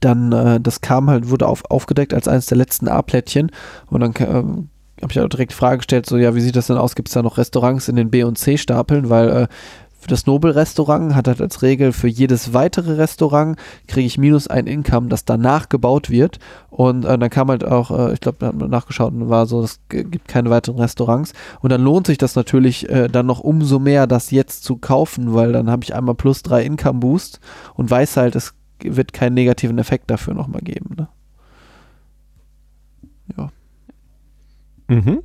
dann, 0.01 0.33
äh, 0.33 0.61
das 0.61 0.81
kam 0.81 1.09
halt, 1.09 1.31
wurde 1.31 1.47
auf, 1.47 1.65
aufgedeckt 1.71 2.13
als 2.13 2.29
eines 2.29 2.47
der 2.47 2.59
letzten 2.59 2.89
A-Plättchen. 2.89 3.51
Und 3.87 4.01
dann 4.01 4.15
ähm, 4.19 4.69
habe 5.01 5.13
ich 5.13 5.21
auch 5.21 5.29
direkt 5.29 5.53
die 5.53 5.57
Frage 5.57 5.79
gestellt, 5.79 6.07
so, 6.07 6.17
ja, 6.17 6.35
wie 6.35 6.41
sieht 6.41 6.57
das 6.57 6.67
denn 6.67 6.77
aus? 6.77 6.95
Gibt 6.95 7.09
es 7.09 7.15
da 7.15 7.23
noch 7.23 7.39
Restaurants 7.39 7.89
in 7.89 7.97
den 7.97 8.11
B- 8.11 8.25
und 8.25 8.39
C-Stapeln? 8.39 9.11
Weil 9.11 9.29
äh, 9.29 9.47
für 10.07 10.11
das 10.11 10.27
Nobel-Restaurant 10.27 11.17
hat 11.17 11.27
halt 11.27 11.41
als 11.41 11.63
Regel 11.63 11.93
für 11.93 12.07
jedes 12.07 12.55
weitere 12.55 12.93
Restaurant 12.93 13.59
kriege 13.89 14.07
ich 14.07 14.19
minus 14.19 14.47
ein 14.47 14.69
Income, 14.69 15.09
das 15.09 15.25
danach 15.25 15.69
gebaut 15.69 16.11
wird. 16.11 16.39
Und 16.71 17.05
äh, 17.05 17.19
dann 17.19 17.29
kam 17.29 17.49
halt 17.49 17.65
auch, 17.65 17.91
äh, 17.91 18.13
ich 18.13 18.21
glaube, 18.21 18.39
da 18.39 18.47
hat 18.47 18.55
man 18.55 18.71
nachgeschaut 18.71 19.13
und 19.13 19.29
war 19.29 19.47
so, 19.47 19.63
es 19.63 19.81
gibt 19.89 20.29
keine 20.29 20.49
weiteren 20.51 20.79
Restaurants. 20.79 21.33
Und 21.61 21.73
dann 21.73 21.83
lohnt 21.83 22.07
sich 22.07 22.19
das 22.19 22.37
natürlich 22.37 22.89
äh, 22.89 23.09
dann 23.09 23.27
noch 23.27 23.41
umso 23.41 23.81
mehr, 23.81 24.07
das 24.07 24.31
jetzt 24.31 24.63
zu 24.63 24.77
kaufen, 24.77 25.35
weil 25.35 25.51
dann 25.51 25.69
habe 25.71 25.83
ich 25.83 25.93
einmal 25.93 26.15
plus 26.15 26.43
drei 26.43 26.63
Income 26.63 27.01
Boost 27.01 27.41
und 27.75 27.91
weiß 27.91 28.17
halt, 28.17 28.37
es 28.37 28.55
wird 28.81 29.13
keinen 29.13 29.35
negativen 29.35 29.79
Effekt 29.79 30.09
dafür 30.09 30.35
nochmal 30.35 30.63
geben. 30.63 30.95
Ne? 30.97 31.09
Ja. 33.37 33.51
Mhm. 34.87 35.23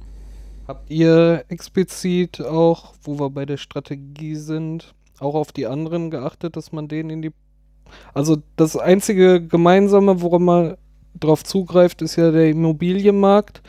Habt 0.71 0.89
ihr 0.89 1.43
explizit 1.49 2.39
auch, 2.39 2.93
wo 3.03 3.19
wir 3.19 3.29
bei 3.29 3.45
der 3.45 3.57
Strategie 3.57 4.35
sind, 4.35 4.93
auch 5.19 5.35
auf 5.35 5.51
die 5.51 5.67
anderen 5.67 6.09
geachtet, 6.09 6.55
dass 6.55 6.71
man 6.71 6.87
denen 6.87 7.09
in 7.09 7.21
die. 7.21 7.31
Also 8.13 8.37
das 8.55 8.77
einzige 8.77 9.45
Gemeinsame, 9.45 10.21
woran 10.21 10.43
man 10.43 10.77
drauf 11.19 11.43
zugreift, 11.43 12.01
ist 12.01 12.15
ja 12.15 12.31
der 12.31 12.49
Immobilienmarkt. 12.49 13.61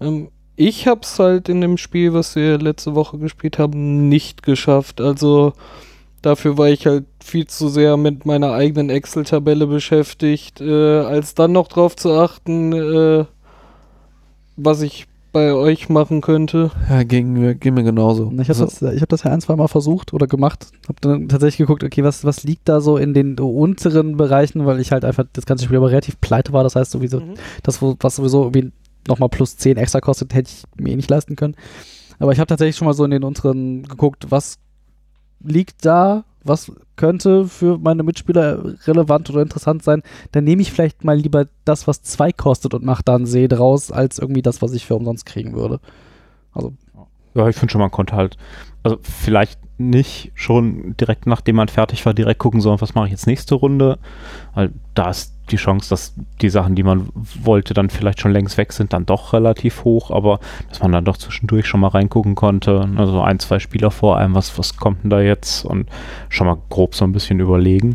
Ähm, 0.00 0.30
ich 0.56 0.88
hab's 0.88 1.18
halt 1.18 1.50
in 1.50 1.60
dem 1.60 1.76
Spiel, 1.76 2.14
was 2.14 2.34
wir 2.34 2.56
letzte 2.56 2.94
Woche 2.94 3.18
gespielt 3.18 3.58
haben, 3.58 4.08
nicht 4.08 4.42
geschafft. 4.42 5.02
Also 5.02 5.52
dafür 6.22 6.56
war 6.56 6.70
ich 6.70 6.86
halt 6.86 7.04
viel 7.22 7.46
zu 7.46 7.68
sehr 7.68 7.98
mit 7.98 8.24
meiner 8.24 8.52
eigenen 8.54 8.88
Excel-Tabelle 8.88 9.66
beschäftigt, 9.66 10.62
äh, 10.62 11.00
als 11.00 11.34
dann 11.34 11.52
noch 11.52 11.68
drauf 11.68 11.94
zu 11.94 12.10
achten, 12.14 12.72
äh, 12.72 13.26
was 14.56 14.80
ich 14.80 15.08
bei 15.32 15.52
euch 15.54 15.88
machen 15.88 16.20
könnte. 16.20 16.70
Ja, 16.90 17.02
ging, 17.04 17.32
mir- 17.32 17.54
ging 17.54 17.74
mir 17.74 17.82
genauso. 17.82 18.26
Ich 18.38 18.48
habe 18.50 18.60
Also, 18.60 18.64
das, 18.66 18.82
ich 18.94 19.00
hab 19.02 19.08
das 19.08 19.22
ja 19.24 19.30
ein, 19.32 19.40
zwei 19.40 19.56
Mal 19.56 19.68
versucht 19.68 20.12
oder 20.12 20.26
gemacht. 20.26 20.68
Habe 20.88 20.98
dann 21.00 21.28
tatsächlich 21.28 21.58
geguckt, 21.58 21.82
okay, 21.84 22.04
was, 22.04 22.24
was 22.24 22.44
liegt 22.44 22.68
da 22.68 22.80
so 22.80 22.96
in 22.98 23.14
den 23.14 23.38
unteren 23.38 24.16
Bereichen, 24.16 24.66
weil 24.66 24.78
ich 24.80 24.92
halt 24.92 25.04
einfach 25.04 25.24
das 25.32 25.46
ganze 25.46 25.64
Spiel 25.64 25.78
aber 25.78 25.90
relativ 25.90 26.20
pleite 26.20 26.52
war. 26.52 26.62
Das 26.64 26.76
heißt, 26.76 26.90
sowieso, 26.90 27.20
Mhm. 27.20 27.34
das, 27.62 27.80
was 27.82 28.16
sowieso 28.16 28.42
irgendwie 28.44 28.72
nochmal 29.08 29.28
plus 29.30 29.56
10 29.56 29.78
extra 29.78 30.00
kostet, 30.00 30.34
hätte 30.34 30.50
ich 30.50 30.64
mir 30.82 30.92
eh 30.92 30.96
nicht 30.96 31.10
leisten 31.10 31.34
können. 31.36 31.56
Aber 32.18 32.32
ich 32.32 32.38
habe 32.38 32.46
tatsächlich 32.46 32.76
schon 32.76 32.86
mal 32.86 32.94
so 32.94 33.04
in 33.04 33.10
den 33.10 33.24
unteren 33.24 33.82
geguckt, 33.84 34.26
was 34.30 34.58
liegt 35.44 35.84
da, 35.84 36.24
was 36.44 36.72
könnte 36.96 37.46
für 37.46 37.78
meine 37.78 38.02
Mitspieler 38.02 38.74
relevant 38.86 39.30
oder 39.30 39.42
interessant 39.42 39.82
sein. 39.82 40.02
Dann 40.32 40.44
nehme 40.44 40.62
ich 40.62 40.72
vielleicht 40.72 41.04
mal 41.04 41.16
lieber 41.16 41.46
das, 41.64 41.86
was 41.86 42.02
zwei 42.02 42.32
kostet 42.32 42.74
und 42.74 42.84
mache 42.84 43.02
dann 43.04 43.26
See 43.26 43.48
draus, 43.48 43.90
als 43.90 44.18
irgendwie 44.18 44.42
das, 44.42 44.62
was 44.62 44.72
ich 44.72 44.86
für 44.86 44.94
umsonst 44.94 45.26
kriegen 45.26 45.54
würde. 45.54 45.80
Also 46.52 46.74
Ja, 47.34 47.48
ich 47.48 47.56
finde 47.56 47.72
schon, 47.72 47.80
man 47.80 47.90
konnte 47.90 48.16
halt, 48.16 48.36
also 48.82 48.98
vielleicht 49.02 49.60
nicht 49.78 50.32
schon 50.34 50.96
direkt 50.96 51.26
nachdem 51.26 51.56
man 51.56 51.68
fertig 51.68 52.04
war, 52.06 52.14
direkt 52.14 52.38
gucken, 52.38 52.60
sondern 52.60 52.80
was 52.80 52.94
mache 52.94 53.06
ich 53.06 53.12
jetzt 53.12 53.26
nächste 53.26 53.54
Runde? 53.54 53.98
Weil 54.54 54.72
da 54.94 55.10
ist 55.10 55.31
die 55.50 55.56
Chance, 55.56 55.90
dass 55.90 56.14
die 56.40 56.48
Sachen, 56.48 56.74
die 56.74 56.82
man 56.82 57.08
wollte, 57.42 57.74
dann 57.74 57.90
vielleicht 57.90 58.20
schon 58.20 58.32
längst 58.32 58.56
weg 58.56 58.72
sind, 58.72 58.92
dann 58.92 59.06
doch 59.06 59.32
relativ 59.32 59.84
hoch, 59.84 60.10
aber 60.10 60.38
dass 60.68 60.80
man 60.80 60.92
dann 60.92 61.04
doch 61.04 61.16
zwischendurch 61.16 61.66
schon 61.66 61.80
mal 61.80 61.88
reingucken 61.88 62.34
konnte, 62.34 62.88
also 62.96 63.20
ein, 63.20 63.38
zwei 63.38 63.58
Spieler 63.58 63.90
vor 63.90 64.18
einem, 64.18 64.34
was, 64.34 64.56
was 64.58 64.76
kommt 64.76 65.02
denn 65.02 65.10
da 65.10 65.20
jetzt 65.20 65.64
und 65.64 65.88
schon 66.28 66.46
mal 66.46 66.58
grob 66.70 66.94
so 66.94 67.04
ein 67.04 67.12
bisschen 67.12 67.40
überlegen. 67.40 67.94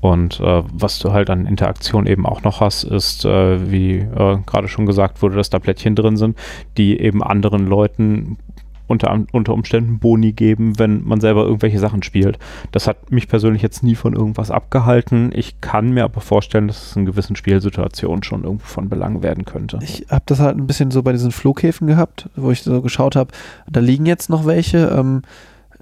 Und 0.00 0.38
äh, 0.40 0.62
was 0.70 0.98
du 0.98 1.12
halt 1.12 1.30
an 1.30 1.46
Interaktion 1.46 2.06
eben 2.06 2.26
auch 2.26 2.42
noch 2.42 2.60
hast, 2.60 2.84
ist, 2.84 3.24
äh, 3.24 3.70
wie 3.70 3.96
äh, 4.00 4.38
gerade 4.44 4.68
schon 4.68 4.84
gesagt 4.84 5.22
wurde, 5.22 5.36
dass 5.36 5.48
da 5.48 5.58
Plättchen 5.58 5.96
drin 5.96 6.18
sind, 6.18 6.36
die 6.76 7.00
eben 7.00 7.22
anderen 7.22 7.66
Leuten 7.66 8.36
unter, 8.86 9.18
unter 9.32 9.54
Umständen 9.54 9.98
Boni 9.98 10.32
geben, 10.32 10.78
wenn 10.78 11.04
man 11.04 11.20
selber 11.20 11.44
irgendwelche 11.44 11.78
Sachen 11.78 12.02
spielt. 12.02 12.38
Das 12.72 12.86
hat 12.86 13.10
mich 13.10 13.28
persönlich 13.28 13.62
jetzt 13.62 13.82
nie 13.82 13.94
von 13.94 14.14
irgendwas 14.14 14.50
abgehalten. 14.50 15.30
Ich 15.34 15.60
kann 15.60 15.90
mir 15.90 16.04
aber 16.04 16.20
vorstellen, 16.20 16.68
dass 16.68 16.90
es 16.90 16.96
in 16.96 17.06
gewissen 17.06 17.36
Spielsituationen 17.36 18.22
schon 18.22 18.44
irgendwo 18.44 18.66
von 18.66 18.88
Belang 18.88 19.22
werden 19.22 19.44
könnte. 19.44 19.78
Ich 19.82 20.06
habe 20.10 20.24
das 20.26 20.40
halt 20.40 20.56
ein 20.56 20.66
bisschen 20.66 20.90
so 20.90 21.02
bei 21.02 21.12
diesen 21.12 21.32
Flughäfen 21.32 21.86
gehabt, 21.86 22.28
wo 22.36 22.50
ich 22.50 22.62
so 22.62 22.82
geschaut 22.82 23.16
habe, 23.16 23.32
da 23.70 23.80
liegen 23.80 24.06
jetzt 24.06 24.28
noch 24.30 24.46
welche. 24.46 24.88
Ähm, 24.88 25.22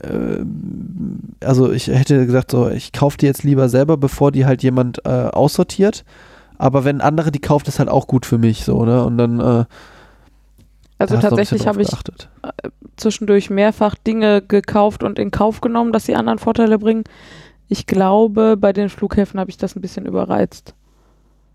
äh, 0.02 1.44
also 1.44 1.72
ich 1.72 1.88
hätte 1.88 2.24
gesagt, 2.26 2.50
so, 2.50 2.68
ich 2.68 2.92
kaufe 2.92 3.18
die 3.18 3.26
jetzt 3.26 3.42
lieber 3.44 3.68
selber, 3.68 3.96
bevor 3.96 4.32
die 4.32 4.46
halt 4.46 4.62
jemand 4.62 5.04
äh, 5.04 5.08
aussortiert. 5.08 6.04
Aber 6.58 6.84
wenn 6.84 7.00
andere 7.00 7.32
die 7.32 7.40
kauft, 7.40 7.66
ist 7.66 7.80
halt 7.80 7.88
auch 7.88 8.06
gut 8.06 8.24
für 8.24 8.38
mich, 8.38 8.64
so, 8.64 8.84
ne? 8.84 9.04
Und 9.04 9.18
dann, 9.18 9.40
äh, 9.40 9.64
Also 11.02 11.18
tatsächlich 11.18 11.66
habe 11.66 11.82
ich 11.82 11.88
geachtet. 11.88 12.28
zwischendurch 12.96 13.50
mehrfach 13.50 13.94
Dinge 13.94 14.42
gekauft 14.42 15.02
und 15.02 15.18
in 15.18 15.30
Kauf 15.30 15.60
genommen, 15.60 15.92
dass 15.92 16.06
sie 16.06 16.14
anderen 16.14 16.38
Vorteile 16.38 16.78
bringen. 16.78 17.04
Ich 17.68 17.86
glaube, 17.86 18.56
bei 18.56 18.72
den 18.72 18.88
Flughäfen 18.88 19.40
habe 19.40 19.50
ich 19.50 19.56
das 19.56 19.76
ein 19.76 19.80
bisschen 19.80 20.06
überreizt. 20.06 20.74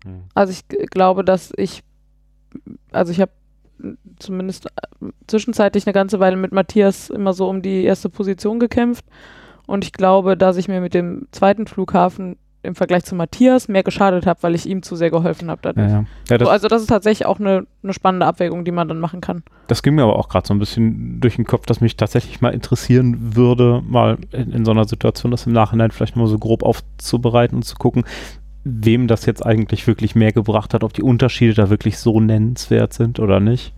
Hm. 0.04 0.22
Also 0.34 0.52
ich 0.52 0.66
glaube, 0.68 1.24
dass 1.24 1.52
ich, 1.56 1.82
also 2.92 3.12
ich 3.12 3.20
habe 3.20 3.32
zumindest 4.18 4.66
äh, 4.66 5.06
zwischenzeitlich 5.26 5.86
eine 5.86 5.92
ganze 5.92 6.20
Weile 6.20 6.36
mit 6.36 6.52
Matthias 6.52 7.10
immer 7.10 7.32
so 7.32 7.48
um 7.48 7.62
die 7.62 7.84
erste 7.84 8.08
Position 8.08 8.58
gekämpft. 8.58 9.04
Und 9.66 9.84
ich 9.84 9.92
glaube, 9.92 10.36
dass 10.36 10.56
ich 10.56 10.68
mir 10.68 10.80
mit 10.80 10.94
dem 10.94 11.28
zweiten 11.30 11.66
Flughafen 11.66 12.36
im 12.62 12.74
Vergleich 12.74 13.04
zu 13.04 13.14
Matthias 13.14 13.68
mehr 13.68 13.82
geschadet 13.84 14.26
habe, 14.26 14.42
weil 14.42 14.54
ich 14.54 14.66
ihm 14.66 14.82
zu 14.82 14.96
sehr 14.96 15.10
geholfen 15.10 15.50
habe 15.50 15.60
Ja, 15.64 15.72
dadurch. 15.72 15.90
ja. 15.92 16.04
ja 16.30 16.38
das, 16.38 16.46
so, 16.46 16.50
also 16.52 16.68
das 16.68 16.82
ist 16.82 16.88
tatsächlich 16.88 17.26
auch 17.26 17.38
eine, 17.38 17.66
eine 17.82 17.92
spannende 17.92 18.26
Abwägung, 18.26 18.64
die 18.64 18.72
man 18.72 18.88
dann 18.88 18.98
machen 18.98 19.20
kann. 19.20 19.42
das 19.68 19.82
ging 19.82 19.94
mir 19.94 20.02
aber 20.02 20.16
auch 20.18 20.28
gerade 20.28 20.46
so 20.46 20.54
ein 20.54 20.58
bisschen 20.58 21.20
durch 21.20 21.36
den 21.36 21.44
Kopf, 21.44 21.66
dass 21.66 21.80
mich 21.80 21.96
tatsächlich 21.96 22.40
mal 22.40 22.52
interessieren 22.52 23.36
würde, 23.36 23.82
mal 23.88 24.18
in, 24.32 24.50
in 24.52 24.64
so 24.64 24.72
einer 24.72 24.86
Situation 24.86 25.30
das 25.30 25.46
im 25.46 25.52
Nachhinein 25.52 25.92
vielleicht 25.92 26.16
mal 26.16 26.26
so 26.26 26.38
grob 26.38 26.62
aufzubereiten 26.64 27.56
und 27.56 27.62
zu 27.62 27.76
gucken, 27.76 28.04
wem 28.64 29.06
das 29.06 29.24
jetzt 29.24 29.46
eigentlich 29.46 29.86
wirklich 29.86 30.14
mehr 30.16 30.32
gebracht 30.32 30.74
hat, 30.74 30.82
ob 30.84 30.92
die 30.92 31.02
Unterschiede 31.02 31.54
da 31.54 31.70
wirklich 31.70 31.98
so 31.98 32.20
nennenswert 32.20 32.92
sind 32.92 33.20
oder 33.20 33.38
nicht. 33.40 33.72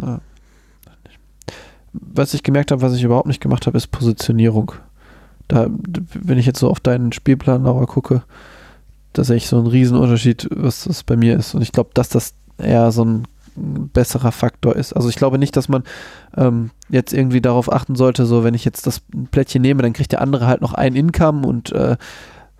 Was 1.93 2.35
ich 2.35 2.43
gemerkt 2.43 2.71
habe, 2.71 2.83
was 2.83 2.95
ich 2.95 3.03
überhaupt 3.03 3.27
nicht 3.27 3.41
gemacht 3.41 3.67
habe, 3.67 3.77
ist 3.77 3.89
Positionierung. 3.89 4.73
Da, 5.49 5.67
wenn 6.15 6.39
ich 6.39 6.47
jetzt 6.47 6.61
so 6.61 6.71
auf 6.71 6.79
deinen 6.81 7.13
Spielplan 7.13 7.65
Laura 7.65 7.87
gucke, 7.87 8.23
da 9.13 9.25
sehe 9.25 9.37
ich 9.37 9.47
so 9.47 9.59
einen 9.59 9.67
Riesenunterschied, 9.67 10.49
was 10.55 10.85
das 10.85 11.03
bei 11.03 11.17
mir 11.17 11.37
ist. 11.37 11.55
Und 11.55 11.63
ich 11.63 11.73
glaube, 11.73 11.91
dass 11.95 12.09
das 12.09 12.35
eher 12.59 12.91
so 12.93 13.05
ein 13.05 13.27
besserer 13.57 14.33
Faktor 14.33 14.77
ist. 14.77 14.93
Also 14.93 15.09
ich 15.09 15.17
glaube 15.17 15.39
nicht, 15.39 15.57
dass 15.57 15.69
man 15.69 15.83
ähm, 16.37 16.71
jetzt 16.89 17.13
irgendwie 17.13 17.41
darauf 17.41 17.73
achten 17.73 17.97
sollte, 17.97 18.25
so 18.27 18.45
wenn 18.45 18.55
ich 18.55 18.65
jetzt 18.65 18.87
das 18.87 19.03
Plättchen 19.31 19.63
nehme, 19.63 19.83
dann 19.83 19.93
kriegt 19.93 20.13
der 20.13 20.21
andere 20.21 20.47
halt 20.47 20.61
noch 20.61 20.75
ein 20.75 20.95
Income 20.95 21.47
und 21.47 21.73
äh, 21.73 21.97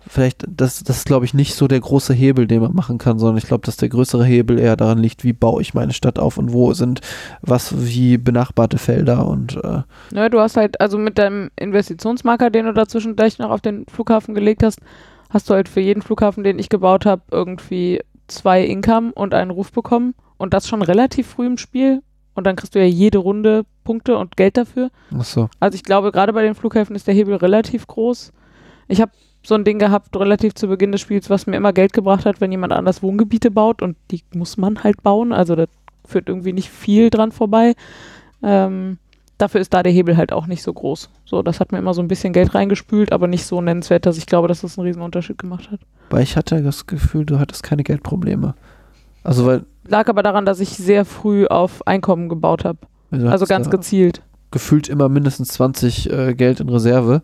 vielleicht, 0.07 0.45
das, 0.47 0.83
das 0.83 0.97
ist 0.97 1.05
glaube 1.05 1.25
ich 1.25 1.33
nicht 1.33 1.55
so 1.55 1.67
der 1.67 1.79
große 1.79 2.13
Hebel, 2.13 2.47
den 2.47 2.61
man 2.61 2.73
machen 2.73 2.97
kann, 2.97 3.19
sondern 3.19 3.37
ich 3.37 3.47
glaube, 3.47 3.65
dass 3.65 3.77
der 3.77 3.89
größere 3.89 4.25
Hebel 4.25 4.59
eher 4.59 4.75
daran 4.75 4.97
liegt, 4.97 5.23
wie 5.23 5.33
baue 5.33 5.61
ich 5.61 5.73
meine 5.73 5.93
Stadt 5.93 6.19
auf 6.19 6.37
und 6.37 6.51
wo 6.53 6.73
sind 6.73 7.01
was 7.41 7.85
wie 7.87 8.17
benachbarte 8.17 8.77
Felder 8.77 9.25
und 9.27 9.57
äh, 9.63 9.81
Ne, 10.11 10.29
du 10.29 10.39
hast 10.39 10.57
halt, 10.57 10.81
also 10.81 10.97
mit 10.97 11.17
deinem 11.17 11.49
Investitionsmarker, 11.55 12.49
den 12.49 12.65
du 12.65 12.73
dazwischen 12.73 13.15
gleich 13.15 13.39
noch 13.39 13.49
auf 13.49 13.61
den 13.61 13.85
Flughafen 13.87 14.35
gelegt 14.35 14.63
hast, 14.63 14.79
hast 15.31 15.49
du 15.49 15.53
halt 15.53 15.67
für 15.69 15.81
jeden 15.81 16.01
Flughafen, 16.01 16.43
den 16.43 16.59
ich 16.59 16.69
gebaut 16.69 17.05
habe, 17.05 17.23
irgendwie 17.31 18.01
zwei 18.27 18.63
Income 18.63 19.13
und 19.13 19.33
einen 19.33 19.51
Ruf 19.51 19.71
bekommen. 19.71 20.13
Und 20.37 20.53
das 20.53 20.67
schon 20.67 20.81
relativ 20.81 21.27
früh 21.27 21.45
im 21.45 21.57
Spiel. 21.57 22.01
Und 22.33 22.47
dann 22.47 22.55
kriegst 22.55 22.75
du 22.75 22.79
ja 22.79 22.85
jede 22.85 23.17
Runde 23.17 23.65
Punkte 23.83 24.17
und 24.17 24.37
Geld 24.37 24.57
dafür. 24.57 24.89
achso. 25.17 25.49
Also 25.59 25.75
ich 25.75 25.83
glaube, 25.83 26.11
gerade 26.11 26.33
bei 26.33 26.43
den 26.43 26.55
Flughäfen 26.55 26.95
ist 26.95 27.07
der 27.07 27.13
Hebel 27.13 27.35
relativ 27.35 27.87
groß. 27.87 28.31
Ich 28.87 29.01
habe 29.01 29.11
so 29.43 29.55
ein 29.55 29.63
Ding 29.63 29.79
gehabt, 29.79 30.15
relativ 30.15 30.53
zu 30.53 30.67
Beginn 30.67 30.91
des 30.91 31.01
Spiels, 31.01 31.29
was 31.29 31.47
mir 31.47 31.57
immer 31.57 31.73
Geld 31.73 31.93
gebracht 31.93 32.25
hat, 32.25 32.41
wenn 32.41 32.51
jemand 32.51 32.73
anders 32.73 33.01
Wohngebiete 33.01 33.51
baut. 33.51 33.81
Und 33.81 33.97
die 34.11 34.23
muss 34.33 34.57
man 34.57 34.83
halt 34.83 35.03
bauen. 35.03 35.33
Also 35.33 35.55
da 35.55 35.65
führt 36.05 36.29
irgendwie 36.29 36.53
nicht 36.53 36.69
viel 36.69 37.09
dran 37.09 37.31
vorbei. 37.31 37.73
Ähm, 38.43 38.97
dafür 39.41 39.61
ist 39.61 39.73
da 39.73 39.83
der 39.83 39.91
Hebel 39.91 40.17
halt 40.17 40.31
auch 40.33 40.47
nicht 40.47 40.63
so 40.63 40.73
groß. 40.73 41.09
So, 41.25 41.41
das 41.41 41.59
hat 41.59 41.71
mir 41.71 41.79
immer 41.79 41.93
so 41.93 42.01
ein 42.01 42.07
bisschen 42.07 42.33
Geld 42.33 42.53
reingespült, 42.53 43.11
aber 43.11 43.27
nicht 43.27 43.45
so 43.45 43.61
nennenswert, 43.61 44.05
dass 44.05 44.17
ich 44.17 44.25
glaube, 44.25 44.47
dass 44.47 44.61
das 44.61 44.77
einen 44.77 44.87
riesen 44.87 45.01
Unterschied 45.01 45.37
gemacht 45.37 45.71
hat. 45.71 45.79
Weil 46.09 46.23
ich 46.23 46.37
hatte 46.37 46.61
das 46.61 46.87
Gefühl, 46.87 47.25
du 47.25 47.39
hattest 47.39 47.63
keine 47.63 47.83
Geldprobleme. 47.83 48.53
Also 49.23 49.45
weil 49.45 49.65
Lag 49.87 50.07
aber 50.07 50.23
daran, 50.23 50.45
dass 50.45 50.59
ich 50.59 50.69
sehr 50.69 51.05
früh 51.05 51.47
auf 51.47 51.85
Einkommen 51.87 52.29
gebaut 52.29 52.65
habe. 52.65 52.79
Also 53.09 53.29
hattest 53.29 53.49
ganz 53.49 53.69
gezielt. 53.69 54.21
gefühlt 54.51 54.87
immer 54.87 55.09
mindestens 55.09 55.49
20 55.49 56.09
äh, 56.09 56.33
Geld 56.33 56.59
in 56.59 56.69
Reserve. 56.69 57.23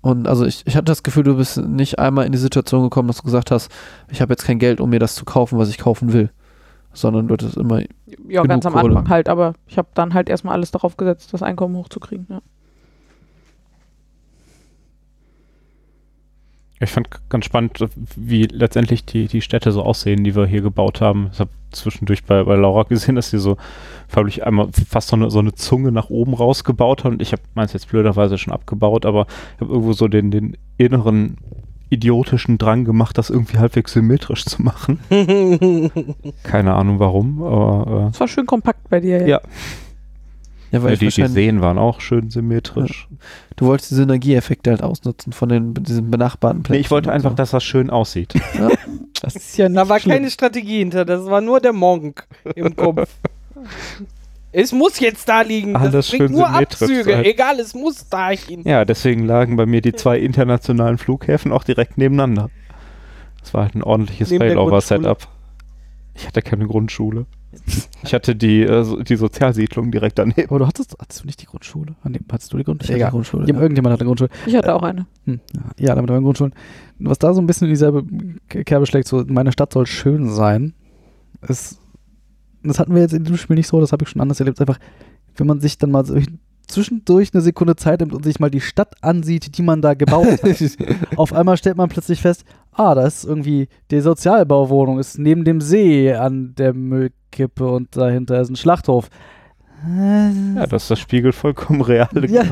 Und 0.00 0.28
also 0.28 0.44
ich, 0.44 0.62
ich 0.66 0.76
hatte 0.76 0.84
das 0.84 1.02
Gefühl, 1.02 1.24
du 1.24 1.36
bist 1.36 1.56
nicht 1.56 1.98
einmal 1.98 2.26
in 2.26 2.32
die 2.32 2.38
Situation 2.38 2.82
gekommen, 2.82 3.08
dass 3.08 3.18
du 3.18 3.22
gesagt 3.24 3.50
hast, 3.50 3.70
ich 4.10 4.20
habe 4.20 4.32
jetzt 4.32 4.44
kein 4.44 4.58
Geld, 4.58 4.80
um 4.80 4.90
mir 4.90 4.98
das 4.98 5.14
zu 5.14 5.24
kaufen, 5.24 5.58
was 5.58 5.70
ich 5.70 5.78
kaufen 5.78 6.12
will. 6.12 6.30
Sondern 6.92 7.28
du 7.28 7.34
hattest 7.34 7.56
immer, 7.56 7.80
Ja, 7.80 8.42
genug 8.42 8.48
ganz 8.48 8.66
am 8.66 8.72
Kohle. 8.72 8.96
Anfang 8.96 9.08
halt, 9.08 9.28
aber 9.28 9.54
ich 9.66 9.78
habe 9.78 9.88
dann 9.94 10.14
halt 10.14 10.28
erstmal 10.28 10.54
alles 10.54 10.70
darauf 10.70 10.96
gesetzt, 10.96 11.32
das 11.32 11.42
Einkommen 11.42 11.76
hochzukriegen. 11.76 12.26
Ja. 12.28 12.40
Ich 16.80 16.90
fand 16.90 17.08
ganz 17.28 17.44
spannend, 17.44 17.84
wie 18.16 18.44
letztendlich 18.44 19.04
die, 19.04 19.26
die 19.26 19.40
Städte 19.40 19.72
so 19.72 19.82
aussehen, 19.82 20.22
die 20.22 20.36
wir 20.36 20.46
hier 20.46 20.60
gebaut 20.60 21.00
haben. 21.00 21.30
Ich 21.32 21.40
habe 21.40 21.50
zwischendurch 21.72 22.24
bei, 22.24 22.44
bei 22.44 22.54
Laura 22.54 22.84
gesehen, 22.84 23.16
dass 23.16 23.30
sie 23.30 23.38
so 23.38 23.56
förmlich 24.06 24.46
einmal 24.46 24.68
fast 24.88 25.08
so 25.08 25.16
eine, 25.16 25.30
so 25.30 25.40
eine 25.40 25.54
Zunge 25.54 25.90
nach 25.90 26.08
oben 26.08 26.34
rausgebaut 26.34 27.02
hat. 27.02 27.12
Und 27.12 27.22
ich 27.22 27.32
habe 27.32 27.42
meins 27.54 27.72
jetzt 27.72 27.88
blöderweise 27.88 28.38
schon 28.38 28.52
abgebaut, 28.52 29.06
aber 29.06 29.26
ich 29.56 29.60
habe 29.60 29.72
irgendwo 29.72 29.92
so 29.92 30.06
den, 30.06 30.30
den 30.30 30.56
inneren 30.76 31.38
idiotischen 31.90 32.58
Drang 32.58 32.84
gemacht, 32.84 33.16
das 33.18 33.30
irgendwie 33.30 33.58
halbwegs 33.58 33.92
symmetrisch 33.92 34.44
zu 34.44 34.62
machen. 34.62 35.00
Keine 36.42 36.74
Ahnung 36.74 36.98
warum, 36.98 37.42
aber 37.42 38.08
Das 38.10 38.20
war 38.20 38.28
schön 38.28 38.46
kompakt 38.46 38.88
bei 38.88 39.00
dir. 39.00 39.26
Ja. 39.26 39.40
ja, 40.70 40.78
äh, 40.78 40.82
weil 40.82 40.90
ja, 40.92 40.96
die, 40.96 41.08
die 41.08 41.26
Seen 41.26 41.60
waren 41.60 41.78
auch 41.78 42.00
schön 42.00 42.30
symmetrisch. 42.30 43.08
du 43.56 43.66
wolltest 43.66 43.90
die 43.90 43.94
Synergieeffekte 43.96 44.70
halt 44.70 44.82
ausnutzen 44.82 45.32
von 45.32 45.48
den 45.48 45.74
diesen 45.74 46.10
benachbarten 46.10 46.62
Plätzen. 46.62 46.78
Nee, 46.78 46.80
ich 46.80 46.90
wollte 46.90 47.12
einfach, 47.12 47.30
so. 47.30 47.36
dass 47.36 47.50
das 47.50 47.64
schön 47.64 47.90
aussieht. 47.90 48.34
das 49.22 49.36
ist 49.36 49.56
ja 49.56 49.68
Da 49.68 49.88
war 49.88 49.98
schlimm. 49.98 50.16
keine 50.16 50.30
Strategie 50.30 50.78
hinter, 50.78 51.04
das 51.04 51.24
war 51.26 51.40
nur 51.40 51.60
der 51.60 51.72
Monk 51.72 52.26
im 52.54 52.76
Kopf. 52.76 53.08
es 54.60 54.72
muss 54.72 54.98
jetzt 54.98 55.28
da 55.28 55.42
liegen, 55.42 55.76
Alles 55.76 55.92
das 55.92 56.10
bringt 56.10 56.22
schön 56.24 56.32
nur 56.32 56.48
Abzüge. 56.48 57.12
sein. 57.12 57.24
Egal, 57.24 57.60
es 57.60 57.74
muss 57.74 58.08
dahin. 58.08 58.62
Ja, 58.64 58.84
deswegen 58.84 59.24
lagen 59.24 59.56
bei 59.56 59.66
mir 59.66 59.80
die 59.80 59.92
zwei 59.92 60.18
internationalen 60.18 60.98
Flughäfen 60.98 61.52
auch 61.52 61.62
direkt 61.62 61.96
nebeneinander. 61.96 62.50
Das 63.40 63.54
war 63.54 63.62
halt 63.62 63.76
ein 63.76 63.84
ordentliches 63.84 64.30
Neben 64.30 64.44
Failover-Setup. 64.44 65.28
Ich 66.14 66.26
hatte 66.26 66.42
keine 66.42 66.66
Grundschule. 66.66 67.26
Ich 68.02 68.12
hatte 68.12 68.34
die, 68.34 68.62
äh, 68.62 69.04
die 69.04 69.14
Sozialsiedlung 69.14 69.92
direkt 69.92 70.18
daneben. 70.18 70.48
Aber 70.48 70.58
du 70.58 70.66
hattest, 70.66 70.96
hattest 71.00 71.22
du 71.22 71.26
nicht 71.26 71.40
die 71.40 71.46
Grundschule? 71.46 71.94
Ah, 72.02 72.08
nee, 72.08 72.18
hattest 72.30 72.52
du 72.52 72.58
die 72.58 72.64
Grundschule? 72.64 72.98
Ich 72.98 73.04
hatte 73.04 73.12
Grundschule, 73.12 73.46
ja. 73.46 73.54
Irgendjemand 73.60 73.92
hatte 73.92 74.00
eine 74.02 74.08
Grundschule. 74.08 74.30
Ich 74.46 74.56
hatte 74.56 74.74
auch 74.74 74.82
eine. 74.82 75.06
Hm, 75.24 75.40
ja, 75.54 75.62
ja, 75.78 75.92
alle 75.92 76.02
mit 76.02 76.10
euren 76.10 76.24
Grundschulen. 76.24 76.52
Was 76.98 77.18
da 77.20 77.32
so 77.32 77.40
ein 77.40 77.46
bisschen 77.46 77.68
in 77.68 77.74
dieselbe 77.74 78.04
Kerbe 78.48 78.86
schlägt, 78.86 79.06
so 79.06 79.24
meine 79.28 79.52
Stadt 79.52 79.72
soll 79.72 79.86
schön 79.86 80.28
sein, 80.28 80.74
ist, 81.46 81.80
das 82.62 82.78
hatten 82.78 82.94
wir 82.94 83.02
jetzt 83.02 83.14
in 83.14 83.24
diesem 83.24 83.38
Spiel 83.38 83.56
nicht 83.56 83.68
so, 83.68 83.80
das 83.80 83.92
habe 83.92 84.04
ich 84.04 84.08
schon 84.10 84.20
anders 84.20 84.40
erlebt, 84.40 84.60
einfach, 84.60 84.78
wenn 85.36 85.46
man 85.46 85.60
sich 85.60 85.78
dann 85.78 85.90
mal 85.90 86.04
so 86.04 86.16
zwischendurch 86.66 87.30
eine 87.32 87.42
Sekunde 87.42 87.76
Zeit 87.76 88.00
nimmt 88.00 88.12
und 88.12 88.24
sich 88.24 88.40
mal 88.40 88.50
die 88.50 88.60
Stadt 88.60 88.94
ansieht, 89.02 89.56
die 89.56 89.62
man 89.62 89.80
da 89.80 89.94
gebaut 89.94 90.26
hat. 90.42 90.76
Auf 91.16 91.32
einmal 91.32 91.56
stellt 91.56 91.76
man 91.76 91.88
plötzlich 91.88 92.20
fest, 92.20 92.44
ah, 92.72 92.94
da 92.94 93.06
ist 93.06 93.24
irgendwie 93.24 93.68
die 93.90 94.00
Sozialbauwohnung, 94.00 94.98
ist 94.98 95.18
neben 95.18 95.44
dem 95.44 95.60
See 95.60 96.12
an 96.12 96.54
der 96.56 96.74
Müllkippe 96.74 97.66
und 97.66 97.96
dahinter 97.96 98.40
ist 98.40 98.50
ein 98.50 98.56
Schlachthof. 98.56 99.08
Ja, 99.86 100.66
das 100.66 100.82
ist 100.82 100.90
das 100.90 100.98
Spiegel 100.98 101.32
vollkommen 101.32 101.82
real. 101.82 102.08
Ja. 102.28 102.42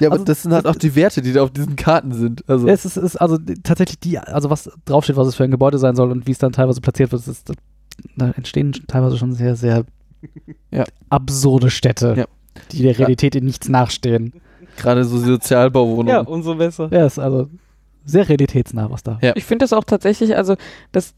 Ja, 0.00 0.08
aber 0.08 0.12
Also, 0.12 0.24
das 0.24 0.42
sind 0.42 0.54
halt 0.54 0.66
auch 0.66 0.74
die 0.74 0.94
Werte, 0.94 1.20
die 1.20 1.32
da 1.32 1.42
auf 1.42 1.50
diesen 1.50 1.76
Karten 1.76 2.12
sind. 2.12 2.48
Also, 2.48 2.66
Es 2.66 2.86
ist, 2.86 2.96
ist 2.96 3.16
also 3.16 3.36
tatsächlich 3.62 4.00
die, 4.00 4.18
also 4.18 4.48
was 4.48 4.70
draufsteht, 4.86 5.16
was 5.16 5.28
es 5.28 5.34
für 5.34 5.44
ein 5.44 5.50
Gebäude 5.50 5.78
sein 5.78 5.94
soll 5.96 6.10
und 6.10 6.26
wie 6.26 6.30
es 6.30 6.38
dann 6.38 6.52
teilweise 6.52 6.80
platziert 6.80 7.12
wird, 7.12 7.26
ist, 7.26 7.52
da 8.16 8.30
entstehen 8.32 8.72
teilweise 8.86 9.18
schon 9.18 9.32
sehr, 9.32 9.56
sehr 9.56 9.84
Ja. 10.70 10.84
absurde 11.10 11.70
Städte. 11.70 12.14
Ja. 12.16 12.24
die 12.70 12.82
der 12.82 12.98
Realität 12.98 13.34
in 13.34 13.44
nichts 13.44 13.68
nachstehen. 13.68 14.32
Gerade 14.76 15.04
so 15.04 15.18
Sozialbauwohnungen. 15.18 16.08
Ja, 16.08 16.20
umso 16.20 16.54
besser. 16.54 16.88
Ja, 16.92 17.06
ist 17.06 17.18
also 17.18 17.48
sehr 18.04 18.28
realitätsnah, 18.28 18.90
was 18.90 19.02
da. 19.02 19.18
Ja. 19.22 19.32
Ich 19.36 19.44
finde 19.44 19.64
das 19.64 19.72
auch 19.72 19.84
tatsächlich, 19.84 20.36
also 20.36 20.56
das, 20.92 21.14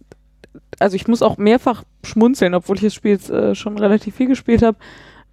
also 0.78 0.96
ich 0.96 1.06
muss 1.08 1.22
auch 1.22 1.36
mehrfach 1.38 1.84
schmunzeln, 2.04 2.54
obwohl 2.54 2.76
ich 2.76 2.82
das 2.82 2.94
Spiel 2.94 3.12
jetzt 3.12 3.30
äh, 3.30 3.54
schon 3.54 3.78
relativ 3.78 4.14
viel 4.16 4.26
gespielt 4.28 4.62
habe. 4.62 4.76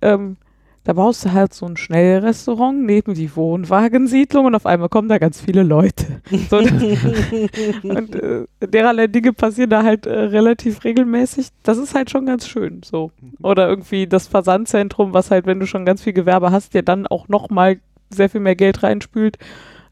Ähm, 0.01 0.37
da 0.84 0.93
baust 0.93 1.25
du 1.25 1.32
halt 1.32 1.53
so 1.53 1.67
ein 1.67 1.77
Schnellrestaurant 1.77 2.84
neben 2.84 3.13
die 3.13 3.36
Wohnwagensiedlung 3.36 4.45
und 4.45 4.55
auf 4.55 4.65
einmal 4.65 4.89
kommen 4.89 5.09
da 5.09 5.19
ganz 5.19 5.39
viele 5.39 5.61
Leute. 5.61 6.21
So, 6.49 6.57
und 7.84 8.15
äh, 8.15 8.45
dererlei 8.61 9.07
Dinge 9.07 9.34
passieren 9.34 9.69
da 9.69 9.84
halt 9.84 10.07
äh, 10.07 10.11
relativ 10.11 10.84
regelmäßig. 10.84 11.49
Das 11.61 11.77
ist 11.77 11.93
halt 11.93 12.09
schon 12.09 12.25
ganz 12.25 12.47
schön. 12.47 12.82
So. 12.84 13.11
Oder 13.43 13.67
irgendwie 13.69 14.07
das 14.07 14.27
Versandzentrum, 14.27 15.13
was 15.13 15.29
halt, 15.29 15.45
wenn 15.45 15.59
du 15.59 15.67
schon 15.67 15.86
ganz 15.86 16.01
viel 16.01 16.13
Gewerbe 16.13 16.51
hast, 16.51 16.73
dir 16.73 16.84
dann 16.84 17.05
auch 17.05 17.27
nochmal 17.27 17.79
sehr 18.09 18.29
viel 18.29 18.41
mehr 18.41 18.55
Geld 18.55 18.82
reinspült. 18.82 19.38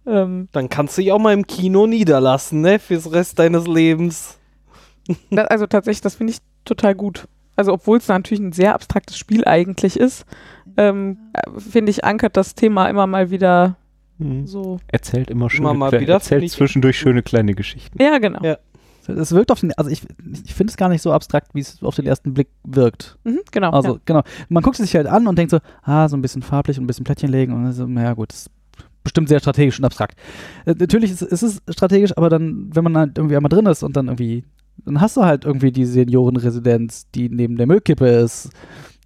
Ähm, 0.07 0.47
Dann 0.51 0.69
kannst 0.69 0.97
du 0.97 1.01
dich 1.03 1.11
auch 1.11 1.19
mal 1.19 1.33
im 1.33 1.45
Kino 1.45 1.85
niederlassen, 1.85 2.61
ne? 2.61 2.79
Fürs 2.79 3.11
Rest 3.11 3.39
deines 3.39 3.67
Lebens. 3.67 4.37
Da, 5.31 5.45
also 5.45 5.65
tatsächlich, 5.65 6.01
das 6.01 6.13
finde 6.13 6.33
ich 6.33 6.39
total 6.65 6.93
gut. 6.93 7.27
Also 7.55 7.73
obwohl 7.73 7.97
es 7.97 8.07
natürlich 8.07 8.43
ein 8.43 8.51
sehr 8.51 8.75
abstraktes 8.75 9.17
Spiel 9.17 9.43
eigentlich 9.43 9.99
ist, 9.99 10.25
ähm, 10.77 11.17
äh, 11.33 11.59
finde 11.59 11.91
ich, 11.91 12.03
ankert 12.03 12.37
das 12.37 12.55
Thema 12.55 12.89
immer 12.89 13.07
mal 13.07 13.31
wieder 13.31 13.75
Mhm. 14.19 14.45
so. 14.45 14.79
Erzählt 14.87 15.29
immer 15.29 15.49
schöne, 15.49 15.71
Immer 15.71 15.91
wieder, 15.93 16.15
erzählt 16.15 16.49
zwischendurch 16.51 16.99
schöne 16.99 17.23
kleine 17.23 17.55
Geschichten. 17.55 18.01
Ja, 18.01 18.17
genau. 18.19 18.43
Ja. 18.43 18.57
Es 19.07 19.31
wirkt 19.31 19.49
auf 19.51 19.61
den, 19.61 19.73
also 19.73 19.89
ich, 19.89 20.03
ich 20.45 20.53
finde 20.53 20.69
es 20.69 20.77
gar 20.77 20.87
nicht 20.89 21.01
so 21.01 21.11
abstrakt, 21.11 21.55
wie 21.55 21.61
es 21.61 21.81
auf 21.81 21.95
den 21.95 22.05
ersten 22.05 22.33
Blick 22.35 22.49
wirkt. 22.63 23.17
Mhm, 23.23 23.39
genau. 23.51 23.71
Also, 23.71 23.93
ja. 23.95 23.99
genau. 24.05 24.21
Man 24.49 24.61
guckt 24.61 24.77
es 24.79 24.85
sich 24.85 24.95
halt 24.95 25.07
an 25.07 25.25
und 25.25 25.35
denkt 25.37 25.49
so, 25.49 25.59
ah, 25.81 26.07
so 26.07 26.15
ein 26.15 26.21
bisschen 26.21 26.43
farblich 26.43 26.77
und 26.77 26.83
ein 26.83 26.87
bisschen 26.87 27.05
Plättchen 27.05 27.31
legen 27.31 27.53
und 27.53 27.63
dann 27.63 27.73
so, 27.73 27.87
naja, 27.87 28.13
gut, 28.13 28.29
das 28.31 28.41
ist 28.41 28.51
bestimmt 29.03 29.29
sehr 29.29 29.39
strategisch 29.39 29.79
und 29.79 29.85
abstrakt. 29.85 30.15
Äh, 30.65 30.75
natürlich 30.77 31.09
ist, 31.11 31.23
ist 31.23 31.41
es 31.41 31.61
strategisch, 31.69 32.15
aber 32.17 32.29
dann, 32.29 32.69
wenn 32.73 32.83
man 32.83 32.95
halt 32.97 33.17
irgendwie 33.17 33.35
einmal 33.35 33.49
drin 33.49 33.65
ist 33.65 33.81
und 33.81 33.97
dann 33.97 34.07
irgendwie, 34.09 34.43
dann 34.85 35.01
hast 35.01 35.17
du 35.17 35.23
halt 35.23 35.43
irgendwie 35.45 35.71
die 35.71 35.85
Seniorenresidenz, 35.85 37.09
die 37.15 37.29
neben 37.29 37.55
der 37.55 37.65
Müllkippe 37.65 38.05
ist, 38.05 38.49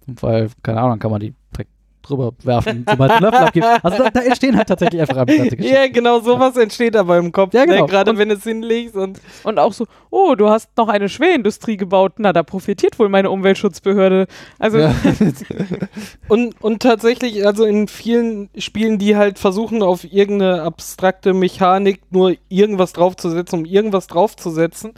weil, 0.06 0.48
keine 0.62 0.78
Ahnung, 0.78 0.90
dann 0.92 0.98
kann 1.00 1.10
man 1.10 1.20
die 1.20 1.34
direkt 1.52 1.70
drüber 2.02 2.32
werfen, 2.42 2.84
sobald 2.86 3.12
der 3.12 3.20
Löffel 3.22 3.38
abgibt. 3.38 3.66
Also 3.82 4.02
da, 4.04 4.10
da 4.10 4.20
entstehen 4.20 4.56
halt 4.58 4.68
tatsächlich 4.68 5.00
einfach 5.00 5.16
abstrakte 5.16 5.56
Geschichten. 5.56 5.74
Ja, 5.74 5.88
genau, 5.88 6.20
sowas 6.20 6.54
entsteht 6.58 6.94
aber 6.96 7.16
im 7.16 7.32
Kopf. 7.32 7.54
Ja, 7.54 7.64
genau. 7.64 7.82
Ne? 7.82 7.86
Gerade 7.86 8.10
Und- 8.10 8.18
wenn 8.18 8.30
es 8.30 8.42
hinlegst 8.44 8.94
und. 8.94 9.20
Und 9.42 9.58
auch 9.58 9.72
so, 9.72 9.86
oh, 10.10 10.34
du 10.34 10.50
hast 10.50 10.68
noch 10.76 10.88
eine 10.88 11.08
Schwerindustrie 11.08 11.78
gebaut. 11.78 12.12
Na, 12.18 12.34
da 12.34 12.42
profitiert 12.42 12.98
wohl 12.98 13.08
meine 13.08 13.30
Umweltschutzbehörde. 13.30 14.26
Also, 14.58 14.78
Ja. 14.80 14.94
Und, 16.28 16.60
und 16.62 16.82
tatsächlich, 16.82 17.46
also 17.46 17.64
in 17.64 17.88
vielen 17.88 18.48
Spielen, 18.56 18.98
die 18.98 19.16
halt 19.16 19.38
versuchen, 19.38 19.82
auf 19.82 20.04
irgendeine 20.04 20.62
abstrakte 20.62 21.34
Mechanik 21.34 22.00
nur 22.10 22.34
irgendwas 22.48 22.92
draufzusetzen, 22.92 23.60
um 23.60 23.64
irgendwas 23.64 24.06
draufzusetzen, 24.06 24.94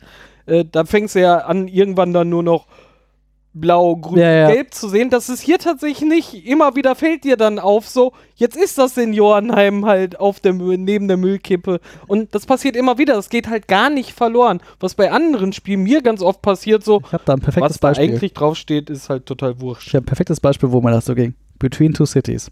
äh, 0.47 0.65
da 0.71 0.85
fängst 0.85 1.15
du 1.17 1.21
ja 1.21 1.39
an, 1.39 1.67
irgendwann 1.69 2.13
dann 2.13 2.29
nur 2.29 2.43
noch 2.43 2.67
blau, 3.61 3.97
grün, 3.97 4.19
Ja, 4.19 4.31
ja. 4.31 4.51
gelb 4.53 4.75
zu 4.75 4.89
sehen. 4.89 5.11
Das 5.11 5.29
ist 5.29 5.41
hier 5.41 5.59
tatsächlich 5.59 6.09
nicht. 6.09 6.47
Immer 6.47 6.77
wieder 6.77 6.95
fällt 6.95 7.25
dir 7.25 7.37
dann 7.37 7.59
auf, 7.59 7.89
so, 7.89 8.13
jetzt 8.35 8.57
ist 8.57 8.77
das 8.79 8.95
Seniorenheim 8.95 9.87
halt 9.87 10.21
auf 10.21 10.41
der, 10.41 10.53
neben 10.53 11.09
der 11.09 11.17
Müllkippe. 11.17 11.81
Und 12.07 12.35
das 12.35 12.47
passiert 12.47 12.77
immer 12.77 12.99
wieder. 12.99 13.15
Das 13.15 13.29
geht 13.31 13.49
halt 13.49 13.67
gar 13.69 13.89
nicht 13.91 14.13
verloren. 14.13 14.61
Was 14.81 14.95
bei 14.95 15.11
anderen 15.11 15.53
Spielen 15.53 15.83
mir 15.83 16.03
ganz 16.03 16.23
oft 16.23 16.43
passiert, 16.43 16.85
so, 16.85 17.01
Ich 17.07 17.13
habe 17.13 17.23
da 17.25 17.33
ein 17.35 17.41
perfektes 17.41 17.71
was 17.77 17.81
da 17.81 17.89
Beispiel. 17.89 18.11
eigentlich 18.11 18.33
draufsteht, 18.35 18.91
ist 18.91 19.09
halt 19.09 19.27
total 19.27 19.53
Ich 19.53 19.61
wurscht. 19.61 19.89
habe 19.95 20.05
ein 20.05 20.07
perfektes 20.07 20.41
Beispiel, 20.41 20.71
wo 20.73 20.81
mir 20.81 20.91
das 20.91 21.07
so 21.07 21.15
ging. 21.15 21.35
Between 21.59 21.95
Two 21.95 22.07
Cities. 22.07 22.51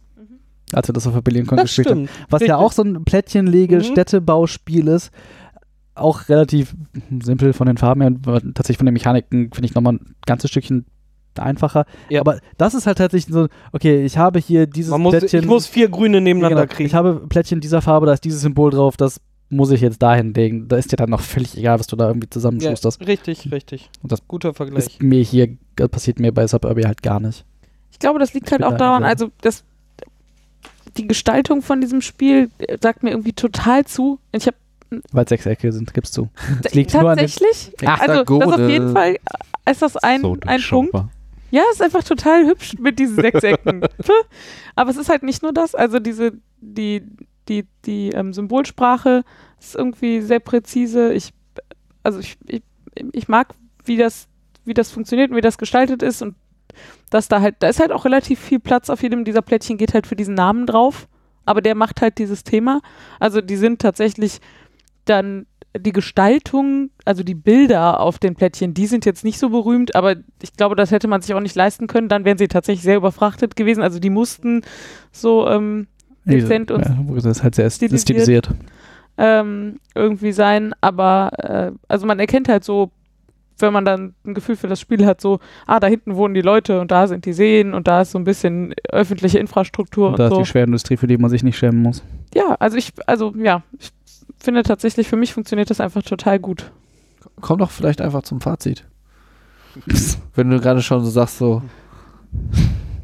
Als 0.73 0.89
wir 0.89 0.93
das 0.95 1.07
auf 1.07 1.13
der 1.13 1.21
BerlinCon 1.21 1.59
Das 1.59 1.67
gespielt 1.67 1.89
haben. 1.91 2.09
stimmt. 2.09 2.27
Was 2.31 2.43
ja 2.47 2.57
auch 2.57 2.73
so 2.73 2.83
ein 2.83 3.05
Plättchenlege, 3.05 3.77
Mhm. 3.77 3.83
Ist. 4.89 5.11
Auch 5.97 6.29
relativ 6.29 6.75
simpel 7.23 7.53
von 7.53 7.69
den 7.69 7.77
Farben 7.77 8.01
her. 8.01 8.11
aber 8.27 8.41
Tatsächlich 8.41 8.79
von 8.79 8.87
den 8.87 8.95
Mechaniken 8.95 9.51
finde 9.53 9.67
ich 9.69 9.75
nochmal 9.75 9.93
ein 9.95 10.15
ganzes 10.27 10.51
Stückchen 10.51 10.87
einfacher. 11.41 11.85
Ja. 12.09 12.21
Aber 12.21 12.39
das 12.59 12.75
ist 12.75 12.87
halt 12.87 12.99
tatsächlich 12.99 13.35
so, 13.35 13.49
okay, 13.73 14.05
ich 14.05 14.17
habe 14.19 14.39
hier 14.39 14.67
dieses 14.67 14.91
Man 14.91 15.01
muss, 15.03 15.13
Plättchen. 15.17 15.41
ich 15.41 15.47
muss 15.47 15.67
vier 15.67 15.89
Grüne 15.89 16.21
nebeneinander 16.21 16.63
genau, 16.67 16.75
kriegen. 16.75 16.87
ich 16.89 16.95
habe 16.95 17.23
Plättchen 17.29 17.61
dieser 17.61 17.83
Farbe, 17.83 18.07
da 18.07 18.13
ist 18.13 18.25
dieses 18.25 18.41
Symbol 18.43 18.71
drauf, 18.71 18.97
das 18.97 19.21
muss 19.51 19.71
ich 19.71 19.81
jetzt 19.83 20.03
dahin 20.03 20.35
legen. 20.35 20.69
Da 20.69 20.77
ist 20.77 20.91
dir 20.91 20.97
dann 20.97 21.11
noch 21.11 21.21
völlig 21.21 21.57
egal, 21.57 21.79
was 21.79 21.87
du 21.87 21.97
da 21.97 22.09
irgendwie 22.09 22.27
ja, 22.27 22.31
zusammenschusterst. 22.31 23.07
richtig, 23.07 23.53
richtig. 23.53 23.91
Und 24.03 24.11
das 24.11 24.27
Guter 24.27 24.55
Vergleich. 24.55 24.87
Ist 24.87 25.03
mir 25.03 25.23
hier, 25.23 25.57
das 25.77 25.89
passiert 25.91 26.19
mir 26.19 26.33
bei 26.33 26.47
Suburby 26.47 26.83
halt 26.83 27.03
gar 27.03 27.21
nicht. 27.21 27.45
ich 27.93 27.99
glaube, 27.99 28.19
das 28.19 28.33
liegt 28.35 28.47
Ich 28.47 28.53
halt 28.53 28.65
auch 28.65 28.71
da 28.73 28.79
daran, 28.79 29.03
sehr- 29.03 29.11
also 29.11 29.31
das, 29.43 29.63
die 30.97 31.07
Gestaltung 31.07 31.63
von 31.63 31.81
diesem 31.81 32.01
Spiel 32.01 32.51
äh, 32.59 32.79
sagt 32.81 33.03
mir 33.03 33.11
irgendwie 33.11 33.33
total 33.33 33.85
zu. 33.85 34.19
Ich 34.33 34.47
habe 34.47 34.57
Weil 35.13 35.29
Sechsecke 35.29 35.73
sind, 35.73 35.93
gibst 35.93 36.17
du. 36.17 36.29
liegt 36.73 36.93
nur 36.95 37.11
an 37.11 37.19
den- 37.19 37.27
tatsächlich, 37.29 37.73
also 37.87 38.25
das 38.39 38.49
auf 38.55 38.69
jeden 38.69 38.93
Fall 38.93 39.17
äh, 39.67 39.71
ist 39.71 39.83
das 39.83 39.97
ein, 39.99 40.21
so 40.23 40.37
ein 40.47 40.61
Punkt. 40.61 40.95
Ja, 41.55 41.63
ist 41.71 41.81
einfach 41.81 42.03
total 42.03 42.47
hübsch 42.47 42.75
mit 42.81 42.99
diesen 42.99 43.15
Sechsecken. 43.15 43.83
Aber 44.75 44.91
es 44.91 44.97
ist 44.97 45.09
halt 45.09 45.23
nicht 45.23 45.45
nur 45.45 45.53
das, 45.53 45.77
also 45.77 46.01
diese, 46.01 46.33
die, 46.61 47.05
die, 47.49 47.65
die 47.85 48.09
ähm, 48.09 48.33
Symbolsprache 48.33 49.23
ist 49.61 49.77
irgendwie 49.77 50.21
sehr 50.21 50.41
präzise. 50.41 51.13
Ich, 51.13 51.33
also 52.03 52.19
ich, 52.19 52.37
ich, 52.49 52.65
ich 53.13 53.29
mag, 53.29 53.55
wie 53.85 53.97
das, 53.97 54.27
wie 54.65 54.75
das 54.75 54.91
funktioniert 54.91 55.31
und 55.31 55.37
wie 55.37 55.43
das 55.43 55.57
gestaltet 55.57 56.03
ist 56.03 56.23
und 56.23 56.35
dass 57.11 57.29
da 57.29 57.41
halt, 57.41 57.55
da 57.61 57.69
ist 57.69 57.79
halt 57.79 57.93
auch 57.93 58.05
relativ 58.05 58.41
viel 58.41 58.59
Platz 58.59 58.91
auf 58.91 59.05
jedem 59.05 59.25
dieser 59.25 59.43
Plättchen, 59.43 59.79
geht 59.79 59.95
halt 59.95 60.09
für 60.09 60.17
diesen 60.17 60.35
Namen 60.35 60.67
drauf, 60.67 61.07
aber 61.45 61.61
der 61.61 61.77
macht 61.77 62.03
halt 62.03 62.19
dieses 62.19 62.43
Thema. 62.43 62.81
Also 63.21 63.41
die 63.41 63.57
sind 63.57 63.81
tatsächlich 63.81 64.41
dann 65.05 65.47
die 65.79 65.93
Gestaltung, 65.93 66.91
also 67.05 67.23
die 67.23 67.35
Bilder 67.35 68.01
auf 68.01 68.19
den 68.19 68.37
Plättchen, 68.37 68.75
die 68.75 68.87
sind 68.87 69.05
jetzt 69.05 69.25
nicht 69.25 69.39
so 69.39 69.51
berühmt, 69.51 69.95
aber 69.97 70.17
ich 70.41 70.57
glaube, 70.57 70.77
das 70.77 70.91
hätte 70.91 71.09
man 71.09 71.21
sich 71.21 71.35
auch 71.35 71.41
nicht 71.41 71.57
leisten 71.57 71.87
können. 71.87 72.09
Dann 72.09 72.25
wären 72.25 72.39
sie 72.39 72.49
tatsächlich 72.49 72.85
sehr 72.85 72.97
überfrachtet 72.97 73.57
gewesen. 73.57 73.83
Also 73.83 73.99
die 73.99 74.11
mussten 74.11 74.63
so 75.11 75.49
ähm, 75.49 75.89
dezent 76.25 76.71
und 76.71 76.85
ja, 76.85 76.97
das 77.15 77.25
ist 77.25 77.43
halt 77.43 77.55
sehr 77.57 77.69
stilisiert. 77.71 78.03
stilisiert. 78.03 78.51
ähm, 79.19 79.81
irgendwie 79.95 80.33
sein. 80.33 80.75
Aber 80.81 81.31
äh, 81.39 81.73
also 81.89 82.07
man 82.07 82.21
erkennt 82.21 82.49
halt 82.49 82.63
so, 82.63 82.93
wenn 83.59 83.73
man 83.73 83.85
dann 83.85 84.15
ein 84.25 84.35
Gefühl 84.35 84.57
für 84.57 84.69
das 84.69 84.81
Spiel 84.81 85.05
hat, 85.07 85.21
so, 85.21 85.41
ah, 85.67 85.81
da 85.81 85.87
hinten 85.87 86.17
wohnen 86.17 86.35
die 86.35 86.41
Leute 86.41 86.81
und 86.81 86.91
da 86.91 87.07
sind 87.07 87.25
die 87.25 87.33
Seen 87.33 87.75
und 87.75 87.87
da 87.89 88.03
ist 88.03 88.13
so 88.13 88.19
ein 88.19 88.25
bisschen 88.25 88.75
öffentliche 88.91 89.39
Infrastruktur 89.39 90.09
Und 90.09 90.13
und, 90.15 90.19
da 90.19 90.27
ist 90.27 90.33
so. 90.33 90.39
die 90.39 90.47
Schwerindustrie, 90.47 90.97
für 90.97 91.07
die 91.07 91.19
man 91.19 91.31
sich 91.31 91.43
nicht 91.43 91.57
schämen 91.57 91.83
muss. 91.83 92.03
Ja, 92.35 92.57
also 92.59 92.77
ich, 92.77 92.93
also 93.07 93.33
ja, 93.37 93.63
ich 93.79 93.93
finde 94.45 94.63
tatsächlich, 94.63 95.09
für 95.09 95.17
mich 95.17 95.33
funktioniert 95.35 95.71
das 95.71 95.81
einfach 95.81 96.03
total 96.03 96.39
gut. 96.39 96.71
Komm 97.41 97.59
doch 97.59 97.71
vielleicht 97.71 98.01
einfach 98.01 98.23
zum 98.23 98.41
Fazit. 98.41 98.85
Wenn 100.35 100.51
du 100.51 100.61
gerade 100.61 100.83
schon 100.83 101.05
so 101.05 101.11
sagst, 101.11 101.39
so. 101.39 101.63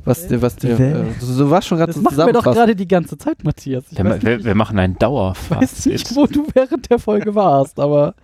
Was 0.05 0.27
dir, 0.29 0.41
was 0.41 0.57
dir. 0.57 0.79
Äh, 0.79 1.05
du, 1.21 1.37
du 1.37 1.51
warst 1.51 1.69
schon 1.69 1.79
gerade 1.79 1.93
Das 1.93 1.97
so 1.97 2.03
machen 2.03 2.17
wir 2.27 2.33
doch 2.33 2.45
gerade 2.45 2.75
die 2.75 2.89
ganze 2.89 3.19
Zeit, 3.19 3.45
Matthias. 3.45 3.85
Ich 3.91 3.99
Wir, 3.99 4.05
weiß, 4.05 4.23
wir, 4.23 4.45
wir 4.45 4.55
machen 4.55 4.79
ein 4.79 4.97
ich 4.99 5.01
weiß 5.51 5.87
nicht, 5.87 6.17
wo 6.17 6.27
du 6.27 6.47
während 6.55 6.91
der 6.91 6.99
Folge 6.99 7.35
warst, 7.35 7.79
aber 7.79 8.15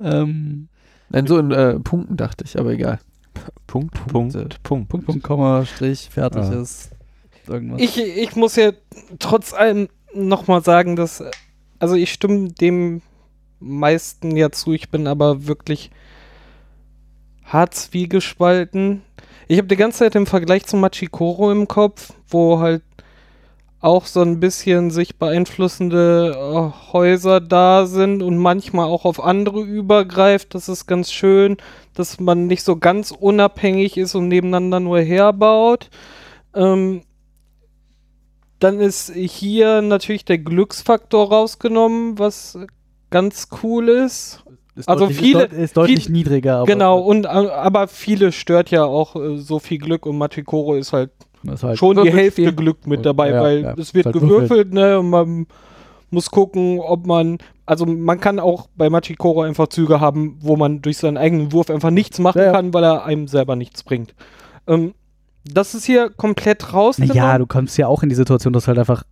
ähm, 0.00 0.68
Nein, 1.08 1.26
so 1.26 1.38
in 1.38 1.50
äh, 1.52 1.78
Punkten 1.80 2.16
dachte 2.16 2.44
ich, 2.44 2.58
aber 2.58 2.72
egal. 2.72 2.98
Punkt, 3.66 3.94
Punkte. 4.06 4.40
Punkt, 4.40 4.62
Punkt. 4.62 4.88
Punkt, 4.88 5.06
Punkt, 5.06 5.22
Komma, 5.22 5.64
Strich, 5.64 6.08
fertig 6.10 6.42
Ja. 6.42 6.60
ist. 6.60 6.90
Irgendwas. 7.46 7.80
Ich, 7.80 7.98
ich 7.98 8.34
muss 8.36 8.56
ja 8.56 8.72
trotz 9.18 9.52
allem 9.54 9.88
nochmal 10.14 10.62
sagen, 10.62 10.96
dass, 10.96 11.20
äh, 11.20 11.30
also 11.78 11.94
ich 11.94 12.12
stimme 12.12 12.50
dem 12.50 13.02
meisten 13.60 14.36
ja 14.36 14.50
zu, 14.50 14.72
ich 14.72 14.90
bin 14.90 15.06
aber 15.06 15.46
wirklich 15.46 15.90
hart 17.44 17.74
zwiegespalten. 17.74 19.02
Ich 19.48 19.58
habe 19.58 19.68
die 19.68 19.76
ganze 19.76 20.00
Zeit 20.00 20.14
den 20.14 20.26
Vergleich 20.26 20.66
zu 20.66 20.76
Machikoro 20.76 21.52
im 21.52 21.68
Kopf, 21.68 22.12
wo 22.28 22.58
halt 22.58 22.82
auch 23.80 24.06
so 24.06 24.20
ein 24.22 24.40
bisschen 24.40 24.90
sich 24.90 25.16
beeinflussende 25.16 26.34
äh, 26.34 26.92
Häuser 26.92 27.40
da 27.40 27.86
sind 27.86 28.22
und 28.22 28.36
manchmal 28.36 28.86
auch 28.86 29.04
auf 29.04 29.22
andere 29.22 29.60
übergreift. 29.60 30.54
Das 30.54 30.68
ist 30.68 30.86
ganz 30.86 31.12
schön, 31.12 31.56
dass 31.94 32.18
man 32.18 32.46
nicht 32.48 32.64
so 32.64 32.76
ganz 32.76 33.12
unabhängig 33.12 33.96
ist 33.96 34.14
und 34.14 34.28
nebeneinander 34.28 34.80
nur 34.80 35.00
herbaut. 35.00 35.88
Ähm, 36.54 37.02
dann 38.58 38.80
ist 38.80 39.12
hier 39.14 39.82
natürlich 39.82 40.24
der 40.24 40.38
Glücksfaktor 40.38 41.28
rausgenommen, 41.28 42.18
was 42.18 42.58
ganz 43.10 43.48
cool 43.62 43.88
ist. 43.88 44.42
Ist 44.74 44.88
also 44.88 45.06
deutlich, 45.06 45.18
viele- 45.18 45.44
Ist, 45.44 45.52
deut 45.52 45.58
ist 45.58 45.76
deutlich 45.76 46.04
viel- 46.04 46.12
niedriger. 46.12 46.56
Aber 46.58 46.66
genau, 46.66 46.98
und 47.00 47.24
äh, 47.24 47.28
aber 47.28 47.88
viele 47.88 48.32
stört 48.32 48.70
ja 48.70 48.84
auch 48.84 49.16
äh, 49.16 49.38
so 49.38 49.58
viel 49.58 49.78
Glück 49.78 50.04
und 50.06 50.18
Matikoro 50.18 50.74
ist 50.74 50.92
halt 50.92 51.10
ist 51.50 51.62
halt 51.62 51.78
schon 51.78 52.02
die. 52.02 52.10
Hälfte 52.12 52.52
Glück 52.54 52.86
mit 52.86 53.06
dabei, 53.06 53.30
Ja, 53.30 53.40
weil 53.42 53.62
ja, 53.62 53.74
es 53.78 53.94
wird 53.94 54.06
halt 54.06 54.14
gewürfelt, 54.14 54.72
ne, 54.72 54.98
und 54.98 55.10
man 55.10 55.46
muss 56.10 56.30
gucken, 56.30 56.78
ob 56.80 57.06
man, 57.06 57.38
also 57.66 57.84
man 57.86 58.20
kann 58.20 58.38
auch 58.38 58.68
bei 58.76 58.90
Machikoro 58.90 59.42
einfach 59.42 59.68
Züge 59.68 60.00
haben, 60.00 60.38
wo 60.40 60.56
man 60.56 60.82
durch 60.82 60.98
seinen 60.98 61.16
eigenen 61.16 61.52
Wurf 61.52 61.70
einfach 61.70 61.90
nichts 61.90 62.18
machen 62.18 62.38
Ja, 62.38 62.46
ja. 62.46 62.52
kann, 62.52 62.72
weil 62.74 62.84
er 62.84 63.04
einem 63.04 63.28
selber 63.28 63.54
nichts 63.56 63.82
bringt. 63.82 64.14
Ähm, 64.66 64.94
Das 65.52 65.74
ist 65.74 65.84
hier 65.84 66.10
komplett 66.10 66.72
rausgenommen. 66.72 67.16
Ja, 67.16 67.38
du 67.38 67.46
kommst 67.46 67.76
ja 67.78 67.86
auch 67.86 68.02
in 68.02 68.08
die 68.08 68.14
Situation, 68.14 68.52
dass 68.52 68.64
du 68.64 68.68
halt 68.68 68.78
einfach 68.78 69.04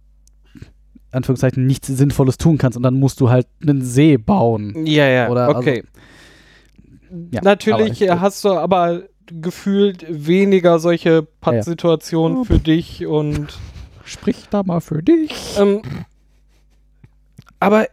Anführungszeichen 1.12 1.64
nichts 1.66 1.86
Sinnvolles 1.88 2.38
tun 2.38 2.58
kannst 2.58 2.76
und 2.76 2.82
dann 2.82 2.94
musst 2.98 3.20
du 3.20 3.30
halt 3.30 3.46
einen 3.62 3.82
See 3.82 4.16
bauen. 4.16 4.84
ja, 4.86 5.06
ja, 5.08 5.28
Oder 5.30 5.46
also- 5.48 5.60
okay. 5.60 5.84
Ja, 7.30 7.40
Natürlich 7.44 8.00
ich- 8.00 8.10
hast 8.10 8.42
du 8.44 8.50
aber 8.54 9.02
gefühlt 9.26 10.04
weniger 10.08 10.80
solche 10.80 11.22
Pattsituationen 11.22 12.44
für 12.44 12.58
dich 12.58 13.06
und 13.06 13.56
Sprich 14.04 14.46
da 14.50 14.62
mal 14.64 14.80
für 14.80 15.02
dich. 15.02 15.56
ähm, 15.58 15.80
aber 17.60 17.86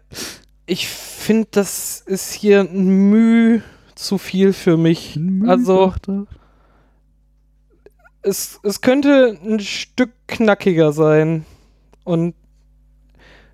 ich 0.65 0.87
finde, 0.87 1.47
das 1.51 2.01
ist 2.05 2.33
hier 2.33 2.61
ein 2.61 3.09
Mühe 3.09 3.61
zu 3.95 4.17
viel 4.17 4.51
für 4.53 4.75
mich. 4.77 5.19
Also 5.45 5.93
es, 8.23 8.59
es 8.63 8.81
könnte 8.81 9.37
ein 9.43 9.59
Stück 9.59 10.11
knackiger 10.27 10.93
sein. 10.93 11.45
Und 12.03 12.35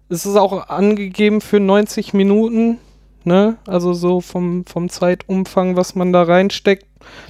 es 0.10 0.26
ist 0.26 0.36
auch 0.36 0.70
angegeben 0.70 1.42
für 1.42 1.60
90 1.60 2.14
Minuten. 2.14 2.80
Ne? 3.24 3.58
Also 3.68 3.94
so 3.94 4.22
vom, 4.22 4.66
vom 4.66 4.90
Zeitumfang, 4.90 5.76
was 5.76 5.96
man 5.96 6.14
da 6.14 6.24
reinsteckt. 6.24 6.86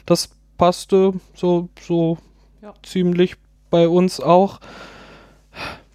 Das 0.05 0.29
passte 0.57 1.13
so, 1.33 1.69
so 1.79 2.17
Ja. 2.61 2.73
ziemlich 2.83 3.35
bei 3.69 3.87
uns 3.87 4.19
auch. 4.19 4.59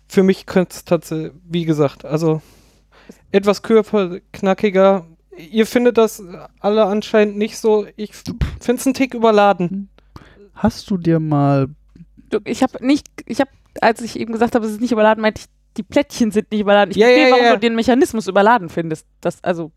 Für 0.09 0.22
mich 0.22 0.47
könnte 0.47 0.74
es 0.74 0.84
tatsächlich, 0.84 1.32
wie 1.45 1.64
gesagt, 1.64 2.05
also 2.05 2.43
etwas 3.30 3.62
körperknackiger. 3.62 5.07
Ihr 5.36 5.66
findet 5.66 5.97
das 5.97 6.22
alle 6.61 6.84
anscheinend 6.84 7.38
nicht 7.38 7.59
so. 7.59 7.86
Ich 7.97 8.14
finde 8.14 8.45
es 8.61 8.86
einen 8.86 8.95
Tick 8.95 9.14
überladen. 9.14 9.88
Hast 10.55 10.90
du 10.90 10.96
dir 10.96 11.18
mal 11.20 11.68
Ich 12.44 12.62
habe 12.62 12.84
nicht, 12.84 13.07
ich 13.26 13.40
habe, 13.40 13.50
als 13.80 14.00
ich 14.00 14.18
eben 14.18 14.32
gesagt 14.32 14.55
habe, 14.55 14.64
es 14.66 14.72
ist 14.72 14.80
nicht 14.80 14.92
überladen, 14.92 15.22
meinte 15.22 15.40
ich, 15.42 15.46
die 15.76 15.82
Plättchen 15.82 16.30
sind 16.30 16.50
nicht 16.53 16.61
überladen. 16.61 16.90
Ich 16.90 16.96
Ja, 16.98 17.07
verstehe, 17.07 17.26
ja, 17.26 17.32
warum 17.32 17.44
ja. 17.46 17.55
du 17.55 17.61
den 17.61 17.74
Mechanismus 17.74 18.28
überladen 18.28 18.68
findest. 18.68 19.07
Das, 19.20 19.42
also, 19.42 19.72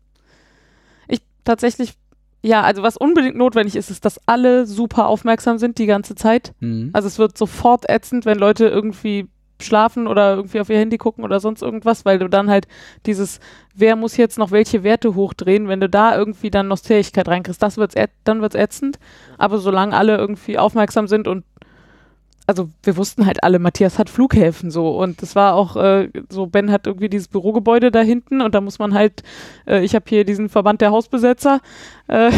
ich 1.08 1.20
tatsächlich, 1.44 1.94
ja, 2.42 2.62
also 2.62 2.82
was 2.82 2.96
unbedingt 2.96 3.36
notwendig 3.36 3.76
ist, 3.76 3.90
ist, 3.90 4.04
dass 4.04 4.20
alle 4.26 4.66
super 4.66 5.06
aufmerksam 5.08 5.58
sind 5.58 5.78
die 5.78 5.86
ganze 5.86 6.14
Zeit. 6.14 6.54
hm, 6.60 6.90
Also 6.92 7.08
es 7.08 7.18
wird 7.18 7.36
sofort 7.38 7.88
ätzend, 7.88 8.26
wenn 8.26 8.38
Leute 8.38 8.66
irgendwie 8.68 9.28
schlafen 9.60 10.06
oder 10.06 10.36
irgendwie 10.36 10.60
auf 10.60 10.68
ihr 10.68 10.78
Handy 10.78 10.98
gucken 10.98 11.24
oder 11.24 11.40
sonst 11.40 11.62
irgendwas, 11.62 12.04
weil 12.04 12.18
du 12.18 12.28
dann 12.28 12.50
halt 12.50 12.66
dieses, 13.06 13.40
wer 13.74 13.96
muss 13.96 14.16
jetzt 14.16 14.38
noch 14.38 14.50
welche 14.50 14.82
Werte 14.82 15.14
hochdrehen, 15.14 15.68
wenn 15.68 15.80
du 15.80 15.88
da 15.88 16.16
irgendwie 16.16 16.50
dann 16.50 16.68
Nostähigkeit 16.68 17.28
reinkriegst, 17.28 17.62
das 17.62 17.76
wird's 17.76 17.94
dann 18.24 18.42
wird's 18.42 18.54
ätzend. 18.54 18.98
Aber 19.38 19.58
solange 19.58 19.96
alle 19.96 20.16
irgendwie 20.16 20.58
aufmerksam 20.58 21.08
sind 21.08 21.28
und 21.28 21.44
also 22.46 22.70
wir 22.84 22.96
wussten 22.96 23.26
halt 23.26 23.42
alle, 23.42 23.58
Matthias 23.58 23.98
hat 23.98 24.08
Flughäfen 24.08 24.70
so 24.70 24.96
und 24.96 25.22
es 25.22 25.34
war 25.34 25.54
auch 25.54 25.76
äh, 25.76 26.10
so, 26.28 26.46
Ben 26.46 26.70
hat 26.70 26.86
irgendwie 26.86 27.08
dieses 27.08 27.28
Bürogebäude 27.28 27.90
da 27.90 28.02
hinten 28.02 28.40
und 28.40 28.54
da 28.54 28.60
muss 28.60 28.78
man 28.78 28.94
halt, 28.94 29.24
äh, 29.66 29.84
ich 29.84 29.94
habe 29.94 30.04
hier 30.08 30.24
diesen 30.24 30.48
Verband 30.48 30.80
der 30.80 30.92
Hausbesetzer, 30.92 31.60
äh, 32.06 32.30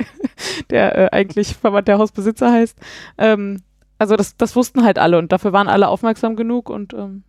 der 0.70 0.98
äh, 0.98 1.08
eigentlich 1.12 1.54
Verband 1.56 1.86
der 1.86 1.98
Hausbesitzer 1.98 2.50
heißt, 2.50 2.76
ähm, 3.18 3.62
also 3.98 4.16
das, 4.16 4.36
das 4.36 4.56
wussten 4.56 4.84
halt 4.84 4.98
alle 4.98 5.18
und 5.18 5.32
dafür 5.32 5.52
waren 5.52 5.68
alle 5.68 5.88
aufmerksam 5.88 6.36
genug 6.36 6.70
und 6.70 6.92
ähm, 6.94 7.22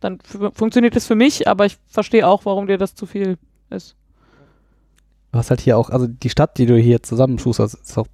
dann 0.00 0.18
funktioniert 0.20 0.96
es 0.96 1.06
für 1.06 1.14
mich, 1.14 1.48
aber 1.48 1.66
ich 1.66 1.78
verstehe 1.86 2.26
auch, 2.26 2.44
warum 2.44 2.66
dir 2.66 2.78
das 2.78 2.94
zu 2.94 3.06
viel 3.06 3.38
ist. 3.70 3.96
du 5.32 5.38
hast 5.38 5.50
halt 5.50 5.60
hier 5.60 5.78
auch, 5.78 5.90
also 5.90 6.06
die 6.06 6.28
Stadt, 6.28 6.58
die 6.58 6.66
du 6.66 6.76
hier 6.76 7.02
zusammenschusterst, 7.02 7.74
ist 7.74 7.98
auch 7.98 8.06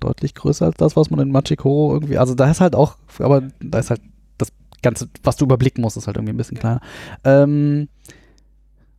deutlich 0.00 0.34
größer 0.34 0.66
als 0.66 0.76
das, 0.76 0.96
was 0.96 1.10
man 1.10 1.20
in 1.20 1.30
Machikoro 1.30 1.92
irgendwie, 1.92 2.18
also 2.18 2.34
da 2.34 2.50
ist 2.50 2.60
halt 2.60 2.74
auch, 2.74 2.96
aber 3.18 3.42
da 3.60 3.78
ist 3.78 3.90
halt 3.90 4.00
das 4.38 4.48
Ganze, 4.82 5.08
was 5.22 5.36
du 5.36 5.44
überblicken 5.44 5.82
musst, 5.82 5.96
ist 5.96 6.06
halt 6.06 6.16
irgendwie 6.16 6.32
ein 6.32 6.38
bisschen 6.38 6.58
kleiner. 6.58 6.80
Ähm, 7.24 7.88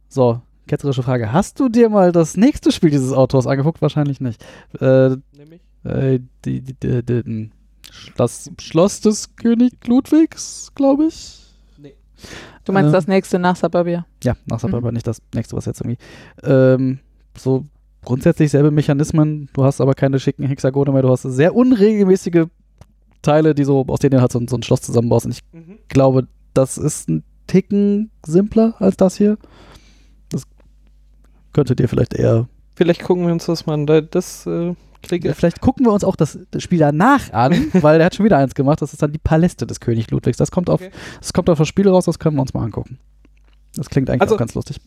so, 0.08 0.42
ketzerische 0.68 1.04
Frage. 1.04 1.32
Hast 1.32 1.60
du 1.60 1.70
dir 1.70 1.90
mal 1.90 2.12
das 2.12 2.38
nächste 2.38 2.72
Spiel 2.72 2.90
dieses 2.90 3.12
Autors 3.12 3.48
angeguckt? 3.48 3.82
Wahrscheinlich 3.82 4.22
nicht. 4.22 4.44
Äh, 4.80 5.18
äh, 5.84 6.20
die, 6.46 6.62
die, 6.62 6.74
die, 6.74 7.04
die, 7.04 7.52
das 8.18 8.52
Schloss 8.60 9.02
des 9.02 9.36
König 9.36 9.74
Ludwigs, 9.88 10.72
glaube 10.76 11.06
ich. 11.08 11.42
Du 12.64 12.72
meinst 12.72 12.90
Äh, 12.90 12.94
das 12.94 13.08
nächste 13.08 13.38
nach 13.38 13.56
Suburbia? 13.56 14.06
Ja, 14.24 14.36
nach 14.46 14.64
Mhm. 14.64 14.74
aber 14.74 14.92
nicht 14.92 15.06
das 15.06 15.22
nächste, 15.36 15.56
was 15.56 15.66
jetzt 15.66 15.82
irgendwie. 15.82 15.98
Ähm, 16.44 17.00
so 17.38 17.66
grundsätzlich 18.04 18.50
selbe 18.50 18.72
Mechanismen, 18.72 19.50
du 19.54 19.64
hast 19.64 19.82
aber 19.82 19.94
keine 19.94 20.20
schicken 20.20 20.48
Hexagone 20.48 20.92
mehr, 20.92 21.02
du 21.04 21.10
hast 21.10 21.24
sehr 21.24 21.54
unregelmäßige 21.56 22.46
Teile, 23.22 23.54
die 23.54 23.64
so, 23.66 23.86
aus 23.88 24.00
denen 24.00 24.12
du 24.12 24.22
halt 24.22 24.32
so, 24.32 24.40
ein- 24.40 24.48
so 24.48 24.56
ein 24.56 24.64
Schloss 24.64 24.82
zusammenbaust. 24.82 25.26
Und 25.28 25.34
ich 25.34 25.42
Mhm. 25.52 25.78
glaube, 25.90 26.28
das 26.56 26.78
ist 26.80 27.10
ein 27.10 27.24
Ticken 27.48 28.10
simpler 28.26 28.74
als 28.80 28.98
das 28.98 29.16
hier. 29.18 29.38
Das 30.30 30.44
könnte 31.54 31.76
dir 31.76 31.88
vielleicht 31.88 32.14
eher. 32.16 32.48
Vielleicht 32.76 33.04
gucken 33.04 33.26
wir 33.28 33.34
uns 33.34 33.46
das 33.46 33.66
mal 33.68 33.74
an. 33.76 33.86
Da- 33.86 34.02
Das 34.02 34.46
äh, 34.48 34.74
kriege 35.08 35.30
ich. 35.30 35.36
Vielleicht 35.36 35.62
gucken 35.62 35.86
wir 35.86 35.92
uns 35.94 36.04
auch 36.04 36.16
das, 36.16 36.38
das 36.52 36.62
Spiel 36.64 36.80
danach 36.80 37.32
an, 37.34 37.70
weil 37.74 37.98
der 37.98 38.06
hat 38.08 38.16
schon 38.16 38.26
wieder 38.26 38.38
eins 38.38 38.56
gemacht. 38.56 38.82
Das 38.82 38.94
ist 38.94 39.02
dann 39.02 39.12
die 39.12 39.18
Paläste 39.20 39.66
des 39.68 39.80
König 39.80 40.12
Ludwigs. 40.12 40.38
Das 40.38 40.52
kommt 40.52 40.70
auf, 40.70 40.82
Okay. 40.82 40.92
das 41.20 41.34
kommt 41.34 41.50
auf 41.50 41.58
das 41.58 41.68
Spiel 41.68 41.88
raus, 41.88 42.06
das 42.06 42.20
können 42.20 42.36
wir 42.36 42.42
uns 42.42 42.54
mal 42.54 42.64
angucken. 42.64 43.00
Das 43.76 43.90
klingt 43.90 44.10
eigentlich 44.10 44.22
Also- 44.22 44.36
auch 44.36 44.40
ganz 44.40 44.54
lustig. 44.56 44.78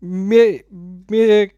Mir, 0.00 0.64
mir 1.08 1.50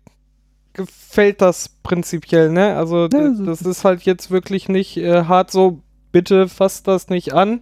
gefällt 0.75 1.41
das 1.41 1.71
prinzipiell, 1.83 2.51
ne? 2.51 2.77
Also 2.77 3.09
Ja, 3.11 3.31
das 3.31 3.63
ist 3.63 3.85
halt 3.85 4.03
jetzt 4.03 4.31
wirklich 4.31 4.69
nicht 4.69 4.97
äh, 4.99 5.25
hart 5.25 5.51
so, 5.51 5.81
bitte 6.13 6.49
fasst 6.49 6.87
das 6.89 7.09
nicht 7.09 7.33
an. 7.33 7.61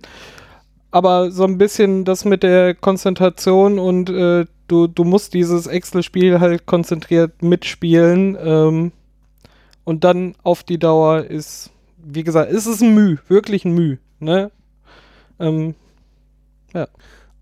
Aber 0.90 1.30
so 1.30 1.44
ein 1.44 1.56
bisschen 1.56 2.04
das 2.04 2.24
mit 2.24 2.42
der 2.42 2.74
Konzentration 2.74 3.78
und 3.78 4.10
äh, 4.10 4.44
du, 4.66 4.86
du 4.88 5.04
musst 5.04 5.34
dieses 5.34 5.66
Excel-Spiel 5.66 6.40
halt 6.40 6.66
konzentriert 6.66 7.42
mitspielen. 7.42 8.36
Ähm, 8.42 8.92
und 9.84 10.04
dann 10.04 10.34
auf 10.42 10.62
die 10.62 10.78
Dauer 10.78 11.24
ist, 11.24 11.70
wie 12.02 12.24
gesagt, 12.24 12.50
ist 12.50 12.66
es 12.66 12.80
ein 12.80 12.94
Müh, 12.94 13.18
wirklich 13.28 13.64
ein 13.64 13.72
Müh, 13.74 13.96
ne? 14.20 14.50
Ähm, 15.40 15.74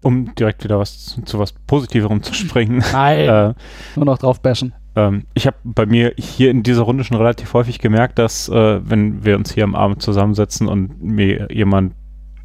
Um 0.02 0.34
direkt 0.34 0.64
wieder 0.64 0.78
was 0.78 1.06
zu, 1.06 1.22
zu 1.22 1.38
was 1.38 1.52
Positiverem 1.52 2.22
zu 2.22 2.32
springen. 2.34 2.82
Nein. 2.92 3.18
äh, 3.28 3.54
Nur 3.96 4.06
noch 4.06 4.18
drauf 4.18 4.40
bashen. 4.40 4.72
ähm, 4.96 5.24
ich 5.34 5.46
habe 5.46 5.56
bei 5.62 5.84
mir 5.84 6.14
hier 6.16 6.50
in 6.50 6.62
dieser 6.62 6.82
Runde 6.82 7.04
schon 7.04 7.18
relativ 7.18 7.52
häufig 7.52 7.78
gemerkt, 7.78 8.18
dass 8.18 8.48
äh, 8.48 8.80
wenn 8.88 9.24
wir 9.24 9.36
uns 9.36 9.52
hier 9.52 9.64
am 9.64 9.74
Abend 9.74 10.00
zusammensetzen 10.02 10.68
und 10.68 11.02
mir 11.02 11.48
jemand 11.52 11.94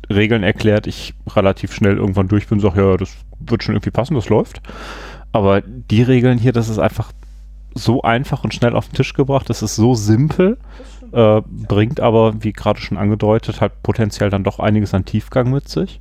Regeln 0.09 0.43
erklärt, 0.43 0.85
ich 0.85 1.13
relativ 1.33 1.73
schnell 1.73 1.95
irgendwann 1.97 2.27
durch 2.27 2.47
bin 2.47 2.57
und 2.57 2.61
sage, 2.61 2.81
ja, 2.81 2.97
das 2.97 3.15
wird 3.39 3.63
schon 3.63 3.73
irgendwie 3.75 3.91
passen, 3.91 4.15
das 4.15 4.29
läuft. 4.29 4.61
Aber 5.31 5.61
die 5.61 6.03
Regeln 6.03 6.37
hier, 6.37 6.51
das 6.51 6.69
ist 6.69 6.77
einfach 6.79 7.11
so 7.75 8.01
einfach 8.01 8.43
und 8.43 8.53
schnell 8.53 8.75
auf 8.75 8.87
den 8.87 8.95
Tisch 8.95 9.13
gebracht, 9.13 9.49
das 9.49 9.61
ist 9.61 9.75
so 9.75 9.93
simpel, 9.93 10.57
äh, 11.11 11.41
bringt 11.45 11.99
aber, 11.99 12.43
wie 12.43 12.53
gerade 12.53 12.79
schon 12.79 12.97
angedeutet, 12.97 13.61
halt 13.61 13.83
potenziell 13.83 14.29
dann 14.29 14.43
doch 14.43 14.59
einiges 14.59 14.93
an 14.93 15.05
Tiefgang 15.05 15.51
mit 15.51 15.67
sich. 15.69 15.99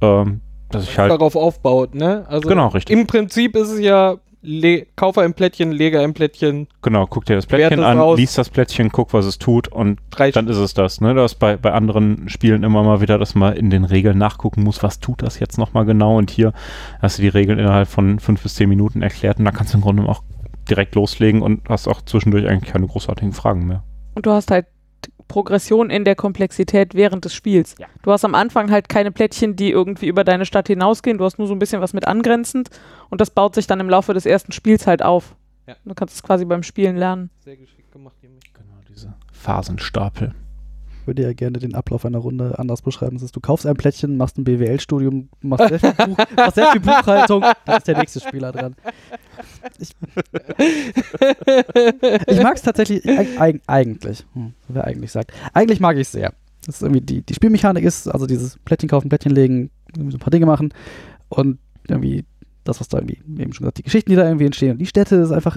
Ähm, 0.00 0.42
dass 0.70 0.84
ich 0.84 0.98
halt, 0.98 1.10
darauf 1.10 1.34
aufbaut, 1.34 1.94
ne? 1.94 2.26
Also 2.28 2.46
genau, 2.46 2.68
richtig. 2.68 2.94
Im 2.96 3.06
Prinzip 3.06 3.56
ist 3.56 3.70
es 3.70 3.80
ja, 3.80 4.18
le 4.42 4.86
kaufe 4.96 5.22
ein 5.22 5.32
Plättchen, 5.32 5.72
lege 5.72 5.98
ein 6.00 6.12
Plättchen, 6.12 6.68
Genau, 6.82 7.06
guck 7.06 7.24
dir 7.24 7.36
das 7.36 7.46
Plättchen 7.46 7.82
an, 7.82 7.98
aus. 7.98 8.18
liest 8.18 8.36
das 8.36 8.50
Plättchen, 8.50 8.92
guck, 8.92 9.12
was 9.12 9.24
es 9.24 9.38
tut 9.38 9.68
und 9.68 9.98
drei 10.10 10.30
dann 10.30 10.46
ist 10.46 10.58
es 10.58 10.74
das. 10.74 11.00
Ne? 11.00 11.14
Du 11.14 11.22
hast 11.22 11.36
bei, 11.36 11.56
bei 11.56 11.72
anderen 11.72 12.28
Spielen 12.28 12.62
immer 12.62 12.82
mal 12.82 13.00
wieder, 13.00 13.18
dass 13.18 13.34
man 13.34 13.54
in 13.56 13.70
den 13.70 13.84
Regeln 13.84 14.18
nachgucken 14.18 14.62
muss, 14.62 14.82
was 14.82 15.00
tut 15.00 15.22
das 15.22 15.40
jetzt 15.40 15.58
nochmal 15.58 15.86
genau 15.86 16.18
und 16.18 16.30
hier 16.30 16.52
hast 17.00 17.18
du 17.18 17.22
die 17.22 17.28
Regeln 17.28 17.58
innerhalb 17.58 17.88
von 17.88 18.18
fünf 18.18 18.42
bis 18.42 18.54
zehn 18.54 18.68
Minuten 18.68 19.00
erklärt 19.02 19.38
und 19.38 19.46
da 19.46 19.50
kannst 19.50 19.72
du 19.72 19.78
im 19.78 19.82
Grunde 19.82 20.08
auch 20.08 20.22
direkt 20.70 20.94
loslegen 20.94 21.42
und 21.42 21.68
hast 21.68 21.88
auch 21.88 22.02
zwischendurch 22.02 22.46
eigentlich 22.46 22.72
keine 22.72 22.86
großartigen 22.86 23.32
Fragen 23.32 23.66
mehr. 23.66 23.82
Und 24.14 24.26
du 24.26 24.30
hast 24.30 24.50
halt 24.50 24.66
Progression 25.28 25.90
in 25.90 26.04
der 26.04 26.16
Komplexität 26.16 26.94
während 26.94 27.24
des 27.24 27.34
Spiels. 27.34 27.76
Ja. 27.78 27.86
Du 28.02 28.10
hast 28.10 28.24
am 28.24 28.34
Anfang 28.34 28.70
halt 28.70 28.88
keine 28.88 29.12
Plättchen, 29.12 29.56
die 29.56 29.70
irgendwie 29.70 30.08
über 30.08 30.24
deine 30.24 30.46
Stadt 30.46 30.68
hinausgehen. 30.68 31.18
Du 31.18 31.24
hast 31.24 31.38
nur 31.38 31.46
so 31.46 31.54
ein 31.54 31.58
bisschen 31.58 31.82
was 31.82 31.92
mit 31.92 32.06
angrenzend 32.06 32.70
und 33.10 33.20
das 33.20 33.30
baut 33.30 33.54
sich 33.54 33.66
dann 33.66 33.78
im 33.78 33.90
Laufe 33.90 34.14
des 34.14 34.26
ersten 34.26 34.52
Spiels 34.52 34.86
halt 34.86 35.02
auf. 35.02 35.36
Ja. 35.66 35.76
Du 35.84 35.94
kannst 35.94 36.14
es 36.14 36.22
quasi 36.22 36.46
beim 36.46 36.62
Spielen 36.62 36.96
lernen. 36.96 37.30
Sehr 37.40 37.56
geschickt 37.56 37.92
gemacht. 37.92 38.14
Genau, 38.22 38.80
diese 38.88 39.14
Phasenstapel. 39.32 40.34
Ich 41.08 41.16
würde 41.16 41.22
ja 41.22 41.32
gerne 41.32 41.58
den 41.58 41.74
Ablauf 41.74 42.04
einer 42.04 42.18
Runde 42.18 42.58
anders 42.58 42.82
beschreiben. 42.82 43.16
Das 43.16 43.22
ist, 43.22 43.34
du 43.34 43.40
kaufst 43.40 43.64
ein 43.64 43.76
Plättchen, 43.76 44.18
machst 44.18 44.36
ein 44.36 44.44
BWL-Studium, 44.44 45.30
machst, 45.40 45.68
sehr 45.68 45.78
viel 45.78 45.94
Buch, 46.06 46.18
machst 46.36 46.54
sehr 46.56 46.70
viel 46.70 46.82
Buchhaltung, 46.82 47.44
dann 47.64 47.78
ist 47.78 47.88
der 47.88 47.96
nächste 47.96 48.20
Spieler 48.20 48.52
dran. 48.52 48.76
Ich, 49.78 49.96
ich 52.26 52.42
mag 52.42 52.56
es 52.56 52.62
tatsächlich 52.62 53.08
eig 53.08 53.40
eig 53.40 53.62
eigentlich, 53.66 54.26
hm, 54.34 54.52
wer 54.68 54.84
eigentlich 54.84 55.10
sagt. 55.10 55.32
Eigentlich 55.54 55.80
mag 55.80 55.96
ich 55.96 56.02
es 56.02 56.12
sehr. 56.12 56.34
Das 56.66 56.74
ist 56.76 56.82
irgendwie 56.82 57.00
die, 57.00 57.22
die 57.22 57.32
Spielmechanik 57.32 57.84
ist, 57.84 58.06
also 58.06 58.26
dieses 58.26 58.58
Plättchen 58.58 58.90
kaufen, 58.90 59.08
Plättchen 59.08 59.32
legen, 59.32 59.70
irgendwie 59.96 60.12
so 60.12 60.18
ein 60.18 60.20
paar 60.20 60.30
Dinge 60.30 60.44
machen 60.44 60.74
und 61.30 61.58
irgendwie 61.88 62.26
das, 62.64 62.80
was 62.80 62.88
da 62.88 62.98
irgendwie, 62.98 63.22
wie 63.24 63.40
eben 63.40 63.54
schon 63.54 63.64
gesagt, 63.64 63.78
die 63.78 63.84
Geschichten, 63.84 64.10
die 64.10 64.16
da 64.16 64.26
irgendwie 64.26 64.44
entstehen. 64.44 64.72
Und 64.72 64.78
die 64.78 64.84
Städte 64.84 65.16
ist 65.16 65.32
einfach, 65.32 65.56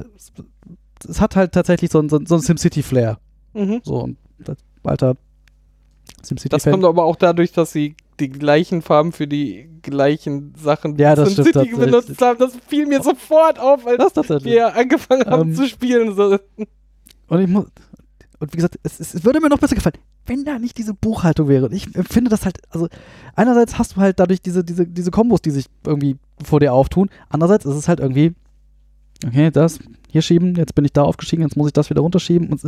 es, 1.10 1.20
hat 1.20 1.36
halt 1.36 1.52
tatsächlich 1.52 1.92
so 1.92 2.00
ein, 2.00 2.08
so 2.08 2.16
ein, 2.16 2.26
SimCity-Flair. 2.26 3.20
Mhm. 3.54 3.82
So, 3.84 4.02
und 4.02 4.18
das, 4.40 4.56
alter 4.84 5.18
Das 6.50 6.64
kommt 6.64 6.86
aber 6.86 7.04
auch 7.04 7.16
dadurch, 7.16 7.52
dass 7.52 7.72
sie 7.72 7.96
die 8.20 8.30
gleichen 8.30 8.82
Farben 8.82 9.12
für 9.12 9.28
die 9.28 9.70
gleichen 9.82 10.54
Sachen 10.56 10.96
Ja, 10.98 11.16
das 11.16 11.34
von 11.34 11.46
stimmt 11.46 11.66
City 11.66 11.76
benutzt 11.76 12.22
haben. 12.22 12.40
Das 12.40 12.54
fiel 12.68 12.86
mir 12.86 13.02
sofort 13.02 13.60
auf, 13.60 13.86
als 13.88 14.16
wir 14.44 14.76
angefangen 14.76 15.26
haben 15.26 15.50
Ähm, 15.50 15.56
zu 15.56 15.68
spielen. 15.68 16.18
Und 17.28 17.40
ich 17.40 17.48
muss, 17.48 17.66
und 18.40 18.54
wie 18.54 18.58
gesagt, 18.58 18.80
es, 18.84 19.00
es, 19.00 19.24
würde 19.24 19.40
mir 19.40 19.50
noch 19.50 19.60
besser 19.60 19.76
gefallen, 19.76 19.98
wenn 20.26 20.44
da 20.44 20.60
nicht 20.60 20.78
diese 20.78 20.94
Buchhaltung 20.94 21.48
wäre. 21.48 21.66
Und 21.66 21.74
ich 21.74 21.96
empfinde 21.96 22.30
das 22.30 22.44
halt, 22.46 22.58
also 22.70 22.88
einerseits 23.36 23.78
hast 23.78 23.96
du 23.96 24.02
halt 24.02 24.20
dadurch 24.20 24.42
diese, 24.42 24.64
diese, 24.64 24.88
diese 24.88 25.12
Kombos, 25.12 25.42
die 25.42 25.52
sich 25.52 25.66
irgendwie 25.86 26.18
vor 26.44 26.60
dir 26.60 26.74
auftun. 26.74 27.10
Andererseits 27.30 27.66
ist 27.66 27.76
es 27.76 27.88
halt 27.88 28.00
irgendwie, 28.00 28.34
okay, 29.26 29.52
das 29.52 29.80
hier 30.10 30.22
schieben, 30.22 30.56
jetzt 30.56 30.76
bin 30.76 30.86
ich 30.86 30.92
da 30.92 31.04
aufgestiegen, 31.04 31.44
jetzt 31.44 31.56
muss 31.56 31.68
ich 31.68 31.74
das 31.74 31.90
wieder 31.90 32.02
runterschieben. 32.02 32.50
Und, 32.50 32.62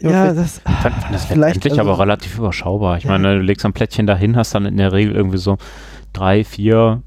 ja, 0.00 0.32
das, 0.32 0.58
fand, 0.60 0.94
fand 0.94 1.14
das 1.14 1.24
Vielleicht, 1.26 1.56
letztendlich 1.56 1.78
also- 1.80 1.90
aber 1.92 2.00
relativ 2.02 2.38
überschaubar. 2.38 2.96
Ich 2.98 3.04
Ja. 3.04 3.10
meine, 3.10 3.36
du 3.36 3.40
legst 3.42 3.64
ein 3.64 3.72
Plättchen 3.72 4.06
dahin, 4.06 4.36
hast 4.36 4.54
dann 4.54 4.66
in 4.66 4.76
der 4.76 4.92
Regel 4.92 5.14
irgendwie 5.14 5.38
so 5.38 5.58
drei, 6.12 6.44
vier, 6.44 7.02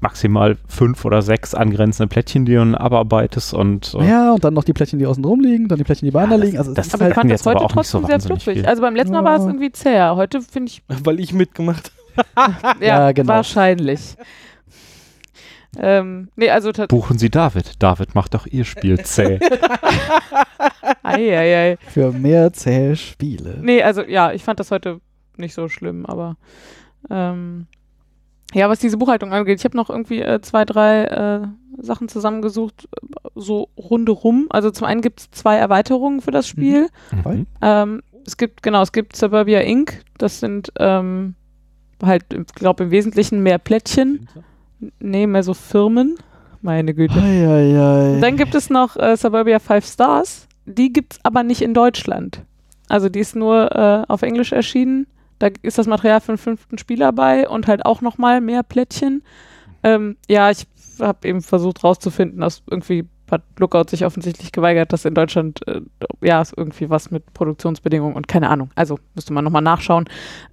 maximal 0.00 0.56
fünf 0.68 1.04
oder 1.06 1.22
sechs 1.22 1.54
angrenzende 1.54 2.08
Plättchen, 2.08 2.44
die 2.44 2.52
du 2.52 2.58
dann 2.58 2.74
abarbeitest 2.74 3.54
und 3.54 3.94
äh, 3.98 4.06
ja, 4.08 4.32
und 4.32 4.44
dann 4.44 4.52
noch 4.52 4.64
die 4.64 4.74
Plättchen, 4.74 4.98
die 4.98 5.06
außen 5.06 5.22
drum 5.22 5.40
liegen, 5.40 5.68
dann 5.68 5.78
die 5.78 5.84
Plättchen, 5.84 6.06
die 6.06 6.10
beieinander 6.10 6.38
das- 6.38 6.46
liegen. 6.46 6.58
Also 6.58 6.70
es 6.72 6.76
das- 6.76 6.86
ist 6.88 6.94
Aber 6.94 7.04
halt, 7.04 7.12
ich 7.12 7.14
fand 7.14 7.30
jetzt 7.30 7.40
das 7.46 7.46
heute 7.54 7.56
aber 7.64 7.64
auch 7.66 7.84
so 7.84 8.00
trotzdem 8.00 8.20
sehr 8.20 8.28
fluffig. 8.28 8.58
viel. 8.58 8.66
Also 8.66 8.82
beim 8.82 8.94
letzten 8.96 9.14
Mal 9.14 9.24
war 9.24 9.36
es 9.36 9.44
irgendwie 9.46 9.72
zäher. 9.72 10.14
Heute 10.16 10.42
finde 10.42 10.70
ich, 10.70 10.82
Weil 11.04 11.20
ich 11.20 11.32
mitgemacht 11.32 11.90
ja, 12.80 12.86
Ja, 12.86 13.12
genau. 13.12 13.32
wahrscheinlich. 13.34 14.16
Ähm, 15.78 16.28
nee, 16.36 16.50
also 16.50 16.72
buchen 16.88 17.18
Sie 17.18 17.30
David. 17.30 17.82
David 17.82 18.14
macht 18.14 18.34
doch 18.34 18.46
Ihr 18.46 18.64
Spiel 18.64 18.98
zäh. 19.00 19.38
ei, 21.02 21.36
ei, 21.36 21.56
ei. 21.56 21.76
für 21.88 22.12
mehr 22.12 22.52
zähe 22.52 22.96
Spiele. 22.96 23.58
Nee, 23.60 23.82
also 23.82 24.02
ja, 24.02 24.32
ich 24.32 24.44
fand 24.44 24.60
das 24.60 24.70
heute 24.70 25.00
nicht 25.36 25.54
so 25.54 25.68
schlimm, 25.68 26.06
aber 26.06 26.36
ähm, 27.10 27.66
ja, 28.52 28.68
was 28.68 28.78
diese 28.78 28.96
Buchhaltung 28.96 29.32
angeht, 29.32 29.58
ich 29.58 29.64
habe 29.64 29.76
noch 29.76 29.90
irgendwie 29.90 30.20
äh, 30.20 30.40
zwei, 30.40 30.64
drei 30.64 31.04
äh, 31.04 31.46
Sachen 31.82 32.08
zusammengesucht, 32.08 32.88
äh, 32.92 33.28
so 33.34 33.68
rundherum. 33.76 34.46
Also 34.50 34.70
zum 34.70 34.86
einen 34.86 35.00
gibt 35.00 35.20
es 35.20 35.30
zwei 35.32 35.56
Erweiterungen 35.56 36.20
für 36.20 36.30
das 36.30 36.46
Spiel. 36.46 36.88
Mhm. 37.10 37.46
Ähm, 37.60 38.02
es 38.26 38.36
gibt, 38.36 38.62
genau, 38.62 38.82
es 38.82 38.92
gibt 38.92 39.16
Suburbia 39.16 39.60
Inc., 39.60 40.04
das 40.18 40.40
sind 40.40 40.72
ähm, 40.78 41.34
halt, 42.02 42.24
ich 42.32 42.54
glaube 42.54 42.84
im 42.84 42.90
Wesentlichen 42.90 43.42
mehr 43.42 43.58
Plättchen. 43.58 44.28
Nee, 44.98 45.26
mehr 45.26 45.42
so 45.42 45.54
Firmen. 45.54 46.16
Meine 46.62 46.94
Güte. 46.94 47.20
Eieiei. 47.20 48.20
Dann 48.20 48.36
gibt 48.36 48.54
es 48.54 48.70
noch 48.70 48.96
äh, 48.96 49.16
Suburbia 49.16 49.58
5 49.58 49.86
Stars. 49.86 50.48
Die 50.66 50.92
gibt 50.92 51.14
es 51.14 51.18
aber 51.22 51.42
nicht 51.42 51.60
in 51.60 51.74
Deutschland. 51.74 52.42
Also 52.88 53.08
die 53.08 53.20
ist 53.20 53.36
nur 53.36 53.70
äh, 53.72 54.04
auf 54.10 54.22
Englisch 54.22 54.52
erschienen. 54.52 55.06
Da 55.38 55.48
ist 55.62 55.78
das 55.78 55.86
Material 55.86 56.20
für 56.20 56.32
den 56.32 56.38
fünften 56.38 56.78
Spieler 56.78 57.12
bei 57.12 57.48
und 57.48 57.66
halt 57.66 57.84
auch 57.84 58.00
nochmal 58.00 58.40
mehr 58.40 58.62
Plättchen. 58.62 59.22
Ähm, 59.82 60.16
ja, 60.28 60.50
ich 60.50 60.66
habe 61.00 61.28
eben 61.28 61.42
versucht 61.42 61.84
rauszufinden, 61.84 62.40
dass 62.40 62.62
irgendwie 62.70 63.06
hat 63.30 63.42
Lookout 63.58 63.84
sich 63.88 64.04
offensichtlich 64.04 64.52
geweigert, 64.52 64.92
dass 64.92 65.04
in 65.04 65.14
Deutschland 65.14 65.66
äh, 65.66 65.80
ja 66.22 66.40
ist 66.42 66.54
irgendwie 66.56 66.90
was 66.90 67.10
mit 67.10 67.32
Produktionsbedingungen 67.34 68.14
und 68.14 68.28
keine 68.28 68.48
Ahnung. 68.50 68.70
Also 68.74 68.98
müsste 69.14 69.32
man 69.32 69.44
nochmal 69.44 69.62
nachschauen. 69.62 70.04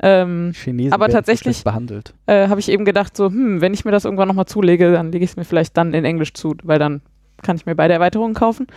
Ähm, 0.01 0.51
Chinesen 0.55 0.93
Aber 0.93 1.09
tatsächlich- 1.09 1.63
behandelt. 1.63 2.13
äh, 2.27 2.47
habe 2.47 2.59
ich 2.59 2.69
eben 2.69 2.85
gedadt, 2.85 3.15
so, 3.15 3.27
hm, 3.27 3.61
wenn 3.61 3.73
ich 3.73 3.85
mir 3.85 3.91
das 3.91 4.05
irgendwann 4.05 4.27
nochmal 4.27 4.45
zulege, 4.47 4.91
dann 4.93 5.11
lege 5.11 5.23
ich 5.25 5.31
es 5.31 5.37
mir 5.37 5.45
vielleicht 5.45 5.75
dann 5.77 5.93
in 5.93 6.05
Englisch 6.05 6.33
zu, 6.33 6.55
weil 6.63 6.79
dann 6.79 7.01
kann 7.43 7.55
ich 7.55 7.65
mir 7.65 7.75
beide 7.75 7.93
Erweiterungen 7.93 8.33
kaufen. 8.35 8.67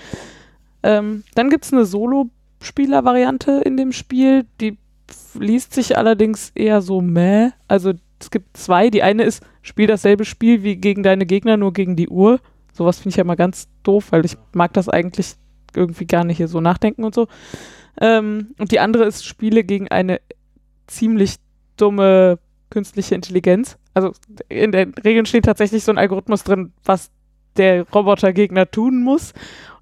Ähm, 0.82 1.22
dann 1.34 1.48
gibt 1.50 1.64
es 1.64 1.72
eine 1.72 1.84
Solo-Spieler-Variante 1.84 3.62
in 3.64 3.76
dem 3.76 3.92
Spiel, 3.92 4.44
die 4.60 4.78
liest 5.38 5.74
sich 5.74 5.96
allerdings 5.98 6.50
eher 6.54 6.80
so 6.82 7.00
meh. 7.00 7.50
Also 7.68 7.92
es 8.20 8.30
gibt 8.30 8.56
zwei. 8.56 8.90
Die 8.90 9.02
eine 9.02 9.22
ist, 9.24 9.42
spiel 9.62 9.86
dasselbe 9.86 10.24
Spiel 10.24 10.62
wie 10.62 10.76
gegen 10.76 11.02
deine 11.02 11.26
Gegner, 11.26 11.56
nur 11.56 11.72
gegen 11.72 11.96
die 11.96 12.08
Uhr. 12.08 12.40
Sowas 12.74 12.98
finde 12.98 13.10
ich 13.10 13.16
ja 13.16 13.22
immer 13.22 13.36
ganz 13.36 13.68
doof, 13.82 14.08
weil 14.10 14.24
ich 14.24 14.36
mag 14.52 14.72
das 14.74 14.88
eigentlich 14.88 15.36
irgendwie 15.74 16.06
gar 16.06 16.24
nicht 16.24 16.36
hier 16.36 16.48
so 16.48 16.60
nachdenken 16.60 17.04
und 17.04 17.14
so. 17.14 17.26
Ähm, 18.00 18.54
und 18.58 18.72
die 18.72 18.80
andere 18.80 19.04
ist, 19.04 19.24
spiele 19.24 19.64
gegen 19.64 19.88
eine 19.88 20.20
ziemlich 20.86 21.36
dumme 21.76 22.38
künstliche 22.70 23.14
Intelligenz. 23.14 23.78
Also 23.94 24.12
in 24.48 24.72
den 24.72 24.94
Regeln 24.94 25.26
steht 25.26 25.44
tatsächlich 25.44 25.84
so 25.84 25.92
ein 25.92 25.98
Algorithmus 25.98 26.42
drin, 26.42 26.72
was 26.84 27.10
der 27.56 27.88
Robotergegner 27.88 28.70
tun 28.70 29.02
muss. 29.02 29.32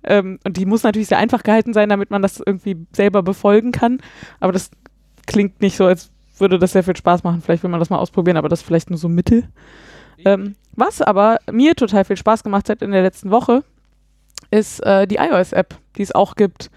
Ähm, 0.05 0.39
und 0.45 0.57
die 0.57 0.67
muss 0.67 0.83
natürlich 0.83 1.09
sehr 1.09 1.19
einfach 1.19 1.43
gehalten 1.43 1.73
sein, 1.73 1.89
damit 1.89 2.11
man 2.11 2.23
das 2.23 2.43
irgendwie 2.45 2.87
selber 2.93 3.23
befolgen 3.23 3.73
kann. 3.73 3.99
Aber 4.41 4.53
das 4.53 4.71
klingt 5.27 5.61
nicht 5.63 5.77
so, 5.77 5.87
als 5.87 6.11
würde 6.39 6.59
das 6.59 6.73
sehr 6.73 6.83
viel 6.83 6.97
Spaß 6.97 7.25
machen. 7.25 7.41
Vielleicht 7.41 7.63
will 7.63 7.71
man 7.71 7.81
das 7.81 7.91
mal 7.91 7.99
ausprobieren, 7.99 8.37
aber 8.37 8.49
das 8.49 8.61
ist 8.61 8.67
vielleicht 8.67 8.91
nur 8.91 8.99
so 8.99 9.09
Mittel. 9.09 9.49
Ähm, 10.19 10.57
was 10.75 11.03
aber 11.03 11.39
mir 11.51 11.75
total 11.75 12.05
viel 12.05 12.17
Spaß 12.17 12.43
gemacht 12.43 12.69
hat 12.69 12.83
in 12.83 12.93
der 12.93 13.03
letzten 13.03 13.31
Woche, 13.31 13.63
ist 14.51 14.81
äh, 14.81 15.07
die 15.07 15.17
iOS-App, 15.17 15.75
die 15.97 16.03
es 16.03 16.15
auch 16.15 16.35
gibt. 16.35 16.71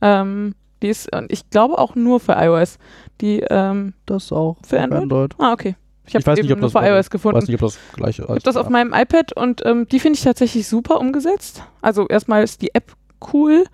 Ähm, 0.00 0.54
die 0.82 0.88
ist, 0.88 1.08
ich 1.28 1.50
glaube 1.50 1.78
auch 1.78 1.94
nur 1.94 2.20
für 2.20 2.32
iOS. 2.32 2.78
Die, 3.20 3.40
ähm, 3.50 3.94
Das 4.06 4.30
auch 4.32 4.56
Für 4.64 4.80
Android? 4.80 5.34
ah, 5.38 5.52
okay. 5.52 5.76
Ich 6.06 6.14
habe 6.14 6.24
weiß 6.24 6.38
eben 6.38 6.46
nicht, 6.46 6.52
ob 6.54 6.60
nur 6.60 6.70
das 6.70 6.80
für 6.80 6.88
iOS 6.88 7.10
gefunden. 7.10 7.36
weiß 7.36 7.48
nicht, 7.48 7.62
ob 7.62 7.68
das 7.68 7.78
gleiche 7.92 8.22
Ich 8.22 8.28
habe 8.28 8.40
das 8.40 8.56
auf 8.56 8.68
meinem 8.70 8.94
iPad 8.94 9.32
und 9.32 9.64
ähm, 9.66 9.86
die 9.88 10.00
finde 10.00 10.16
ich 10.16 10.24
tatsächlich 10.24 10.66
super 10.66 11.00
umgesetzt. 11.00 11.62
Also 11.82 12.06
erstmal 12.08 12.42
ist 12.44 12.62
die 12.62 12.74
App 12.74 12.92
cool. 13.32 13.64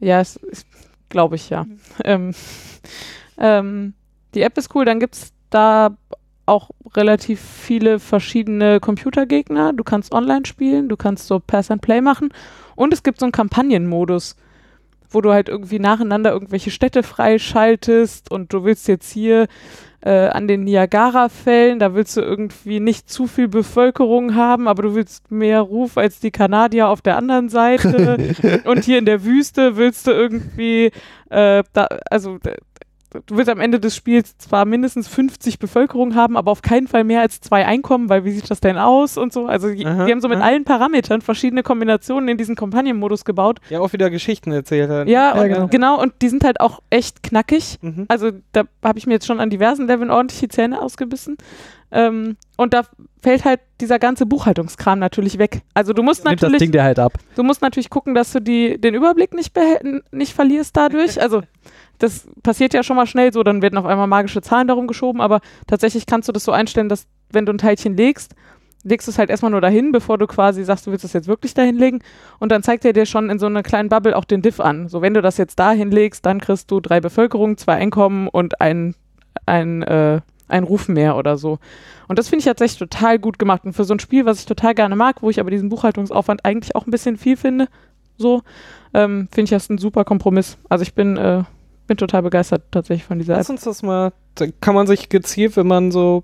Ja, 0.00 0.20
es 0.20 0.36
ist, 0.36 0.66
glaube 1.08 1.36
ich, 1.36 1.48
ja. 1.48 1.64
Ähm, 2.04 2.34
ähm, 3.38 3.94
die 4.34 4.42
App 4.42 4.58
ist 4.58 4.74
cool, 4.74 4.84
dann 4.84 5.00
gibt 5.00 5.14
es 5.14 5.32
da 5.48 5.96
auch 6.48 6.70
relativ 6.94 7.40
viele 7.40 7.98
verschiedene 7.98 8.80
Computergegner. 8.80 9.72
Du 9.72 9.84
kannst 9.84 10.12
online 10.12 10.46
spielen, 10.46 10.88
du 10.88 10.96
kannst 10.96 11.26
so 11.26 11.40
Pass 11.40 11.70
and 11.70 11.82
Play 11.82 12.00
machen 12.00 12.30
und 12.74 12.92
es 12.92 13.02
gibt 13.02 13.20
so 13.20 13.26
einen 13.26 13.32
Kampagnenmodus, 13.32 14.36
wo 15.10 15.20
du 15.20 15.32
halt 15.32 15.48
irgendwie 15.48 15.78
nacheinander 15.78 16.32
irgendwelche 16.32 16.70
Städte 16.70 17.02
freischaltest 17.02 18.30
und 18.30 18.52
du 18.52 18.64
willst 18.64 18.88
jetzt 18.88 19.10
hier 19.10 19.46
äh, 20.00 20.28
an 20.28 20.46
den 20.46 20.64
Niagara-Fällen, 20.64 21.80
da 21.80 21.94
willst 21.94 22.16
du 22.16 22.20
irgendwie 22.20 22.78
nicht 22.78 23.10
zu 23.10 23.26
viel 23.26 23.48
Bevölkerung 23.48 24.36
haben, 24.36 24.68
aber 24.68 24.82
du 24.84 24.94
willst 24.94 25.30
mehr 25.30 25.60
Ruf 25.60 25.98
als 25.98 26.20
die 26.20 26.30
Kanadier 26.30 26.88
auf 26.88 27.02
der 27.02 27.16
anderen 27.16 27.48
Seite. 27.48 28.62
und 28.64 28.84
hier 28.84 28.98
in 28.98 29.06
der 29.06 29.24
Wüste 29.24 29.76
willst 29.76 30.06
du 30.06 30.12
irgendwie, 30.12 30.92
äh, 31.30 31.64
da, 31.72 31.88
also 32.10 32.38
du 33.26 33.36
willst 33.36 33.48
am 33.50 33.60
Ende 33.60 33.80
des 33.80 33.96
Spiels 33.96 34.36
zwar 34.38 34.64
mindestens 34.64 35.08
50 35.08 35.58
Bevölkerung 35.58 36.14
haben, 36.14 36.36
aber 36.36 36.50
auf 36.50 36.62
keinen 36.62 36.86
Fall 36.88 37.04
mehr 37.04 37.20
als 37.20 37.40
zwei 37.40 37.64
Einkommen, 37.66 38.08
weil 38.08 38.24
wie 38.24 38.32
sieht 38.32 38.50
das 38.50 38.60
denn 38.60 38.76
aus 38.78 39.16
und 39.16 39.32
so. 39.32 39.46
Also 39.46 39.70
die, 39.72 39.86
Aha, 39.86 40.04
die 40.06 40.12
haben 40.12 40.20
so 40.20 40.28
mit 40.28 40.38
aha. 40.38 40.44
allen 40.46 40.64
Parametern 40.64 41.20
verschiedene 41.22 41.62
Kombinationen 41.62 42.28
in 42.28 42.36
diesen 42.36 42.54
Kampagnenmodus 42.56 43.24
gebaut. 43.24 43.60
Ja, 43.70 43.80
auch 43.80 43.92
wieder 43.92 44.10
Geschichten 44.10 44.52
erzählt 44.52 44.90
hat. 44.90 45.08
Ja, 45.08 45.34
Ja, 45.36 45.42
und, 45.42 45.48
genau. 45.48 45.66
genau. 45.68 46.00
Und 46.02 46.14
die 46.22 46.28
sind 46.28 46.44
halt 46.44 46.60
auch 46.60 46.80
echt 46.90 47.22
knackig. 47.22 47.78
Mhm. 47.80 48.04
Also 48.08 48.30
da 48.52 48.64
habe 48.84 48.98
ich 48.98 49.06
mir 49.06 49.14
jetzt 49.14 49.26
schon 49.26 49.40
an 49.40 49.50
diversen 49.50 49.86
Leveln 49.86 50.10
ordentlich 50.10 50.40
die 50.40 50.48
Zähne 50.48 50.80
ausgebissen. 50.80 51.36
Ähm, 51.90 52.36
und 52.58 52.74
da 52.74 52.82
fällt 53.22 53.44
halt 53.46 53.60
dieser 53.80 53.98
ganze 53.98 54.26
Buchhaltungskram 54.26 54.98
natürlich 54.98 55.38
weg. 55.38 55.62
Also 55.72 55.92
du 55.94 56.02
musst 56.02 56.24
Nimmt 56.24 56.34
das 56.34 56.42
natürlich, 56.42 56.58
Ding 56.60 56.72
dir 56.72 56.82
halt 56.82 56.98
ab. 56.98 57.14
du 57.34 57.42
musst 57.42 57.62
natürlich 57.62 57.88
gucken, 57.88 58.14
dass 58.14 58.32
du 58.32 58.40
die, 58.40 58.78
den 58.78 58.94
Überblick 58.94 59.32
nicht, 59.34 59.52
nicht 60.12 60.34
verlierst 60.34 60.76
dadurch. 60.76 61.20
Also 61.20 61.42
das 61.98 62.28
passiert 62.42 62.74
ja 62.74 62.82
schon 62.82 62.96
mal 62.96 63.06
schnell 63.06 63.32
so, 63.32 63.42
dann 63.42 63.62
werden 63.62 63.78
auf 63.78 63.86
einmal 63.86 64.06
magische 64.06 64.42
Zahlen 64.42 64.68
darum 64.68 64.86
geschoben, 64.86 65.20
aber 65.20 65.40
tatsächlich 65.66 66.06
kannst 66.06 66.28
du 66.28 66.32
das 66.32 66.44
so 66.44 66.52
einstellen, 66.52 66.88
dass 66.88 67.06
wenn 67.30 67.46
du 67.46 67.52
ein 67.52 67.58
Teilchen 67.58 67.96
legst, 67.96 68.34
legst 68.84 69.08
du 69.08 69.10
es 69.10 69.18
halt 69.18 69.30
erstmal 69.30 69.50
nur 69.50 69.60
dahin, 69.60 69.92
bevor 69.92 70.18
du 70.18 70.26
quasi 70.26 70.64
sagst, 70.64 70.86
du 70.86 70.90
willst 70.90 71.04
es 71.04 71.12
jetzt 71.12 71.28
wirklich 71.28 71.54
dahin 71.54 71.76
legen 71.76 72.00
und 72.38 72.52
dann 72.52 72.62
zeigt 72.62 72.84
er 72.84 72.92
dir 72.92 73.06
schon 73.06 73.30
in 73.30 73.38
so 73.38 73.46
einer 73.46 73.62
kleinen 73.62 73.88
Bubble 73.88 74.16
auch 74.16 74.24
den 74.24 74.42
Diff 74.42 74.60
an. 74.60 74.88
So, 74.88 75.02
wenn 75.02 75.14
du 75.14 75.22
das 75.22 75.36
jetzt 75.36 75.58
dahin 75.58 75.90
legst, 75.90 76.24
dann 76.26 76.40
kriegst 76.40 76.70
du 76.70 76.80
drei 76.80 77.00
Bevölkerung, 77.00 77.56
zwei 77.56 77.74
Einkommen 77.74 78.28
und 78.28 78.60
ein, 78.60 78.94
ein, 79.46 79.82
äh, 79.82 80.20
ein 80.48 80.64
Ruf 80.64 80.88
mehr 80.88 81.16
oder 81.16 81.36
so. 81.36 81.58
Und 82.06 82.18
das 82.18 82.28
finde 82.28 82.40
ich 82.40 82.46
tatsächlich 82.46 82.78
total 82.78 83.18
gut 83.18 83.38
gemacht. 83.38 83.64
Und 83.64 83.74
für 83.74 83.84
so 83.84 83.94
ein 83.94 84.00
Spiel, 84.00 84.24
was 84.24 84.40
ich 84.40 84.46
total 84.46 84.74
gerne 84.74 84.96
mag, 84.96 85.22
wo 85.22 85.28
ich 85.28 85.40
aber 85.40 85.50
diesen 85.50 85.68
Buchhaltungsaufwand 85.68 86.44
eigentlich 86.44 86.74
auch 86.74 86.86
ein 86.86 86.90
bisschen 86.90 87.18
viel 87.18 87.36
finde, 87.36 87.68
so, 88.16 88.42
ähm, 88.94 89.28
finde 89.30 89.44
ich 89.44 89.50
das 89.50 89.68
ein 89.68 89.78
super 89.78 90.04
Kompromiss. 90.04 90.56
Also 90.68 90.82
ich 90.82 90.94
bin, 90.94 91.16
äh, 91.16 91.42
bin 91.88 91.96
total 91.96 92.22
begeistert 92.22 92.62
tatsächlich 92.70 93.04
von 93.04 93.18
dieser 93.18 93.32
App. 93.32 93.38
Lass 93.40 93.50
uns 93.50 93.64
das 93.64 93.82
mal. 93.82 94.12
Da 94.36 94.46
kann 94.60 94.76
man 94.76 94.86
sich 94.86 95.08
gezielt, 95.08 95.56
wenn 95.56 95.66
man 95.66 95.90
so 95.90 96.22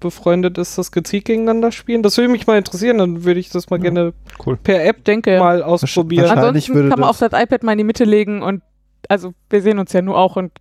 befreundet 0.00 0.58
ist, 0.58 0.76
das 0.76 0.92
gezielt 0.92 1.24
gegeneinander 1.24 1.72
spielen? 1.72 2.02
Das 2.02 2.16
würde 2.18 2.28
mich 2.30 2.46
mal 2.46 2.58
interessieren, 2.58 2.98
dann 2.98 3.24
würde 3.24 3.40
ich 3.40 3.48
das 3.50 3.70
mal 3.70 3.76
Ja. 3.76 3.82
gerne 3.84 4.12
Cool. 4.44 4.56
per 4.56 4.84
App 4.84 5.04
denke, 5.04 5.38
mal 5.38 5.62
ausprobieren. 5.62 6.24
wahrscheinlich 6.24 6.46
ansonsten 6.48 6.74
würde 6.74 6.88
kann 6.90 7.00
man 7.00 7.08
auch 7.08 7.16
das- 7.16 7.30
das 7.30 7.42
iPad 7.42 7.62
mal 7.62 7.72
in 7.72 7.78
die 7.78 7.84
Mitte 7.84 8.04
legen 8.04 8.42
und 8.42 8.62
also 9.08 9.32
wir 9.50 9.62
sehen 9.62 9.78
uns 9.78 9.92
ja 9.92 10.02
nur 10.02 10.16
auch 10.18 10.36
und 10.36 10.52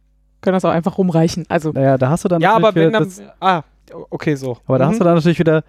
können 0.42 0.54
das 0.54 0.64
auch 0.66 0.70
einfach 0.72 0.98
rumreichen. 0.98 1.46
Also 1.50 1.72
Naja, 1.72 1.98
da 1.98 2.10
hast 2.10 2.24
du 2.26 2.30
dann 2.30 2.42
Ja, 2.42 2.52
aber 2.54 2.68
natürlich 2.68 2.76
wenn 2.76 2.90
wieder 2.90 3.00
dann. 3.00 3.10
das, 3.10 3.22
Ah, 3.42 3.62
okay, 4.12 4.36
so. 4.36 4.58
aber 4.68 4.78
da 4.78 4.86
Mhm. 4.86 4.90
hast 4.92 5.00
du 5.00 5.04
dann 5.04 5.16
natürlich 5.16 5.40
wieder 5.40 5.64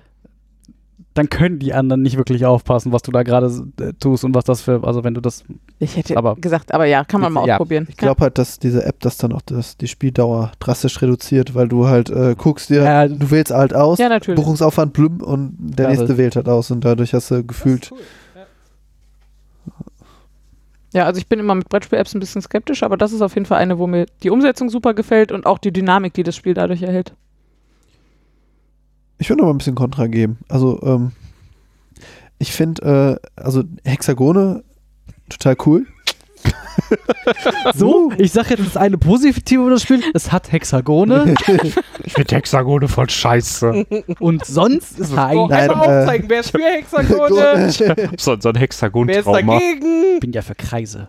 dann 1.15 1.29
können 1.31 1.61
die 1.61 1.73
anderen 1.73 2.03
nicht 2.03 2.17
wirklich 2.17 2.45
aufpassen, 2.45 2.93
was 2.93 3.03
du 3.03 3.13
da 3.13 3.23
gerade 3.23 3.47
äh, 3.81 3.93
tust 3.95 4.25
und 4.25 4.35
was 4.35 4.43
das 4.45 4.63
für, 4.63 4.83
also 4.83 5.05
wenn 5.05 5.15
du 5.15 5.21
das, 5.21 5.45
Ich 5.79 5.97
hätte 5.97 6.17
Aber- 6.17 6.35
gesagt, 6.35 6.75
aber 6.75 6.87
ja, 6.87 7.05
kann 7.05 7.21
man 7.21 7.33
mal 7.33 7.47
Ja. 7.47 7.55
ausprobieren. 7.55 7.87
Ich 7.89 7.97
glaube 7.97 8.21
halt, 8.21 8.37
dass 8.37 8.59
diese 8.59 8.85
App 8.85 8.99
das 9.01 9.17
dann 9.17 9.33
auch 9.33 9.43
das, 9.43 9.77
die 9.77 9.87
Spieldauer 9.87 10.51
drastisch 10.59 11.01
reduziert, 11.01 11.55
weil 11.55 11.69
du 11.69 11.87
halt 11.87 12.11
äh, 12.11 12.35
guckst 12.37 12.69
dir, 12.71 12.83
Ja. 12.83 13.07
du 13.09 13.31
wählst 13.31 13.53
halt 13.53 13.75
aus, 13.75 13.99
Ja, 13.99 14.09
natürlich. 14.09 14.41
Buchungsaufwand 14.41 14.93
blüm 14.93 15.21
und 15.23 15.55
der 15.59 15.85
Ja, 15.85 15.91
nächste 15.91 16.09
das- 16.09 16.17
wählt 16.19 16.35
halt 16.37 16.49
aus 16.49 16.71
und 16.73 16.85
dadurch 16.85 17.15
hast 17.15 17.31
du 17.31 17.45
gefühlt. 17.45 17.93
Ja, 20.93 21.07
also 21.07 21.19
ich 21.19 21.27
bin 21.27 21.41
immer 21.41 21.55
mit 21.57 21.69
Brettspiel-Apps 21.69 22.15
ein 22.15 22.21
bisschen 22.21 22.41
skeptisch, 22.43 22.83
aber 22.85 22.97
das 22.97 23.13
ist 23.13 23.21
auf 23.21 23.35
jeden 23.35 23.47
Fall 23.47 23.59
eine, 23.59 23.79
wo 23.79 23.87
mir 23.89 24.07
die 24.23 24.31
Umsetzung 24.31 24.69
super 24.69 24.95
gefällt 24.95 25.33
und 25.33 25.45
auch 25.45 25.59
die 25.59 25.73
Dynamik, 25.73 26.13
die 26.15 26.23
das 26.23 26.37
Spiel 26.37 26.55
dadurch 26.55 26.83
erhält. 26.83 27.15
Ich 29.25 29.31
würde 29.31 29.41
noch 29.41 29.47
mal 29.47 29.55
ein 29.55 29.57
bisschen 29.57 29.75
Kontra 29.75 30.07
geben. 30.07 30.37
Also, 30.51 30.83
ähm, 30.83 31.13
ich 32.39 32.53
finde, 32.53 33.19
äh, 33.39 33.43
also 33.43 33.65
Hexagone 33.83 34.63
total 35.31 35.57
cool. 35.65 35.87
so, 37.75 38.13
ich 38.19 38.33
sag 38.33 38.51
jetzt 38.51 38.67
das 38.67 38.77
eine 38.77 38.99
positive 38.99 39.63
über 39.63 39.71
das 39.71 39.81
Spiel, 39.81 40.03
es 40.13 40.31
hat 40.31 40.53
Hexagone 40.53 41.37
Ich 42.05 42.13
finde 42.13 42.37
Hexagone 42.37 42.87
voll 42.87 43.09
scheiße. 43.09 43.87
und 44.21 44.45
sonst 44.45 45.01
ist 45.01 45.15
da 45.17 45.31
Oh, 45.33 45.49
eigentlich, 45.49 45.49
Nein, 45.49 45.71
äh, 45.71 45.73
aufzeigen, 45.73 46.29
wer 46.29 46.41
ist 46.41 46.51
für 46.51 46.59
Hexagone? 46.59 47.71
so, 48.19 48.37
so 48.39 48.49
ein 48.51 48.57
wer 48.57 48.69
ist 48.69 49.27
dagegen? 49.27 49.87
ich 50.17 50.21
bin 50.21 50.33
ja 50.33 50.43
für 50.43 50.55
Kreise. 50.55 51.09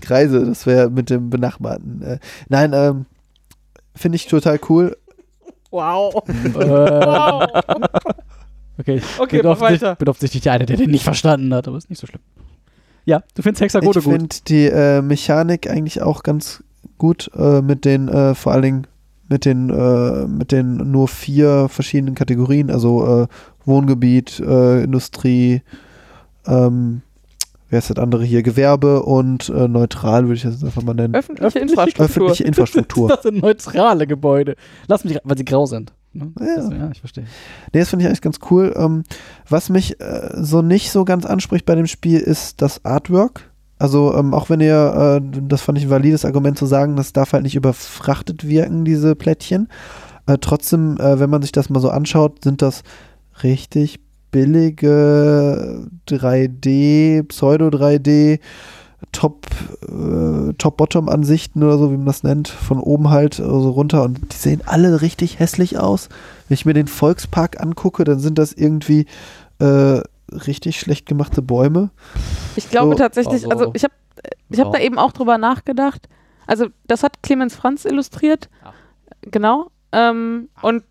Kreise, 0.00 0.46
das 0.46 0.66
wäre 0.66 0.88
mit 0.88 1.10
dem 1.10 1.30
Benachbarten. 1.30 2.00
Äh, 2.02 2.18
nein, 2.48 2.72
ähm, 2.72 3.06
finde 3.96 4.16
ich 4.16 4.28
total 4.28 4.60
cool. 4.68 4.96
Wow. 5.72 6.22
äh, 6.28 7.46
okay, 8.78 8.96
ich 8.96 9.18
Okay, 9.18 9.38
bin, 9.38 9.46
mach 9.46 9.52
offensichtlich, 9.52 9.82
weiter. 9.82 9.94
bin 9.96 10.08
offensichtlich 10.08 10.42
der 10.44 10.52
eine, 10.52 10.66
der 10.66 10.76
den 10.76 10.90
nicht 10.90 11.02
verstanden 11.04 11.52
hat, 11.54 11.66
aber 11.66 11.76
ist 11.78 11.90
nicht 11.90 11.98
so 11.98 12.06
schlimm. 12.06 12.22
Ja, 13.04 13.22
du 13.34 13.42
findest 13.42 13.62
Hexagone 13.62 13.98
ich 13.98 14.04
gut. 14.04 14.12
finde 14.14 14.36
die 14.46 14.66
äh, 14.66 15.02
Mechanik 15.02 15.68
eigentlich 15.68 16.02
auch 16.02 16.22
ganz 16.22 16.62
gut 16.98 17.30
äh, 17.34 17.60
mit 17.62 17.84
den, 17.84 18.08
äh, 18.08 18.34
vor 18.36 18.52
allen 18.52 18.62
Dingen 18.62 18.86
mit 19.28 19.44
den, 19.44 19.70
äh, 19.70 20.26
mit 20.28 20.52
den 20.52 20.76
nur 20.90 21.08
vier 21.08 21.68
verschiedenen 21.68 22.14
Kategorien, 22.14 22.70
also 22.70 23.22
äh, 23.22 23.26
Wohngebiet, 23.64 24.38
äh, 24.40 24.84
Industrie, 24.84 25.62
ähm, 26.46 27.02
wer 27.72 27.78
ist 27.78 27.88
das 27.88 27.96
andere 27.96 28.22
hier, 28.22 28.42
Gewerbe 28.42 29.02
und 29.02 29.48
äh, 29.48 29.66
neutral, 29.66 30.24
würde 30.24 30.34
ich 30.34 30.42
das 30.42 30.54
jetzt 30.56 30.64
einfach 30.64 30.82
mal 30.82 30.92
nennen. 30.92 31.14
Öffentliche, 31.14 31.46
Öffentliche- 31.46 31.72
Infrastruktur. 31.80 32.04
Öffentliche 32.04 32.44
Infrastruktur. 32.44 33.08
Das 33.12 33.22
sind 33.22 33.40
neutrale 33.42 34.06
Gebäude. 34.06 34.56
Lass 34.88 35.04
mich, 35.04 35.18
weil 35.24 35.38
sie 35.38 35.44
grau 35.46 35.64
sind. 35.64 35.94
Ne? 36.12 36.30
Ja. 36.38 36.56
Das, 36.56 36.70
ja, 36.70 36.90
ich 36.92 37.00
verstehe. 37.00 37.24
Nee, 37.72 37.80
das 37.80 37.88
finde 37.88 38.02
ich 38.04 38.08
eigentlich 38.08 38.20
ganz 38.20 38.40
cool. 38.50 38.74
Ähm, 38.76 39.04
was 39.48 39.70
mich 39.70 39.98
äh, 40.02 40.30
so 40.34 40.60
nicht 40.60 40.92
so 40.92 41.06
ganz 41.06 41.24
anspricht 41.24 41.64
bei 41.64 41.74
dem 41.74 41.86
Spiel, 41.86 42.20
ist 42.20 42.60
das 42.60 42.84
Artwork. 42.84 43.50
Also 43.78 44.14
ähm, 44.14 44.34
auch 44.34 44.50
wenn 44.50 44.60
ihr, 44.60 45.20
äh, 45.24 45.40
das 45.48 45.62
fand 45.62 45.78
ich 45.78 45.84
ein 45.84 45.90
valides 45.90 46.26
Argument 46.26 46.58
zu 46.58 46.66
sagen, 46.66 46.94
das 46.96 47.14
darf 47.14 47.32
halt 47.32 47.42
nicht 47.42 47.56
überfrachtet 47.56 48.46
wirken, 48.46 48.84
diese 48.84 49.16
Plättchen. 49.16 49.68
Äh, 50.26 50.36
trotzdem, 50.42 50.98
äh, 50.98 51.18
wenn 51.18 51.30
man 51.30 51.40
sich 51.40 51.52
das 51.52 51.70
mal 51.70 51.80
so 51.80 51.88
anschaut, 51.88 52.44
sind 52.44 52.60
das 52.60 52.82
richtig 53.42 53.98
billige 54.32 55.86
3D, 56.08 57.22
Pseudo-3D, 57.22 58.40
Top, 59.12 59.46
äh, 59.82 60.52
Top-Bottom-Ansichten 60.54 61.62
oder 61.62 61.76
so, 61.78 61.90
wie 61.92 61.96
man 61.96 62.06
das 62.06 62.22
nennt, 62.22 62.48
von 62.48 62.80
oben 62.80 63.10
halt 63.10 63.38
äh, 63.38 63.42
so 63.42 63.70
runter 63.70 64.02
und 64.04 64.32
die 64.32 64.36
sehen 64.36 64.62
alle 64.64 65.02
richtig 65.02 65.38
hässlich 65.38 65.78
aus. 65.78 66.08
Wenn 66.48 66.54
ich 66.54 66.64
mir 66.66 66.72
den 66.74 66.86
Volkspark 66.88 67.60
angucke, 67.60 68.04
dann 68.04 68.18
sind 68.20 68.38
das 68.38 68.52
irgendwie 68.52 69.06
äh, 69.58 70.00
richtig 70.30 70.80
schlecht 70.80 71.06
gemachte 71.06 71.42
Bäume. 71.42 71.90
Ich 72.56 72.70
glaube 72.70 72.92
So, 72.92 72.98
tatsächlich, 72.98 73.44
also- 73.44 73.50
also 73.66 73.70
ich 73.74 73.84
habe 73.84 73.94
ich 74.50 74.60
hab 74.60 74.66
Ja. 74.68 74.72
da 74.72 74.78
eben 74.78 74.98
auch 74.98 75.12
drüber 75.12 75.36
nachgedacht. 75.38 76.08
Also 76.46 76.66
das 76.86 77.02
hat 77.02 77.22
Clemens 77.22 77.54
Franz 77.54 77.84
illustriert. 77.84 78.48
Ja. 78.64 78.72
Genau. 79.30 79.70
Ähm, 79.92 80.48
und 80.62 80.84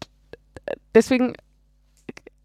deswegen 0.94 1.34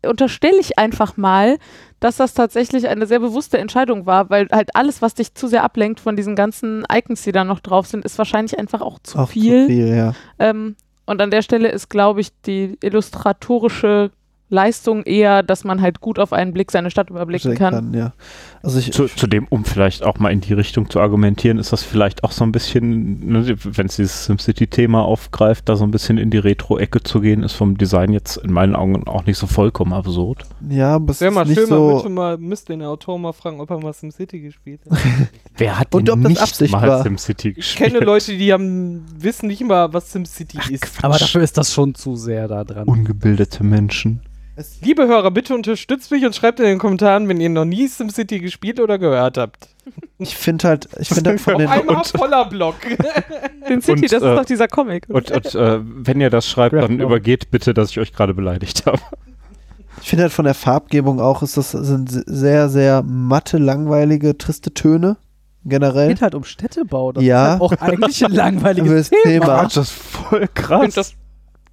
unterstelle 0.06 0.58
ich 0.58 0.78
einfach 0.78 1.16
mal, 1.16 1.58
dass 2.00 2.16
das 2.16 2.34
tatsächlich 2.34 2.88
eine 2.88 3.06
sehr 3.06 3.20
bewusste 3.20 3.58
Entscheidung 3.58 4.06
war, 4.06 4.30
weil 4.30 4.48
halt 4.52 4.70
alles, 4.74 5.02
was 5.02 5.14
dich 5.14 5.34
zu 5.34 5.48
sehr 5.48 5.64
ablenkt 5.64 6.00
von 6.00 6.16
diesen 6.16 6.36
ganzen 6.36 6.84
Icons, 6.92 7.22
die 7.22 7.32
da 7.32 7.44
noch 7.44 7.60
drauf 7.60 7.86
sind, 7.86 8.04
ist 8.04 8.18
wahrscheinlich 8.18 8.58
einfach 8.58 8.82
auch 8.82 8.98
zu 9.02 9.18
Auch 9.18 9.28
viel. 9.30 9.62
zu 9.62 9.66
viel, 9.68 9.96
ja. 9.96 10.12
Ähm, 10.38 10.76
und 11.06 11.20
an 11.22 11.30
der 11.30 11.42
Stelle 11.42 11.68
ist, 11.68 11.88
glaube 11.88 12.20
ich, 12.20 12.28
die 12.42 12.76
illustratorische 12.82 14.10
Leistung 14.48 15.02
eher, 15.02 15.42
dass 15.42 15.64
man 15.64 15.80
halt 15.80 16.00
gut 16.00 16.18
auf 16.20 16.32
einen 16.32 16.52
Blick 16.52 16.70
seine 16.70 16.90
Stadt 16.90 17.10
überblicken 17.10 17.54
kann. 17.56 17.92
ja. 17.94 18.12
Also 18.62 18.78
ich, 18.80 18.92
Zu, 18.92 19.06
zudem, 19.06 19.46
um 19.48 19.64
vielleicht 19.64 20.02
auch 20.04 20.18
mal 20.18 20.30
in 20.32 20.40
die 20.40 20.52
Richtung 20.52 20.90
zu 20.90 20.98
argumentieren, 21.00 21.58
ist 21.58 21.72
das 21.72 21.82
vielleicht 21.84 22.24
auch 22.24 22.32
so 22.32 22.42
ein 22.44 22.50
bisschen, 22.52 23.26
ne, 23.26 23.56
wenn 23.62 23.86
es 23.86 23.96
dieses 23.96 24.24
SimCity-Thema 24.24 25.04
aufgreift, 25.04 25.68
da 25.68 25.76
so 25.76 25.84
ein 25.84 25.92
bisschen 25.92 26.18
in 26.18 26.30
die 26.30 26.38
Retro-Ecke 26.38 27.02
zu 27.02 27.20
gehen, 27.20 27.42
ist 27.44 27.52
vom 27.52 27.76
Design 27.78 28.12
jetzt 28.12 28.36
in 28.38 28.52
meinen 28.52 28.74
Augen 28.74 29.06
auch 29.06 29.24
nicht 29.26 29.38
so 29.38 29.46
vollkommen 29.46 29.92
absurd. 29.92 30.44
ja, 30.68 30.94
aber 30.96 31.10
es 31.12 31.20
Wäre 31.20 31.30
ist 31.30 31.34
mal 31.34 31.44
nicht 31.44 31.58
schön, 31.58 31.68
man 31.68 31.78
so. 31.78 31.92
müsste, 31.94 32.08
mal, 32.08 32.38
müsste 32.38 32.72
den 32.72 32.82
Autor 32.82 33.18
mal 33.18 33.32
fragen, 33.32 33.60
ob 33.60 33.70
er 33.70 33.78
mal 33.80 33.92
SimCity 33.92 34.40
gespielt 34.40 34.80
hat. 34.90 34.98
Wer 35.56 35.78
hat 35.78 35.94
Und 35.94 36.08
denn 36.08 36.14
ob 36.24 36.28
nicht 36.28 36.40
Absicht 36.40 36.72
mal 36.72 36.86
war? 36.88 37.02
SimCity 37.02 37.50
Ich 37.50 37.54
gespielt? 37.56 37.92
kenne 37.92 38.04
Leute, 38.04 38.36
die 38.36 38.52
haben, 38.52 39.04
wissen 39.16 39.46
nicht 39.46 39.62
mal, 39.64 39.92
was 39.92 40.10
SimCity 40.12 40.58
ist. 40.72 41.04
Aber 41.04 41.18
dafür 41.18 41.42
ist 41.42 41.56
das 41.56 41.72
schon 41.72 41.94
zu 41.94 42.16
sehr 42.16 42.48
da 42.48 42.64
dran. 42.64 42.88
Ungebildete 42.88 43.62
Menschen. 43.64 44.22
Liebe 44.80 45.06
Hörer, 45.06 45.30
bitte 45.30 45.54
unterstützt 45.54 46.10
mich 46.10 46.24
und 46.24 46.34
schreibt 46.34 46.60
in 46.60 46.66
den 46.66 46.78
Kommentaren, 46.78 47.28
wenn 47.28 47.40
ihr 47.40 47.50
noch 47.50 47.64
nie 47.66 47.86
SimCity 47.88 48.40
gespielt 48.40 48.80
oder 48.80 48.98
gehört 48.98 49.38
habt. 49.38 49.68
Ich 50.18 50.34
finde 50.34 50.66
halt, 50.68 50.88
ich 50.98 51.08
finde 51.08 51.30
halt 51.30 51.40
von 51.42 51.58
den, 51.58 51.68
Einmal 51.68 51.96
und- 51.96 52.06
voller 52.08 52.46
Block. 52.46 52.74
Den 53.68 53.82
City, 53.82 53.92
Und, 53.92 54.04
das 54.12 54.12
äh, 54.12 54.16
ist 54.16 54.22
doch 54.38 54.44
dieser 54.46 54.66
Comic. 54.66 55.04
Und, 55.08 55.30
und 55.30 55.54
äh, 55.54 55.78
wenn 55.82 56.20
ihr 56.22 56.30
das 56.30 56.48
schreibt, 56.48 56.72
dann 56.72 56.80
Graphic 56.82 57.00
übergeht 57.00 57.50
bitte, 57.50 57.74
dass 57.74 57.90
ich 57.90 57.98
euch 58.00 58.12
gerade 58.14 58.32
beleidigt 58.32 58.86
habe. 58.86 58.98
ich 60.00 60.08
finde 60.08 60.22
halt 60.24 60.32
von 60.32 60.46
der 60.46 60.54
Farbgebung 60.54 61.20
auch, 61.20 61.42
ist 61.42 61.56
das 61.58 61.72
sind 61.72 62.08
sehr, 62.26 62.68
sehr 62.70 63.02
matte, 63.02 63.58
langweilige, 63.58 64.38
triste 64.38 64.72
Töne. 64.72 65.18
Generell. 65.64 66.08
geht 66.08 66.22
halt 66.22 66.34
um 66.34 66.44
Städtebau. 66.44 67.12
Das 67.12 67.22
Ja. 67.24 67.44
ist 67.56 67.60
halt 67.60 67.62
auch 67.62 67.72
eigentlich 67.82 68.24
ein 68.24 68.32
langweiliges 68.32 69.10
das 69.10 69.22
Thema. 69.22 69.44
Thema. 69.44 69.62
das 69.64 69.76
ist 69.76 69.92
voll 69.92 70.48
krass. 70.54 70.80
find 70.80 70.96
das, 70.96 71.14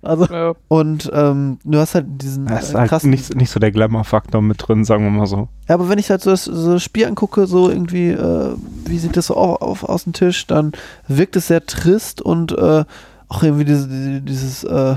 Also, 0.04 0.26
äh, 0.26 0.54
Und 0.68 1.10
ähm, 1.14 1.60
du 1.64 1.80
hast 1.80 1.96
halt 1.96 2.06
diesen 2.22 2.46
Da 2.48 2.58
ist 2.58 2.74
äh, 2.74 2.78
halt 2.78 2.90
krassen. 2.90 3.10
nicht, 3.10 3.36
nicht 3.36 3.50
so 3.50 3.60
der 3.60 3.72
Glamour-Faktor 3.72 4.42
mit 4.42 4.58
drin, 4.68 4.84
sagen 4.86 5.04
wir 5.06 5.12
mal 5.12 5.26
so. 5.28 5.48
Ja, 5.70 5.76
aber 5.76 5.88
wenn 5.90 5.98
ich 6.00 6.10
halt 6.10 6.22
so 6.22 6.30
das, 6.32 6.44
so 6.46 6.74
das 6.74 6.84
Spiel 6.84 7.06
angucke, 7.06 7.48
so 7.48 7.70
irgendwie, 7.70 8.10
äh, 8.10 8.54
wie 8.86 8.98
sieht 9.00 9.16
das 9.18 9.28
so 9.28 9.36
auf, 9.36 9.62
auf, 9.62 9.84
aus 9.84 10.04
dem 10.04 10.14
Tisch, 10.14 10.46
dann 10.48 10.74
wirkt 11.08 11.36
es 11.38 11.48
sehr 11.48 11.66
trist 11.66 12.22
und 12.22 12.52
äh, 12.52 12.84
auch 13.30 13.44
irgendwie 13.44 13.66
diese, 13.66 13.88
die- 13.88 14.22
dieses, 14.22 14.64
äh, 14.66 14.96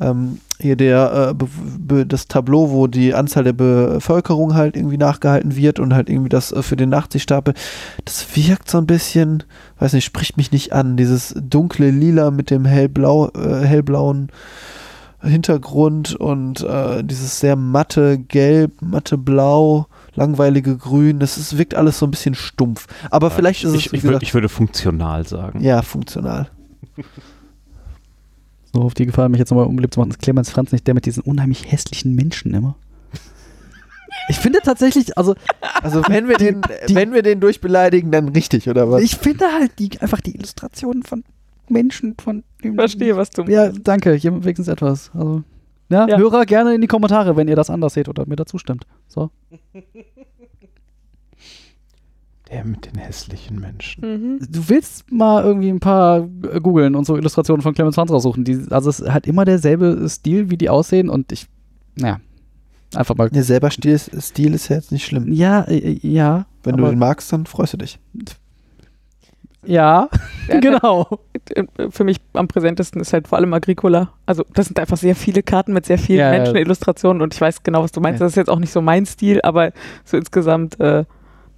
ähm, 0.00 0.38
hier 0.58 0.76
der, 0.76 1.34
äh, 1.38 2.04
das 2.06 2.28
Tableau, 2.28 2.70
wo 2.70 2.86
die 2.86 3.14
Anzahl 3.14 3.44
der 3.44 3.52
Bevölkerung 3.52 4.54
halt 4.54 4.76
irgendwie 4.76 4.98
nachgehalten 4.98 5.56
wird 5.56 5.78
und 5.78 5.94
halt 5.94 6.08
irgendwie 6.08 6.28
das 6.28 6.52
äh, 6.52 6.62
für 6.62 6.76
den 6.76 6.88
Nachtsichtstapel, 6.88 7.54
das 8.04 8.26
wirkt 8.34 8.70
so 8.70 8.78
ein 8.78 8.86
bisschen, 8.86 9.44
weiß 9.78 9.92
nicht, 9.92 10.04
spricht 10.04 10.36
mich 10.36 10.52
nicht 10.52 10.72
an. 10.72 10.96
Dieses 10.96 11.34
dunkle 11.36 11.90
Lila 11.90 12.30
mit 12.30 12.50
dem 12.50 12.64
hellblau, 12.64 13.28
äh, 13.28 13.64
hellblauen 13.64 14.30
Hintergrund 15.22 16.14
und 16.14 16.62
äh, 16.62 17.04
dieses 17.04 17.40
sehr 17.40 17.54
matte 17.54 18.18
Gelb, 18.18 18.80
matte 18.80 19.18
Blau, 19.18 19.86
langweilige 20.14 20.76
Grün, 20.78 21.18
das 21.18 21.36
ist, 21.36 21.58
wirkt 21.58 21.74
alles 21.74 21.98
so 21.98 22.06
ein 22.06 22.10
bisschen 22.10 22.34
stumpf. 22.34 22.86
Aber 23.10 23.30
vielleicht 23.30 23.64
ist 23.64 23.70
es, 23.70 23.76
ich, 23.76 23.92
wie 23.92 23.96
ich, 23.96 24.02
gesagt, 24.02 24.22
ich 24.22 24.32
würde 24.32 24.48
funktional 24.48 25.26
sagen. 25.26 25.60
ja, 25.60 25.82
funktional. 25.82 26.48
so 28.72 28.82
auf 28.82 28.94
die 28.94 29.06
Gefahr, 29.06 29.28
mich 29.28 29.38
jetzt 29.38 29.50
nochmal 29.50 29.66
unbeliebt 29.66 29.94
zu 29.94 30.00
machen, 30.00 30.10
ist 30.10 30.20
Clemens 30.22 30.50
Franz 30.50 30.72
nicht 30.72 30.86
der 30.86 30.94
mit 30.94 31.06
diesen 31.06 31.22
unheimlich 31.22 31.70
hässlichen 31.70 32.14
Menschen 32.14 32.54
immer? 32.54 32.76
Ich 34.28 34.38
finde 34.38 34.60
tatsächlich, 34.62 35.16
also 35.16 35.34
Also 35.82 36.02
wenn 36.08 36.28
wir 36.28 36.36
den, 36.36 36.62
die- 36.88 36.94
wenn 36.94 37.12
wir 37.12 37.22
den 37.22 37.40
durchbeleidigen, 37.40 38.10
dann 38.10 38.28
richtig, 38.28 38.68
oder 38.68 38.90
was? 38.90 39.02
ich 39.02 39.16
finde 39.16 39.46
halt 39.52 39.78
die, 39.78 39.90
einfach 40.00 40.20
die 40.20 40.34
Illustrationen 40.34 41.02
von 41.02 41.24
Menschen, 41.68 42.16
von 42.20 42.42
dem 42.64 42.74
verstehe, 42.74 43.16
was 43.16 43.30
du 43.30 43.42
Ja, 43.44 43.70
danke, 43.70 44.12
hier 44.14 44.32
wenigstens 44.42 44.68
etwas. 44.68 45.10
Also, 45.14 45.42
ja, 45.88 46.06
Ja. 46.08 46.18
Hörer 46.18 46.44
gerne 46.44 46.74
in 46.74 46.80
die 46.80 46.86
Kommentare, 46.88 47.36
wenn 47.36 47.48
ihr 47.48 47.56
das 47.56 47.70
anders 47.70 47.94
seht 47.94 48.08
oder 48.08 48.26
mir 48.26 48.36
dazu 48.36 48.58
stimmt. 48.58 48.86
So. 49.08 49.30
Der 52.50 52.64
mit 52.64 52.86
den 52.86 52.98
hässlichen 52.98 53.60
Menschen. 53.60 54.00
Mhm. 54.00 54.38
Du 54.50 54.68
willst 54.68 55.10
mal 55.12 55.44
irgendwie 55.44 55.68
ein 55.68 55.78
paar 55.78 56.28
äh, 56.52 56.60
googeln 56.60 56.96
und 56.96 57.04
so 57.06 57.16
Illustrationen 57.16 57.62
von 57.62 57.74
Clemens 57.74 57.94
Franz 57.94 58.10
raussuchen. 58.10 58.44
Die, 58.44 58.66
also 58.70 58.90
es 58.90 59.02
hat 59.02 59.26
immer 59.26 59.44
derselbe 59.44 60.04
Stil, 60.08 60.50
wie 60.50 60.56
die 60.56 60.68
aussehen 60.68 61.08
und 61.08 61.30
ich, 61.30 61.46
naja, 61.94 62.18
einfach 62.94 63.14
mal. 63.14 63.30
Der 63.30 63.44
selber 63.44 63.70
Stil 63.70 63.92
ist, 63.92 64.10
Stil 64.20 64.54
ist 64.54 64.68
ja 64.68 64.76
jetzt 64.76 64.90
nicht 64.90 65.04
schlimm. 65.04 65.30
Ja, 65.32 65.62
äh, 65.62 65.98
ja. 66.02 66.46
Wenn 66.64 66.76
du 66.76 66.86
den 66.86 66.98
magst, 66.98 67.32
dann 67.32 67.46
freust 67.46 67.74
du 67.74 67.76
dich. 67.78 67.98
Ja, 69.64 70.08
genau. 70.60 71.20
äh, 71.54 71.64
für 71.90 72.04
mich 72.04 72.16
am 72.32 72.48
präsentesten 72.48 73.00
ist 73.00 73.12
halt 73.12 73.28
vor 73.28 73.38
allem 73.38 73.54
Agricola. 73.54 74.12
Also 74.26 74.44
das 74.54 74.66
sind 74.66 74.78
einfach 74.80 74.96
sehr 74.96 75.14
viele 75.14 75.42
Karten 75.42 75.72
mit 75.72 75.86
sehr 75.86 75.98
vielen 75.98 76.18
Ja, 76.18 76.32
ja. 76.32 76.38
Menschenillustrationen 76.38 77.22
und 77.22 77.32
ich 77.32 77.40
weiß 77.40 77.62
genau, 77.62 77.82
was 77.82 77.92
du 77.92 78.00
meinst. 78.00 78.20
Ja. 78.20 78.26
Das 78.26 78.32
ist 78.32 78.36
jetzt 78.36 78.50
auch 78.50 78.58
nicht 78.58 78.72
so 78.72 78.80
mein 78.80 79.06
Stil, 79.06 79.40
aber 79.42 79.72
so 80.04 80.16
insgesamt 80.16 80.80
äh, 80.80 81.04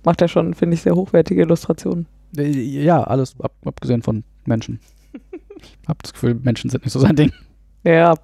macht 0.05 0.21
er 0.23 0.29
schon, 0.29 0.55
finde 0.55 0.75
ich, 0.75 0.83
sehr 0.83 0.95
hochwertige 0.95 1.43
Illustrationen. 1.43 2.07
Ja, 2.37 3.03
alles 3.05 3.35
ab, 3.41 3.53
abgesehen 3.65 4.03
von 4.03 4.25
Menschen. 4.47 4.81
Ich 5.61 5.79
habe 5.89 5.99
das 6.03 6.13
Gefühl, 6.13 6.35
Menschen 6.35 6.71
sind 6.71 6.85
nicht 6.85 6.93
so 6.93 6.99
sein 7.01 7.15
Ding. 7.17 7.33
Ja, 7.85 8.15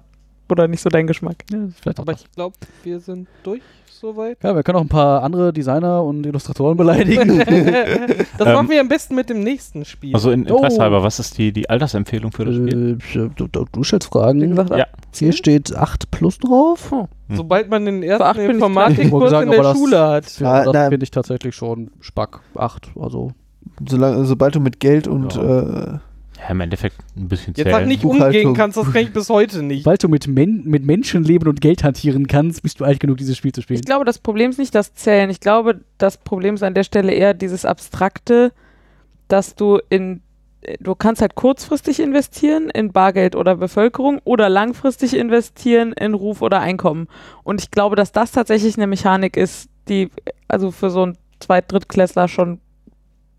oder 0.49 0.67
nicht 0.67 0.81
so 0.81 0.89
dein 0.89 1.05
Geschmack. 1.07 1.43
Ja, 1.51 1.67
vielleicht 1.79 1.99
auch 1.99 2.03
Aber 2.03 2.13
das. 2.13 2.21
ich 2.23 2.31
glaube, 2.31 2.55
wir 2.83 2.99
sind 2.99 3.27
durch 3.43 3.61
soweit. 3.99 4.37
Ja, 4.43 4.55
wir 4.55 4.63
können 4.63 4.77
auch 4.77 4.81
ein 4.83 4.87
paar 4.89 5.23
andere 5.23 5.51
Designer 5.53 6.03
und 6.03 6.25
Illustratoren 6.25 6.77
beleidigen. 6.77 7.37
das 8.37 8.47
Ähm, 8.47 8.53
machen 8.53 8.69
wir 8.69 8.81
am 8.81 8.87
besten 8.87 9.15
mit 9.15 9.29
dem 9.29 9.41
nächsten 9.43 9.85
Spiel. 9.85 10.13
Also 10.15 10.31
in 10.31 10.49
Oh. 10.49 10.55
Interesse 10.57 10.81
halber, 10.81 11.03
was 11.03 11.19
ist 11.19 11.37
die, 11.37 11.51
die 11.51 11.69
Altersempfehlung 11.69 12.31
für 12.31 12.45
das 12.45 12.55
Spiel? 12.55 12.97
äh, 13.15 13.29
du, 13.35 13.47
du, 13.47 13.65
du 13.71 13.83
stellst 13.83 14.07
Wie 14.09 14.17
Fragen. 14.19 14.39
gesagt, 14.49 14.69
Ja. 14.75 14.85
Hier 15.13 15.33
steht 15.33 15.75
8 15.75 16.11
plus 16.11 16.37
drauf. 16.39 16.91
Oh. 16.91 17.07
Sobald 17.31 17.69
man 17.69 17.85
den 17.85 18.01
ersten 18.03 18.39
Informatikkurs 18.41 19.31
in 19.43 19.51
der 19.51 19.73
Schule 19.75 19.99
hat. 19.99 20.39
Ja, 20.39 20.63
das 20.63 20.73
da- 20.73 20.89
finde 20.89 21.03
ich 21.03 21.11
tatsächlich 21.11 21.55
schon 21.55 21.91
Spack. 21.99 22.39
8, 22.55 22.91
also. 22.99 23.31
Solange, 23.87 24.25
sobald 24.25 24.55
du 24.55 24.59
mit 24.59 24.79
Geld 24.79 25.07
und 25.07 25.35
Ja. 25.35 25.59
äh, 25.59 25.97
Ja, 26.39 26.49
im 26.49 26.61
Endeffekt 26.61 26.95
ein 27.17 27.27
bisschen 27.27 27.53
Jetzt 27.53 27.65
zählen. 27.65 27.75
sag 27.75 27.87
nicht 27.87 28.01
Buchhaltung. 28.01 28.27
umgehen 28.27 28.53
kannst, 28.53 28.77
das 28.77 28.91
kann 28.91 29.01
ich 29.03 29.13
bis 29.13 29.29
heute 29.29 29.61
nicht. 29.61 29.83
Sobald 29.83 30.03
du 30.03 30.07
mit, 30.07 30.27
Men 30.27 30.63
mit 30.65 30.85
Menschen 30.85 31.23
leben 31.23 31.47
und 31.47 31.59
Geld 31.59 31.83
hantieren 31.83 32.27
kannst, 32.27 32.63
bist 32.63 32.79
du 32.79 32.85
alt 32.85 32.99
genug, 32.99 33.17
dieses 33.17 33.37
Spiel 33.37 33.51
zu 33.51 33.61
spielen. 33.61 33.79
Ich 33.79 33.85
glaube, 33.85 34.05
das 34.05 34.19
Problem 34.19 34.49
ist 34.49 34.57
nicht 34.57 34.73
das 34.73 34.93
Zählen. 34.93 35.29
Ich 35.29 35.41
glaube, 35.41 35.81
das 35.97 36.17
Problem 36.17 36.55
ist 36.55 36.63
an 36.63 36.73
der 36.73 36.83
Stelle 36.83 37.11
eher 37.11 37.33
dieses 37.33 37.65
Abstrakte, 37.65 38.53
dass 39.27 39.55
du 39.55 39.79
in, 39.89 40.21
du 40.79 40.95
kannst 40.95 41.21
halt 41.21 41.35
kurzfristig 41.35 41.99
investieren 41.99 42.69
in 42.69 42.91
Bargeld 42.93 43.35
oder 43.35 43.55
Bevölkerung 43.55 44.19
oder 44.23 44.47
langfristig 44.49 45.15
investieren 45.15 45.93
in 45.93 46.13
Ruf 46.13 46.41
oder 46.41 46.61
Einkommen. 46.61 47.07
Und 47.43 47.61
ich 47.61 47.69
glaube, 47.69 47.95
dass 47.95 48.11
das 48.11 48.31
tatsächlich 48.31 48.77
eine 48.77 48.87
Mechanik 48.87 49.35
ist, 49.35 49.69
die 49.89 50.09
also 50.47 50.71
für 50.71 50.89
so 50.89 51.03
einen 51.03 51.17
Zweit-, 51.39 51.71
Drittklässler 51.71 52.27
schon 52.27 52.59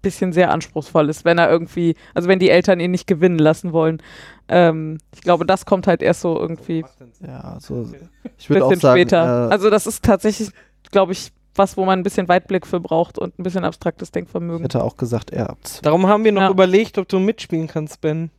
bisschen 0.03 0.33
sehr 0.33 0.51
anspruchsvoll 0.51 1.09
ist, 1.09 1.25
wenn 1.25 1.39
er 1.39 1.51
irgendwie, 1.51 1.95
also 2.15 2.29
wenn 2.29 2.39
die 2.39 2.51
Eltern 2.51 2.81
ihn 2.81 2.91
nicht 2.91 3.07
gewinnen 3.07 3.39
lassen 3.39 3.73
wollen. 3.73 4.03
Ähm, 4.49 4.99
ich 5.15 5.21
glaube, 5.21 5.47
das 5.47 5.65
kommt 5.67 5.87
halt 5.87 6.03
erst 6.03 6.23
so 6.23 6.39
irgendwie 6.39 6.85
ja, 7.27 7.59
so. 7.61 7.89
Ich 8.39 8.49
würde 8.51 8.65
auch 8.65 8.69
bisschen 8.71 8.81
sagen, 8.81 8.99
später. 9.01 9.49
äh, 9.49 9.53
also 9.53 9.71
das 9.71 9.87
ist 9.87 10.05
tatsächlich, 10.05 10.51
glaube 10.91 11.13
ich, 11.13 11.33
was, 11.55 11.77
wo 11.77 11.85
man 11.85 11.99
ein 11.99 12.03
bisschen 12.03 12.29
Weitblick 12.29 12.67
für 12.67 12.81
braucht 12.81 13.19
und 13.19 13.39
ein 13.39 13.43
bisschen 13.43 13.65
abstraktes 13.65 14.09
ich 14.09 14.13
Denkvermögen. 14.13 14.63
hätte 14.63 14.83
auch 14.83 14.97
gesagt, 14.97 15.31
zwei. 15.63 15.83
Darum 15.83 16.07
haben 16.07 16.25
wir 16.25 16.33
noch 16.33 16.43
Ja. 16.43 16.51
überlegt, 16.51 16.97
ob 16.99 17.09
du 17.09 17.19
mitspielen 17.19 17.67
kannst, 17.67 18.01
Ben. 18.01 18.31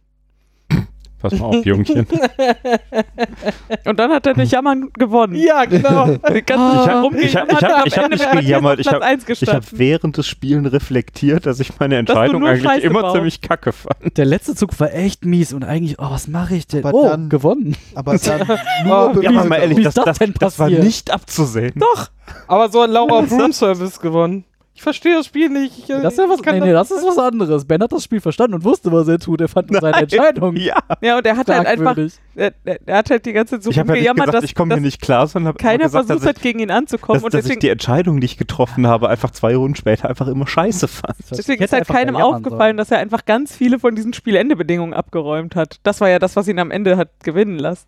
Pass 1.22 1.34
mal 1.40 1.46
auf, 1.46 1.66
Jungchen. 1.66 2.08
Und 3.86 4.00
dann 4.00 4.12
hat 4.12 4.26
er 4.26 4.34
durch 4.34 4.52
Jammern 4.52 4.90
gewonnen. 4.94 5.36
Ja, 5.36 5.66
genau. 5.66 6.08
Die 6.30 6.40
Ich 6.40 7.36
hab- 7.36 7.52
ich 7.52 7.62
hab- 7.62 7.62
ich 7.62 7.64
hab- 7.64 7.86
ich 7.88 7.98
hab 7.98 8.10
nicht 8.12 8.32
gejammert, 8.32 8.80
ich 8.80 8.88
hab- 8.88 9.04
habe 9.04 9.18
gestanden. 9.18 9.66
während 9.74 10.18
des 10.18 10.28
Spielen 10.28 10.66
reflektiert, 10.66 11.46
dass 11.46 11.60
ich 11.60 11.80
meine 11.80 11.96
du 11.96 12.00
Entscheidung 12.00 12.46
eigentlich 12.46 12.64
Scheiße 12.64 12.88
immer 12.88 13.02
baust. 13.02 13.16
ziemlich 13.16 13.42
kacke 13.42 13.72
fand. 13.72 14.18
Der 14.18 14.26
letzte 14.26 14.56
Zug 14.56 14.80
war 14.80 14.94
echt 14.94 15.26
mies 15.26 15.54
und 15.54 15.64
eigentlich, 15.64 16.00
oh, 16.00 16.10
was 16.10 16.28
mache 16.28 16.56
ich 16.56 16.68
denn? 16.68 16.84
Aber 16.86 16.94
oh, 16.98 17.08
dann- 17.10 17.30
gewonnen. 17.30 17.76
Aber 17.96 18.18
dann 18.18 18.42
Oh, 18.86 19.14
nur 19.14 19.24
Ja, 19.24 19.30
aber 19.32 19.46
mal 19.46 19.58
ehrlich, 19.58 19.84
das, 19.84 19.94
das 19.96 20.18
das, 20.18 20.30
das 20.40 20.60
war 20.60 20.70
nicht 20.70 21.12
abzusehen. 21.12 21.74
Doch, 21.76 22.08
Aber 22.48 22.70
so 22.70 22.84
hat 22.84 22.90
Laura 22.90 23.22
Broom 23.22 23.54
Service 23.54 24.00
gewonnen. 24.00 24.44
Ich 24.82 24.84
verstehe 24.84 25.14
das 25.14 25.28
Spiel 25.28 25.48
nicht. 25.48 25.78
Ich, 25.78 25.86
Das 25.86 26.14
ist 26.14 26.18
ja 26.18 26.28
was, 26.28 26.40
ich 26.40 26.46
nee, 26.48 26.60
nee, 26.60 26.72
das 26.72 26.90
ist 26.90 27.06
was 27.06 27.20
anderes. 27.20 27.66
Ben 27.66 27.84
hat 27.84 27.92
das 27.92 28.04
Spiel 28.04 28.20
verstanden 28.20 28.56
und 28.56 28.64
wusste, 28.64 28.92
was 28.92 29.08
er 29.08 29.20
tut. 29.20 29.40
Er 29.40 29.48
fand 29.48 29.70
nur 29.70 29.80
seine 29.80 29.98
Entscheidung 29.98 30.56
Ja, 30.56 30.80
ja, 31.02 31.20
und 31.20 31.26
er 31.28 31.38
hat 31.38 31.50
halt 31.50 31.68
einfach, 31.68 31.96
er, 32.34 32.52
er 32.64 32.98
hat 32.98 33.12
halt 33.12 33.24
die 33.28 33.34
ganze 33.34 33.58
Zeit 33.58 33.64
so 33.64 33.70
ich 33.70 33.78
habe 33.78 33.90
ja 33.90 33.94
nicht 33.94 34.10
rumgejammert, 34.10 34.26
gesagt, 34.26 34.44
dass, 34.44 34.50
ich 34.50 34.56
komme 34.56 34.74
hier 34.74 34.82
nicht 34.82 35.00
klar, 35.00 35.28
sondern 35.28 35.50
habe 35.50 35.60
keiner 35.60 35.84
gesagt, 35.84 36.08
versucht 36.08 36.28
hat, 36.28 36.38
ich, 36.38 36.42
gegen 36.42 36.62
ihn 36.62 36.72
anzukommen. 36.72 37.18
dass, 37.18 37.24
und 37.24 37.32
dass 37.32 37.42
ich 37.42 37.44
deswegen, 37.44 37.60
die 37.60 37.70
Entscheidung, 37.70 38.22
die 38.22 38.26
ich 38.26 38.38
getroffen 38.38 38.88
habe, 38.88 39.08
einfach 39.08 39.30
zwei 39.30 39.56
Runden 39.56 39.76
später 39.76 40.10
einfach 40.10 40.28
immer 40.28 40.48
scheiße 40.48 40.88
fand. 40.88 41.16
deswegen 41.30 41.64
ist 41.64 41.74
halt 41.74 41.88
keinem 41.88 42.16
aufgefallen, 42.16 42.76
dass 42.76 42.90
er 42.90 42.98
einfach 42.98 43.26
ganz 43.26 43.56
viele 43.56 43.78
von 43.78 43.94
diesen 43.94 44.14
Spielendebedingungen 44.14 44.96
abgeräumt 44.96 45.56
hat. 45.56 45.80
Das 45.84 46.02
war 46.02 46.10
ja 46.10 46.18
das, 46.18 46.36
was 46.36 46.48
ihn 46.48 46.58
am 46.58 46.72
Ende 46.72 46.98
hat 46.98 47.10
gewinnen 47.24 47.60
lassen. 47.60 47.86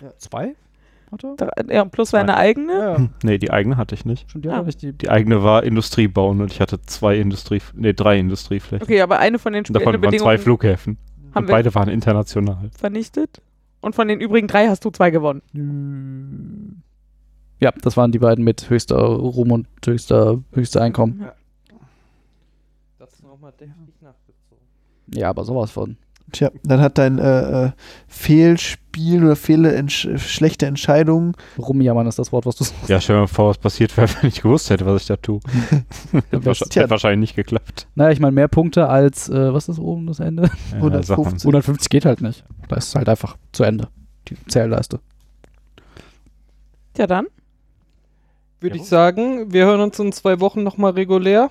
sollen. 0.00 0.12
Zwei? 0.18 0.54
Hat? 1.12 1.24
Da- 1.36 1.48
Ja, 1.70 1.82
und 1.82 1.92
plus 1.92 2.10
seine 2.10 2.36
eigene. 2.36 2.72
Ja, 2.72 2.96
Hm, 2.98 3.10
Nee, 3.22 3.38
die 3.38 3.50
eigene 3.50 3.76
hatte 3.76 3.94
ich 3.94 4.04
nicht. 4.04 4.28
stimmt, 4.30 4.44
ja. 4.44 4.58
Ah. 4.58 4.62
nicht 4.62 4.82
die, 4.82 4.92
Die 4.92 5.08
eigene 5.08 5.42
war 5.42 5.62
Industrie 5.62 6.08
bauen 6.08 6.40
und 6.40 6.50
ich 6.52 6.60
hatte 6.60 6.80
zwei 6.82 7.16
Industrie, 7.18 7.60
nee, 7.74 7.92
drei 7.92 8.18
Industrieflächen. 8.18 8.82
Okay, 8.82 9.00
aber 9.00 9.18
eine 9.18 9.38
von 9.38 9.52
den 9.52 9.64
davon 9.64 10.02
waren 10.02 10.18
zwei 10.18 10.38
Flughäfen. 10.38 10.98
haben 11.34 11.44
Und 11.44 11.50
beide 11.50 11.74
waren 11.74 11.88
international. 11.88 12.70
vernichtet. 12.76 13.40
Und 13.80 13.94
von 13.94 14.08
den 14.08 14.20
übrigen 14.20 14.48
drei 14.48 14.66
hast 14.68 14.84
du 14.84 14.90
zwei 14.90 15.10
gewonnen. 15.10 16.82
Ja, 17.60 17.70
das 17.82 17.96
waren 17.96 18.10
die 18.12 18.18
beiden 18.18 18.44
mit 18.44 18.68
höchster 18.68 18.96
Ruhm 18.98 19.52
und 19.52 19.68
höchster, 19.84 20.42
höchster 20.52 20.82
Einkommen. 20.82 21.24
Das 22.98 23.12
ist 23.12 23.22
nochmal 23.22 23.52
deftig 23.52 23.94
nachgezogen. 24.00 24.64
Ja, 25.14 25.30
aber 25.30 25.44
sowas 25.44 25.70
von. 25.70 25.96
Tja, 26.32 26.50
dann 26.64 26.80
hat 26.80 26.98
dein 26.98 27.18
äh, 27.18 27.66
äh, 27.66 27.70
Fehlspiel 28.08 29.24
oder 29.24 29.36
fehle 29.36 29.74
Entsch 29.74 30.08
schlechte 30.16 30.66
Entscheidungen. 30.66 31.34
Rumjammern 31.56 32.06
ist 32.08 32.18
das 32.18 32.32
Wort, 32.32 32.46
was 32.46 32.56
du 32.56 32.64
sagst. 32.64 32.88
Ja, 32.88 33.00
stell 33.00 33.16
dir 33.16 33.20
mal 33.20 33.26
vor, 33.28 33.50
was 33.50 33.58
passiert 33.58 33.96
wäre, 33.96 34.08
wenn 34.20 34.28
ich 34.28 34.42
gewusst 34.42 34.68
hätte, 34.70 34.84
was 34.86 35.02
ich 35.02 35.08
da 35.08 35.16
tue. 35.16 35.40
Hätte 36.12 36.44
wahrscheinlich, 36.44 36.76
hätte 36.76 36.90
wahrscheinlich 36.90 37.20
nicht 37.20 37.36
geklappt. 37.36 37.86
Naja, 37.94 38.10
ich 38.10 38.18
meine, 38.18 38.32
mehr 38.32 38.48
Punkte 38.48 38.88
als, 38.88 39.28
äh, 39.28 39.54
was 39.54 39.68
ist 39.68 39.78
oben 39.78 40.06
das 40.06 40.20
Ende? 40.20 40.50
Ja, 40.72 40.78
150. 40.78 41.06
Sachen. 41.06 41.40
150 41.40 41.88
geht 41.88 42.04
halt 42.04 42.20
nicht. 42.20 42.44
Da 42.68 42.76
ist 42.76 42.94
halt 42.94 43.08
einfach 43.08 43.36
zu 43.52 43.62
Ende. 43.62 43.88
Die 44.28 44.36
Zählleiste. 44.46 44.98
Ja, 46.96 47.06
dann. 47.06 47.26
Würde 48.60 48.76
ich 48.76 48.84
sagen, 48.84 49.52
wir 49.52 49.66
hören 49.66 49.80
uns 49.80 49.98
in 49.98 50.12
zwei 50.12 50.40
Wochen 50.40 50.62
nochmal 50.62 50.92
regulär. 50.92 51.50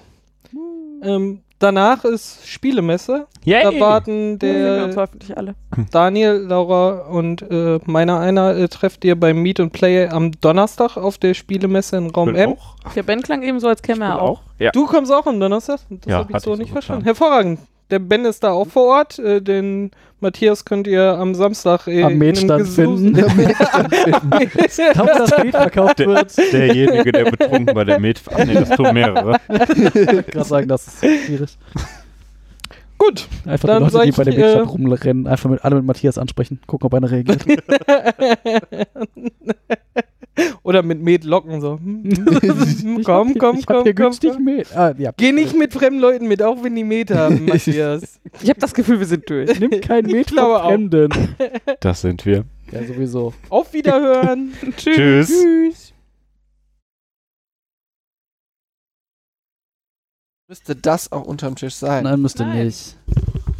Ähm, 1.01 1.41
danach 1.59 2.03
ist 2.05 2.47
Spielemesse. 2.47 3.27
Da 3.45 3.79
warten 3.79 4.39
Da 4.39 4.47
uns 4.85 4.95
der 4.95 5.01
hoffentlich 5.01 5.37
alle. 5.37 5.55
Daniel, 5.91 6.45
Laura 6.47 7.07
und 7.09 7.41
äh, 7.49 7.79
meiner 7.85 8.19
einer 8.19 8.55
äh, 8.55 8.67
trefft 8.67 9.05
ihr 9.05 9.19
beim 9.19 9.41
Meet 9.41 9.59
and 9.59 9.73
Play 9.73 10.07
am 10.07 10.31
Donnerstag 10.41 10.97
auf 10.97 11.17
der 11.17 11.33
Spielemesse 11.33 11.97
in 11.97 12.09
Raum 12.09 12.35
M. 12.35 12.53
auch? 12.53 12.75
Der 12.95 13.03
Ben 13.03 13.21
klang 13.21 13.43
eben 13.43 13.59
so, 13.59 13.67
als 13.67 13.81
käme 13.81 14.05
er 14.05 14.21
auch. 14.21 14.41
Ja. 14.59 14.71
Du 14.71 14.85
kommst 14.85 15.11
auch 15.11 15.25
am 15.27 15.39
Donnerstag? 15.39 15.79
Das 15.89 15.99
Ja, 16.05 16.17
habe 16.19 16.31
ich 16.33 16.39
so 16.39 16.51
ich 16.51 16.57
so 16.57 16.61
nicht 16.61 16.71
verstanden. 16.71 17.03
Hervorragend. 17.05 17.59
Der 17.91 17.99
Ben 17.99 18.25
ist 18.25 18.43
da 18.43 18.51
auch 18.51 18.67
vor 18.67 18.85
Ort. 18.97 19.19
Äh, 19.19 19.41
den 19.41 19.91
Matthias 20.19 20.65
könnt 20.65 20.87
ihr 20.87 21.03
am 21.03 21.35
Samstag 21.35 21.87
äh, 21.87 22.03
Am 22.03 22.17
Metstand 22.17 22.51
einem 22.51 22.65
Gesus- 22.65 22.75
finden. 22.75 23.15
Das 25.17 25.31
Bild 25.35 25.55
verkauft 25.55 25.99
Der, 25.99 26.07
wird. 26.07 26.37
derjenige, 26.51 27.11
der 27.11 27.31
betrunken 27.31 27.73
bei 27.75 27.83
der 27.83 27.99
Met... 27.99 28.21
Ach 28.33 28.43
nee, 28.43 28.53
das 28.53 28.69
tun 28.71 28.93
mehrere. 28.93 29.37
Ich 29.49 29.95
wollte 29.95 30.23
gerade 30.23 30.47
sagen, 30.47 30.67
das 30.67 30.87
ist 30.87 31.25
schwierig. 31.25 31.57
Gut. 32.97 33.27
Einfach 33.45 33.67
Dann 33.67 33.83
die 33.87 33.93
Leute, 33.93 34.03
die 34.05 34.09
ich, 34.09 34.15
bei 34.15 34.23
der 34.23 34.33
äh, 34.33 34.37
Bildstadt 34.37 34.69
rumrennen, 34.69 35.27
einfach 35.27 35.49
mit, 35.49 35.63
alle 35.65 35.75
mit 35.77 35.85
Matthias 35.85 36.17
ansprechen, 36.17 36.59
gucken, 36.65 36.85
ob 36.87 36.93
einer 36.93 37.11
reagiert. 37.11 37.45
Oder 40.63 40.83
mit 40.83 41.01
Met 41.01 41.23
locken 41.23 41.61
so. 41.61 41.77
Hm, 41.77 42.03
Ich 42.99 43.05
komm, 43.05 43.27
hab 43.27 43.27
hier- 43.27 43.37
komm, 43.39 43.57
ich 43.57 43.65
hab 43.67 43.75
komm, 43.75 43.83
hier 43.83 43.95
komm, 43.95 44.03
günstig 44.05 44.31
komm. 44.33 44.43
Met. 44.43 44.75
Ah, 44.75 44.93
ja. 44.97 45.11
Geh 45.15 45.31
nicht 45.31 45.55
mit 45.55 45.73
fremden 45.73 45.99
Leuten 45.99 46.27
mit, 46.27 46.41
auch 46.41 46.61
wenn 46.63 46.75
die 46.75 46.83
Met 46.83 47.11
haben, 47.11 47.45
Matthias. 47.47 48.19
Ich 48.41 48.49
habe 48.49 48.59
das 48.59 48.73
Gefühl, 48.73 48.99
wir 48.99 49.05
sind 49.05 49.29
durch. 49.29 49.57
Nimm 49.59 49.69
kein 49.81 50.05
Ich 50.07 50.13
Met 50.13 50.31
von. 50.31 50.61
Fremden. 50.61 51.09
Das 51.79 52.01
sind 52.01 52.25
wir. 52.25 52.43
Ja, 52.71 52.83
sowieso. 52.83 53.33
Auf 53.49 53.71
Wiederhören. 53.73 54.51
Tschüss. 54.75 55.27
Tschüss. 55.29 55.93
Müsste 60.47 60.75
das 60.75 61.11
auch 61.11 61.23
unterm 61.23 61.55
Tisch 61.55 61.73
sein? 61.73 62.03
Nein, 62.03 62.21
müsste 62.21 62.43
Nein. 62.45 62.65
nicht. 62.67 62.95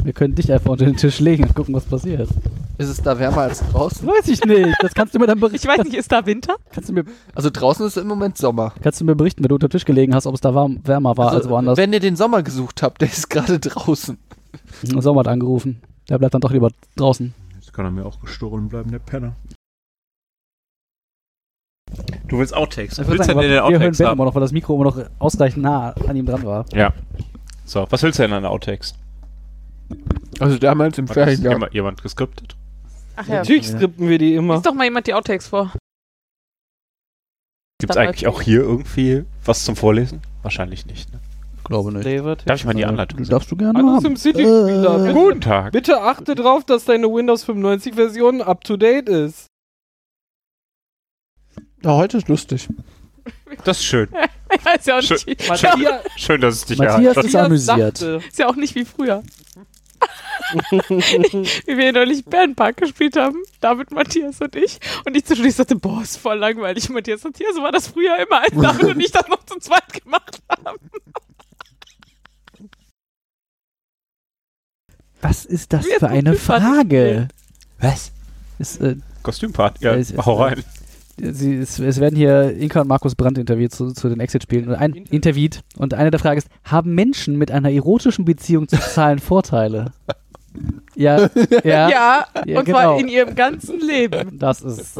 Wir 0.04 0.14
können 0.14 0.36
dich 0.36 0.52
einfach 0.52 0.70
unter 0.70 0.86
den 0.86 0.96
Tisch 0.96 1.20
legen 1.20 1.44
und 1.46 1.56
gucken, 1.56 1.74
was 1.74 1.86
passiert. 1.86 2.30
Ist 2.78 2.90
es 2.90 3.02
da 3.02 3.18
wärmer 3.18 3.42
als 3.42 3.68
draußen? 3.72 4.08
Weiß 4.08 4.28
ich 4.28 4.44
nicht. 4.46 4.76
Das 4.82 4.94
kannst 4.94 5.16
du 5.16 5.20
mir 5.20 5.26
dann 5.26 5.40
berichten. 5.40 5.68
Ich 5.68 5.68
weiß 5.68 5.84
nicht, 5.84 5.96
ist 5.96 6.12
da 6.12 6.24
Winter? 6.28 6.58
Kannst 6.72 6.90
du 6.90 6.94
mir, 6.94 7.04
Also 7.34 7.50
draußen 7.52 7.88
ist 7.88 7.98
im 7.98 8.06
Moment 8.06 8.38
Sommer. 8.38 8.72
kannst 8.84 9.02
du 9.02 9.06
mir 9.06 9.16
berichten, 9.16 9.44
wenn 9.44 9.48
du 9.50 9.56
unter 9.56 9.68
den 9.68 9.72
Tisch 9.72 9.86
gelegen 9.86 10.14
hast, 10.14 10.28
ob 10.28 10.36
es 10.36 10.42
da 10.42 10.54
warm, 10.54 10.80
wärmer 10.84 11.18
war 11.18 11.30
als 11.30 11.38
also, 11.38 11.50
woanders? 11.50 11.76
wenn 11.80 11.92
ihr 11.92 12.00
den 12.00 12.16
Sommer 12.16 12.44
gesucht 12.44 12.84
habt, 12.84 13.02
der 13.02 13.08
ist 13.08 13.32
gerade 13.32 13.58
draußen. 13.60 14.20
Sommer 14.84 15.22
hat 15.22 15.28
angerufen. 15.28 15.82
Der 16.08 16.20
bleibt 16.20 16.36
dann 16.36 16.42
doch 16.42 16.52
lieber 16.52 16.70
draußen. 16.98 17.34
Jetzt 17.56 17.74
kann 17.74 17.86
er 17.86 17.92
mir 17.92 18.06
auch 18.06 18.20
gestohlen 18.20 18.70
bleiben, 18.70 18.92
der 18.92 19.00
Penner. 19.00 19.36
Du 22.28 22.40
willst 22.40 22.56
Outtakes. 22.56 22.98
Ich 22.98 23.08
würd 23.08 23.20
sagen, 23.24 23.32
aber 23.40 23.42
wir 23.48 23.80
hören 23.80 23.92
Ben 23.96 24.12
immer 24.12 24.26
noch, 24.26 24.34
weil 24.36 24.42
das 24.42 24.52
Mikro 24.52 24.76
immer 24.76 24.86
noch 24.86 24.98
ausreichend 25.20 25.64
nah 25.64 25.92
an 26.08 26.16
ihm 26.16 26.26
dran 26.26 26.44
war. 26.44 26.66
Ja. 26.74 26.94
So, 27.66 27.86
was 27.90 28.02
willst 28.04 28.20
du 28.20 28.24
denn 28.24 28.34
an 28.34 28.46
Outtakes? 28.46 28.96
Also 30.40 30.58
damals 30.58 30.98
im 30.98 31.08
Hat 31.08 31.16
das 31.18 31.24
Ferienjahr. 31.26 31.54
jemand, 31.54 31.74
jemand 31.74 32.02
geskriptet? 32.02 32.56
Ach 33.16 33.28
ja. 33.28 33.36
Natürlich 33.36 33.68
skripten 33.68 34.10
wir 34.10 34.18
die 34.18 34.36
immer. 34.36 34.56
Lies 34.56 34.64
doch 34.64 34.74
mal 34.74 34.84
jemand 34.86 35.08
die 35.08 35.14
Outtakes 35.14 35.48
vor. 35.48 35.72
Gibt 37.80 37.92
es 37.92 37.98
eigentlich 37.98 38.28
auch 38.28 38.42
hier 38.42 38.62
irgendwie 38.62 39.24
was 39.44 39.64
zum 39.64 39.76
Vorlesen? 39.76 40.22
Wahrscheinlich 40.42 40.86
nicht. 40.86 41.12
Ne? 41.14 41.20
Glaube 41.64 41.92
nicht. 41.92 42.04
Flavored 42.04 42.48
Darf 42.50 42.58
ich 42.58 42.66
mal 42.66 42.74
die 42.74 42.82
Äh, 42.84 42.86
Anleitung 42.86 43.24
du 43.24 43.30
darfst 43.30 43.52
du 43.52 43.56
gerne 43.56 43.78
Hallo 43.80 43.94
haben. 43.94 44.02
SimCity-Spieler. 44.02 44.96
Äh, 44.96 45.02
bitte, 45.08 45.14
Guten 45.14 45.42
Tag. 45.42 45.72
bitte 45.72 46.02
achte 46.02 46.36
drauf, 46.36 46.64
dass 46.64 46.86
deine 46.86 47.08
Windows 47.08 47.48
95-Version 47.48 48.42
up-to-date 48.42 49.10
ist. 49.10 49.48
Ja, 51.86 51.92
heute 51.94 52.18
ist 52.18 52.28
lustig. 52.28 52.68
Das 53.64 53.78
ist 53.78 53.86
schön. 53.86 54.10
Ich 54.58 54.64
weiß 54.64 54.86
ja 54.86 54.98
auch 55.00 55.02
Schön. 55.02 55.18
nicht. 55.26 55.50
Matthias, 55.50 56.02
Schön, 56.16 56.40
dass 56.40 56.56
es 56.56 56.66
dich 56.66 56.78
Matthias 56.78 57.18
ist 57.18 57.36
amüsiert. 57.36 57.98
sagte- 57.98 58.22
Ist 58.28 58.38
ja 58.40 58.48
auch 58.48 58.56
nicht 58.56 58.74
wie 58.76 58.86
früher. 58.86 59.22
Wie 60.62 61.78
wir 61.78 61.92
neulich 61.92 62.24
Bärenpark 62.26 62.78
gespielt 62.78 63.18
haben, 63.18 63.38
David, 63.60 63.92
Matthias 63.92 64.40
und 64.42 64.56
ich. 64.56 64.80
Und 65.06 65.18
ich 65.18 65.26
zwischendurch 65.26 65.56
sagte, 65.56 65.76
boah, 65.76 66.02
ist 66.04 66.18
voll 66.18 66.38
langweilig. 66.38 66.90
Matthias 66.90 67.26
und 67.26 67.36
hier, 67.38 67.52
so 67.54 67.64
war 67.64 67.72
das 67.72 67.88
früher 67.88 68.16
immer, 68.18 68.42
als 68.42 68.54
David 68.54 68.96
und 68.96 69.00
ich 69.02 69.12
das 69.12 69.28
noch 69.28 69.44
zu 69.46 69.58
zweit 69.60 70.04
gemacht 70.04 70.40
haben. 70.50 70.78
Was 75.22 75.44
ist 75.46 75.74
das 75.74 75.86
Wir 75.86 76.00
für 76.00 76.08
eine 76.08 76.32
Kostümparty 76.34 76.64
Frage? 76.64 77.28
Was? 77.80 78.12
Ist, 78.60 78.80
äh, 78.82 78.96
Kostümpart. 79.24 79.82
Ja, 79.82 79.94
Ja, 79.94 79.98
es 79.98 80.12
ist- 80.12 80.26
hau 80.26 80.36
rein. 80.44 80.64
Sie, 81.18 81.56
es, 81.56 81.80
es 81.80 82.00
werden 82.00 82.16
hier 82.16 82.56
Inka 82.58 82.82
und 82.82 82.88
Markus 82.88 83.16
Brandt 83.16 83.38
interviewt 83.38 83.72
zu, 83.72 83.92
zu 83.94 84.10
den 84.10 84.20
Exit-Spielen. 84.20 84.70
Und 84.70 84.76
ein, 84.76 84.94
interviewt. 84.94 85.62
Und 85.78 85.94
eine 85.94 86.12
der 86.12 86.20
Fragen 86.20 86.38
ist: 86.38 86.50
Haben 86.64 86.96
Menschen 86.96 87.38
mit 87.38 87.52
einer 87.52 87.72
erotischen 87.72 88.26
Beziehung 88.26 88.68
zu 88.68 88.78
Zahlen 88.78 89.20
Vorteile? 89.20 89.92
Ja, 90.96 91.28
ja, 91.64 91.90
Ja, 91.90 92.26
Ja, 92.46 92.60
und 92.60 92.66
genau. 92.66 92.78
zwar 92.80 93.00
in 93.00 93.08
ihrem 93.08 93.36
ganzen 93.36 93.80
Leben. 93.80 94.40
das 94.40 94.62
ist 94.62 95.00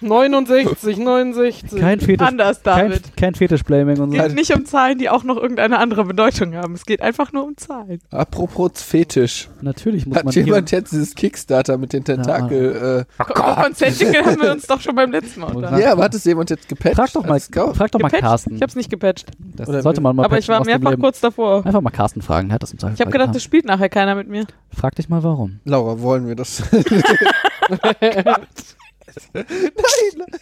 69, 0.00 0.98
69. 0.98 1.70
kein 1.80 2.00
Fetisch. 2.00 2.26
Anders, 2.26 2.62
Kein, 2.62 2.88
David. 2.90 3.16
kein 3.16 3.34
Fetischblaming 3.34 3.98
und 4.00 4.12
Es 4.12 4.16
so. 4.20 4.26
geht 4.26 4.34
nicht 4.36 4.54
um 4.54 4.64
Zahlen, 4.66 4.98
die 4.98 5.08
auch 5.08 5.24
noch 5.24 5.36
irgendeine 5.36 5.78
andere 5.78 6.04
Bedeutung 6.04 6.54
haben. 6.54 6.74
Es 6.74 6.84
geht 6.84 7.00
einfach 7.00 7.32
nur 7.32 7.44
um 7.44 7.56
Zahlen. 7.56 8.00
Apropos 8.10 8.82
Fetisch. 8.82 9.48
Natürlich 9.62 10.06
muss 10.06 10.18
Hat 10.18 10.24
man 10.24 10.34
jemand 10.34 10.70
jetzt 10.70 10.92
dieses 10.92 11.14
Kickstarter 11.14 11.78
mit 11.78 11.92
den 11.92 12.04
Tentakel? 12.04 13.06
Oh 13.18 13.22
Von 13.62 13.74
Tentacle 13.74 14.24
haben 14.24 14.42
wir 14.42 14.52
uns 14.52 14.66
doch 14.66 14.80
schon 14.80 14.94
beim 14.94 15.10
letzten 15.10 15.40
Mal 15.40 15.52
Äh, 15.52 15.56
unterhalten. 15.56 15.82
ja, 15.84 15.92
aber 15.92 16.04
hat 16.04 16.14
es 16.14 16.24
jemand 16.24 16.50
jetzt 16.50 16.68
gepatcht? 16.68 16.96
Frag 16.96 17.12
doch 17.12 17.24
mal, 17.26 17.40
frag 17.40 17.90
doch 17.92 18.00
mal? 18.00 18.10
Carsten. 18.10 18.54
Ich 18.56 18.62
hab's 18.62 18.76
nicht 18.76 18.90
gepatcht. 18.90 19.26
Das 19.38 19.68
Oder 19.68 19.82
sollte 19.82 20.00
man 20.00 20.14
mal 20.16 20.24
Aber 20.24 20.38
ich 20.38 20.48
war 20.48 20.64
mehrfach 20.64 20.96
kurz 20.98 21.20
davor. 21.20 21.64
Einfach 21.64 21.80
mal 21.80 21.90
Carsten 21.90 22.22
fragen, 22.22 22.52
hat 22.52 22.62
das 22.62 22.72
im 22.72 22.78
Ich 22.94 23.00
habe 23.00 23.10
gedacht, 23.10 23.34
das 23.36 23.42
spielt 23.42 23.64
nachher 23.66 23.88
keiner 23.88 24.14
mit 24.14 24.28
mir. 24.28 24.46
Frag 24.74 24.94
dich 24.96 25.08
mal 25.08 25.22
warum. 25.22 25.60
Laura, 25.64 26.00
wollen 26.00 26.26
wir 26.26 26.34
das? 26.34 26.62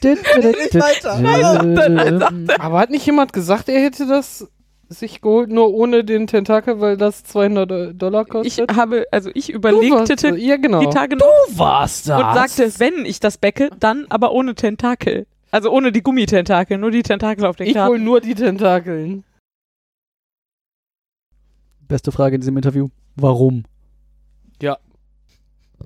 Nicht 0.03 0.74
weiter. 0.74 2.59
Aber 2.61 2.78
hat 2.78 2.90
nicht 2.90 3.07
jemand 3.07 3.32
gesagt, 3.32 3.68
er 3.68 3.80
hätte 3.80 4.07
das 4.07 4.49
sich 4.88 5.20
geholt, 5.20 5.51
nur 5.51 5.72
ohne 5.72 6.05
den 6.05 6.26
Tentakel, 6.26 6.80
weil 6.80 6.97
das 6.97 7.24
200 7.24 8.01
Dollar 8.01 8.22
Ich 8.22 8.28
kostet? 8.28 8.76
habe, 8.76 9.05
also 9.11 9.30
ich 9.34 9.51
überlegte 9.51 10.36
ja, 10.36 10.57
genau. 10.57 10.80
die 10.80 10.88
Tage 10.90 11.16
noch 11.16 11.26
Du 11.49 11.59
warst 11.59 12.09
das. 12.09 12.22
und 12.22 12.34
sagte, 12.34 12.72
wenn 12.80 13.05
ich 13.07 13.18
das 13.18 13.38
backe, 13.38 13.70
dann 13.80 14.07
aber 14.11 14.32
ohne 14.32 14.55
Tentakel. 14.55 15.26
Also 15.51 15.70
ohne 15.70 15.90
die 15.90 16.03
Gummitentakel, 16.03 16.78
nur 16.78 16.90
die 16.90 17.03
Tentakel 17.03 17.47
auf 17.47 17.57
den 17.57 17.66
ich 17.68 17.76
hol 17.76 17.82
Karten. 17.90 18.05
nur 18.05 18.20
die 18.20 18.34
Tentakeln. 18.34 19.24
Beste 21.89 22.12
Frage 22.12 22.35
in 22.37 22.41
diesem 22.41 22.57
Interview. 22.57 22.89
Warum? 23.16 23.64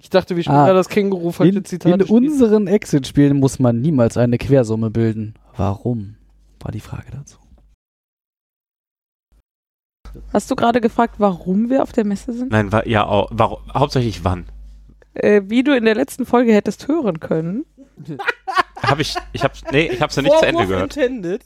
Ich 0.01 0.11
dachte, 0.11 0.37
wir 0.37 0.45
spielen 0.45 0.59
Ah. 0.59 0.67
da 0.69 0.75
das 0.75 0.89
Känguru 0.89 1.33
falsche 1.33 1.59
In, 1.59 1.65
Zitate. 1.65 1.95
in 1.95 2.01
spielen. 2.07 2.31
unseren 2.33 2.67
Exit-Spielen 2.69 3.37
muss 3.39 3.59
man 3.59 3.81
niemals 3.81 4.17
eine 4.17 4.39
Quersumme 4.39 4.91
bilden. 4.91 5.35
Warum? 5.57 6.15
War 6.61 6.71
die 6.71 6.79
Frage 6.79 7.11
dazu. 7.11 7.39
Hast 10.33 10.51
du 10.51 10.55
gerade 10.57 10.81
gefragt, 10.81 11.17
warum 11.19 11.69
wir 11.69 11.83
auf 11.83 11.93
der 11.93 12.05
Messe 12.05 12.33
sind? 12.33 12.53
Nein, 12.53 12.71
war, 12.71 12.87
ja, 12.87 13.09
au- 13.09 13.27
warum, 13.31 13.59
hauptsächlich 13.75 14.23
wann? 14.23 14.45
Äh, 15.15 15.43
wie 15.47 15.65
du 15.65 15.77
in 15.77 15.85
der 15.85 15.97
letzten 15.97 16.27
Folge 16.27 16.53
hättest 16.55 16.87
hören 16.87 17.19
können. 17.19 17.65
Hab 18.83 19.01
ich, 19.01 19.17
ich 19.33 19.43
hab's, 19.45 19.63
nee, 19.73 19.89
ich 19.89 20.01
hab's 20.01 20.17
ja 20.17 20.23
nicht 20.23 20.39
zu 20.39 20.47
Ende 20.47 20.65
Vorwurf 20.65 20.69
gehört. 20.69 20.97
intended. 20.97 21.45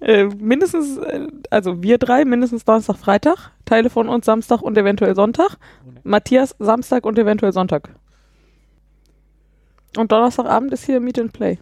Äh, 0.00 0.24
mindestens, 0.24 0.96
äh, 0.98 1.26
also 1.50 1.82
wir 1.82 1.98
drei, 1.98 2.24
mindestens 2.24 2.64
Donnerstag, 2.64 2.96
Freitag. 2.98 3.50
Teile 3.64 3.90
von 3.90 4.08
uns 4.08 4.26
Samstag 4.26 4.62
und 4.62 4.78
eventuell 4.78 5.14
Sonntag. 5.14 5.58
Matthias 6.04 6.54
Samstag 6.58 7.04
und 7.04 7.18
eventuell 7.18 7.52
Sonntag. 7.52 7.90
Und 9.96 10.12
Donnerstagabend 10.12 10.72
ist 10.72 10.86
hier 10.86 11.00
Meet 11.00 11.18
and 11.18 11.32
Play. 11.32 11.58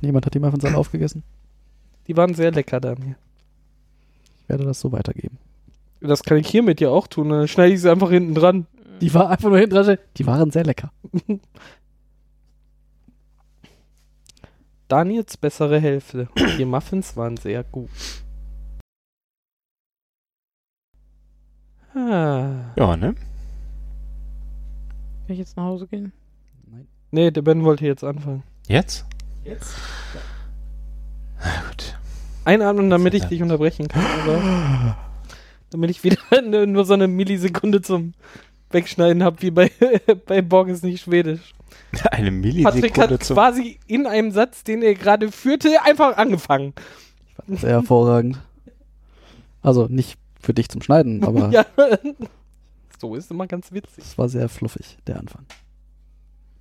Niemand 0.00 0.26
hat 0.26 0.34
die 0.34 0.40
Muffins 0.40 0.64
alle 0.64 0.76
aufgegessen. 0.76 1.22
Die 2.06 2.16
waren 2.16 2.34
sehr 2.34 2.50
lecker, 2.50 2.80
Daniel. 2.80 3.16
Ich 4.42 4.48
werde 4.48 4.64
das 4.64 4.80
so 4.80 4.92
weitergeben. 4.92 5.38
Das 6.00 6.22
kann 6.22 6.36
ich 6.36 6.48
hiermit 6.48 6.80
ja 6.80 6.90
auch 6.90 7.06
tun. 7.06 7.30
Dann 7.30 7.48
schneide 7.48 7.72
ich 7.72 7.80
sie 7.80 7.90
einfach 7.90 8.10
hinten 8.10 8.34
dran. 8.34 8.66
Die 9.04 9.12
war 9.12 9.28
einfach 9.28 9.50
nur 9.50 9.58
hinten 9.58 9.74
dran. 9.74 9.98
Die 10.16 10.26
waren 10.26 10.50
sehr 10.50 10.64
lecker. 10.64 10.90
Daniels 14.88 15.36
bessere 15.36 15.78
Hälfte. 15.78 16.28
Die 16.56 16.64
Muffins 16.64 17.14
waren 17.14 17.36
sehr 17.36 17.64
gut. 17.64 17.90
Ah. 21.94 22.72
Ja, 22.76 22.96
ne? 22.96 23.14
Kann 25.26 25.28
ich 25.28 25.38
jetzt 25.38 25.58
nach 25.58 25.64
Hause 25.64 25.86
gehen? 25.86 26.14
Nee, 27.10 27.30
der 27.30 27.42
Ben 27.42 27.62
wollte 27.62 27.84
jetzt 27.84 28.04
anfangen. 28.04 28.42
Jetzt? 28.68 29.04
Jetzt. 29.44 29.74
Na 31.40 31.68
gut. 31.68 31.98
Einatmen, 32.46 32.88
damit 32.88 33.12
ich 33.12 33.24
dich 33.24 33.42
unterbrechen 33.42 33.86
kann. 33.86 34.06
Aber 34.22 34.96
damit 35.68 35.90
ich 35.90 36.02
wieder 36.04 36.16
nur 36.66 36.86
so 36.86 36.94
eine 36.94 37.06
Millisekunde 37.06 37.82
zum 37.82 38.14
Wegschneiden 38.70 39.22
habe, 39.22 39.42
wie 39.42 39.50
bei, 39.50 39.70
bei 40.26 40.42
Borg 40.42 40.68
ist 40.68 40.84
nicht 40.84 41.02
schwedisch. 41.02 41.54
Eine 42.10 42.30
Patrick 42.30 42.98
hat 42.98 43.10
Millisekunde 43.10 43.18
zu. 43.20 43.34
quasi 43.34 43.78
in 43.86 44.06
einem 44.06 44.30
Satz, 44.30 44.64
den 44.64 44.82
er 44.82 44.94
gerade 44.94 45.30
führte, 45.30 45.82
einfach 45.82 46.16
angefangen. 46.16 46.74
Sehr 47.48 47.70
hervorragend. 47.70 48.38
Also 49.62 49.86
nicht 49.88 50.18
für 50.40 50.54
dich 50.54 50.68
zum 50.68 50.82
Schneiden, 50.82 51.24
aber 51.26 51.50
ja. 51.50 51.66
So 53.00 53.14
ist 53.14 53.30
immer 53.30 53.46
ganz 53.46 53.72
witzig. 53.72 54.04
es 54.04 54.16
war 54.18 54.28
sehr 54.28 54.48
fluffig, 54.48 54.98
der 55.06 55.18
Anfang. 55.18 55.44